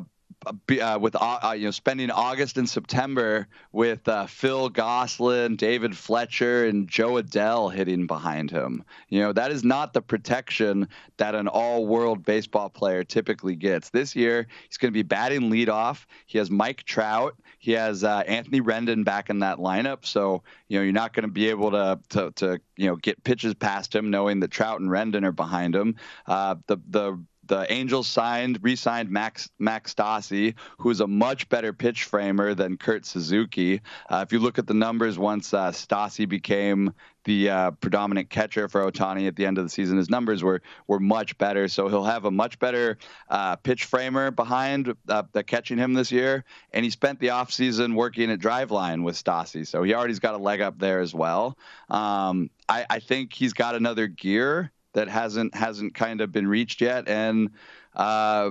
uh, 0.80 0.98
with 1.00 1.16
uh, 1.16 1.38
uh, 1.42 1.52
you 1.52 1.66
know 1.66 1.70
spending 1.70 2.10
August 2.10 2.58
and 2.58 2.68
September 2.68 3.46
with 3.72 4.06
uh, 4.08 4.26
Phil 4.26 4.68
Gosselin, 4.68 5.56
David 5.56 5.96
Fletcher, 5.96 6.66
and 6.66 6.88
Jo 6.88 7.14
Adell 7.14 7.72
hitting 7.72 8.06
behind 8.06 8.50
him. 8.50 8.84
You 9.08 9.20
know 9.20 9.32
that 9.32 9.50
is 9.50 9.64
not 9.64 9.92
the 9.92 10.02
protection 10.02 10.88
that 11.16 11.34
an 11.34 11.48
all-world 11.48 12.24
baseball 12.24 12.68
player 12.70 13.04
typically 13.04 13.56
gets. 13.56 13.90
This 13.90 14.14
year 14.14 14.46
he's 14.68 14.76
going 14.76 14.92
to 14.92 14.98
be 14.98 15.02
batting 15.02 15.50
leadoff. 15.50 16.04
He 16.26 16.38
has 16.38 16.50
Mike 16.50 16.84
Trout. 16.84 17.36
He 17.58 17.72
has 17.72 18.04
uh, 18.04 18.22
Anthony 18.26 18.60
Rendon 18.60 19.04
back 19.04 19.30
in 19.30 19.40
that 19.40 19.58
lineup. 19.58 20.04
So 20.04 20.42
you 20.68 20.78
know 20.78 20.82
you're 20.84 20.92
not 20.92 21.12
going 21.12 21.26
to 21.26 21.32
be 21.32 21.48
able 21.48 21.70
to, 21.72 21.98
to 22.10 22.30
to 22.32 22.60
you 22.76 22.86
know 22.86 22.96
get 22.96 23.22
pitches 23.24 23.54
past 23.54 23.94
him, 23.94 24.10
knowing 24.10 24.40
that 24.40 24.50
Trout 24.50 24.80
and 24.80 24.90
Rendon 24.90 25.24
are 25.24 25.32
behind 25.32 25.74
him. 25.74 25.96
Uh, 26.26 26.56
the 26.66 26.78
the 26.88 27.18
the 27.48 27.70
Angels 27.72 28.06
signed, 28.06 28.58
re-signed 28.62 29.10
Max 29.10 29.50
Max 29.58 29.94
Stassi, 29.94 30.54
who's 30.78 31.00
a 31.00 31.06
much 31.06 31.48
better 31.48 31.72
pitch 31.72 32.04
framer 32.04 32.54
than 32.54 32.76
Kurt 32.76 33.04
Suzuki. 33.04 33.80
Uh, 34.08 34.24
if 34.26 34.32
you 34.32 34.38
look 34.38 34.58
at 34.58 34.66
the 34.66 34.74
numbers, 34.74 35.18
once 35.18 35.52
uh, 35.52 35.70
Stassi 35.70 36.28
became 36.28 36.92
the 37.24 37.50
uh, 37.50 37.70
predominant 37.72 38.30
catcher 38.30 38.68
for 38.68 38.90
Ohtani 38.90 39.26
at 39.26 39.36
the 39.36 39.44
end 39.44 39.58
of 39.58 39.64
the 39.64 39.70
season, 39.70 39.98
his 39.98 40.08
numbers 40.08 40.42
were 40.42 40.62
were 40.86 41.00
much 41.00 41.36
better. 41.38 41.68
So 41.68 41.88
he'll 41.88 42.04
have 42.04 42.24
a 42.24 42.30
much 42.30 42.58
better 42.58 42.98
uh, 43.28 43.56
pitch 43.56 43.84
framer 43.84 44.30
behind 44.30 44.94
uh, 45.08 45.24
the 45.32 45.42
catching 45.42 45.78
him 45.78 45.94
this 45.94 46.12
year. 46.12 46.44
And 46.72 46.84
he 46.84 46.90
spent 46.90 47.18
the 47.18 47.28
offseason 47.28 47.94
working 47.94 48.30
at 48.30 48.38
Driveline 48.38 49.02
with 49.02 49.22
Stassi, 49.22 49.66
so 49.66 49.82
he 49.82 49.94
already's 49.94 50.20
got 50.20 50.34
a 50.34 50.38
leg 50.38 50.60
up 50.60 50.78
there 50.78 51.00
as 51.00 51.14
well. 51.14 51.58
Um, 51.90 52.50
I, 52.68 52.86
I 52.88 52.98
think 53.00 53.32
he's 53.32 53.54
got 53.54 53.74
another 53.74 54.06
gear 54.06 54.70
that 54.94 55.08
hasn't 55.08 55.54
hasn't 55.54 55.94
kind 55.94 56.20
of 56.20 56.32
been 56.32 56.46
reached 56.46 56.80
yet, 56.80 57.08
and 57.08 57.50
uh, 57.94 58.50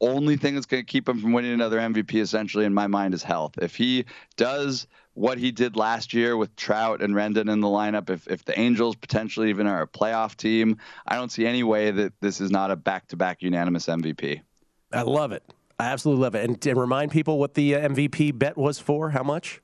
only 0.00 0.36
thing 0.36 0.54
that's 0.54 0.66
going 0.66 0.82
to 0.82 0.86
keep 0.86 1.08
him 1.08 1.20
from 1.20 1.32
winning 1.32 1.52
another 1.52 1.78
MVP, 1.78 2.20
essentially, 2.20 2.64
in 2.64 2.72
my 2.72 2.86
mind, 2.86 3.14
is 3.14 3.22
health. 3.22 3.54
If 3.60 3.76
he 3.76 4.06
does 4.36 4.86
what 5.14 5.38
he 5.38 5.52
did 5.52 5.76
last 5.76 6.14
year 6.14 6.36
with 6.36 6.54
Trout 6.56 7.02
and 7.02 7.14
Rendon 7.14 7.50
in 7.52 7.60
the 7.60 7.68
lineup, 7.68 8.10
if 8.10 8.26
if 8.28 8.44
the 8.44 8.58
Angels 8.58 8.96
potentially 8.96 9.50
even 9.50 9.66
are 9.66 9.82
a 9.82 9.86
playoff 9.86 10.36
team, 10.36 10.78
I 11.06 11.16
don't 11.16 11.30
see 11.30 11.46
any 11.46 11.62
way 11.62 11.90
that 11.90 12.12
this 12.20 12.40
is 12.40 12.50
not 12.50 12.70
a 12.70 12.76
back-to-back 12.76 13.42
unanimous 13.42 13.86
MVP. 13.86 14.40
I 14.92 15.02
love 15.02 15.32
it. 15.32 15.42
I 15.78 15.84
absolutely 15.84 16.22
love 16.22 16.34
it. 16.34 16.48
And, 16.48 16.66
and 16.66 16.78
remind 16.78 17.10
people 17.10 17.38
what 17.38 17.54
the 17.54 17.74
uh, 17.74 17.88
MVP 17.88 18.38
bet 18.38 18.56
was 18.56 18.78
for. 18.78 19.10
How 19.10 19.22
much? 19.22 19.60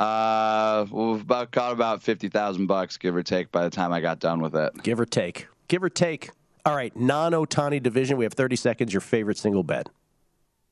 Uh, 0.00 0.86
well, 0.90 1.16
about 1.16 1.50
got 1.50 1.72
about 1.72 2.02
fifty 2.02 2.30
thousand 2.30 2.66
bucks, 2.66 2.96
give 2.96 3.14
or 3.14 3.22
take, 3.22 3.52
by 3.52 3.64
the 3.64 3.70
time 3.70 3.92
I 3.92 4.00
got 4.00 4.18
done 4.18 4.40
with 4.40 4.56
it. 4.56 4.72
Give 4.82 4.98
or 4.98 5.04
take. 5.04 5.46
Give 5.68 5.82
or 5.82 5.90
take. 5.90 6.30
All 6.64 6.74
right, 6.74 6.94
non-Ohtani 6.96 7.82
division. 7.82 8.16
We 8.16 8.24
have 8.24 8.32
thirty 8.32 8.56
seconds. 8.56 8.94
Your 8.94 9.02
favorite 9.02 9.36
single 9.36 9.62
bet? 9.62 9.90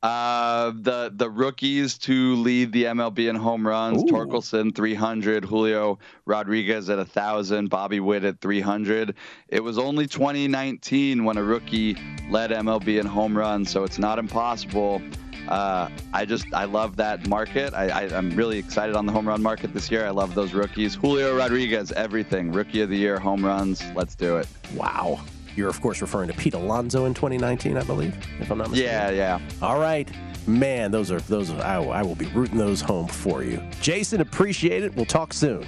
Uh, 0.02 0.70
the 0.76 1.12
the 1.14 1.28
rookies 1.28 1.98
to 1.98 2.36
lead 2.36 2.72
the 2.72 2.84
MLB 2.84 3.28
in 3.28 3.36
home 3.36 3.66
runs: 3.66 4.02
Ooh. 4.02 4.06
Torkelson 4.06 4.74
300, 4.74 5.44
Julio 5.44 5.98
Rodriguez 6.24 6.88
at 6.88 6.96
1,000, 6.96 7.68
Bobby 7.68 8.00
Witt 8.00 8.24
at 8.24 8.40
300. 8.40 9.14
It 9.48 9.60
was 9.60 9.76
only 9.76 10.06
2019 10.06 11.22
when 11.24 11.36
a 11.36 11.42
rookie 11.42 11.98
led 12.30 12.50
MLB 12.50 12.98
in 12.98 13.06
home 13.06 13.36
runs, 13.36 13.70
so 13.70 13.84
it's 13.84 13.98
not 13.98 14.18
impossible 14.18 15.02
uh, 15.49 15.88
I 16.12 16.24
just 16.24 16.46
I 16.53 16.64
love 16.64 16.96
that 16.96 17.26
market. 17.26 17.72
I, 17.72 17.88
I, 17.88 18.03
am 18.18 18.30
really 18.36 18.59
excited 18.59 18.94
on 18.94 19.07
the 19.07 19.12
home 19.12 19.26
run 19.26 19.42
market 19.42 19.72
this 19.72 19.90
year. 19.90 20.07
I 20.07 20.11
love 20.11 20.34
those 20.34 20.53
rookies. 20.53 20.94
Julio 20.94 21.36
Rodriguez, 21.36 21.90
everything. 21.92 22.53
Rookie 22.53 22.82
of 22.82 22.90
the 22.90 22.96
year, 22.96 23.18
home 23.18 23.44
runs. 23.44 23.82
Let's 23.94 24.14
do 24.14 24.36
it. 24.36 24.46
Wow. 24.74 25.20
You're 25.57 25.70
of 25.70 25.80
course 25.80 26.03
referring 26.03 26.28
to 26.28 26.34
Pete 26.34 26.55
Alonso 26.55 27.07
in 27.07 27.14
2019, 27.14 27.76
I 27.76 27.82
believe, 27.82 28.14
if 28.40 28.51
I'm 28.51 28.59
not 28.59 28.70
mistaken. 28.70 28.92
Yeah, 28.94 29.11
yeah. 29.11 29.40
All 29.62 29.80
right. 29.80 30.09
Man, 30.46 30.90
those 30.90 31.11
are 31.11 31.20
those. 31.20 31.51
Are, 31.51 31.62
I, 31.62 31.76
I 31.76 32.03
will 32.03 32.14
be 32.14 32.26
rooting 32.26 32.59
those 32.59 32.80
home 32.80 33.09
for 33.09 33.42
you. 33.42 33.62
Jason, 33.80 34.20
appreciate 34.20 34.84
it. 34.84 34.94
We'll 34.94 35.07
talk 35.07 35.32
soon. 35.32 35.66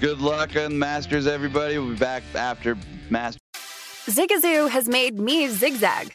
Good 0.00 0.20
luck 0.20 0.54
on 0.56 0.78
Masters, 0.78 1.26
everybody. 1.26 1.78
We'll 1.78 1.90
be 1.90 1.96
back 1.96 2.22
after 2.34 2.76
Masters. 3.10 3.40
Zigazoo 4.06 4.70
has 4.70 4.88
made 4.88 5.18
me 5.18 5.48
zigzag. 5.48 6.14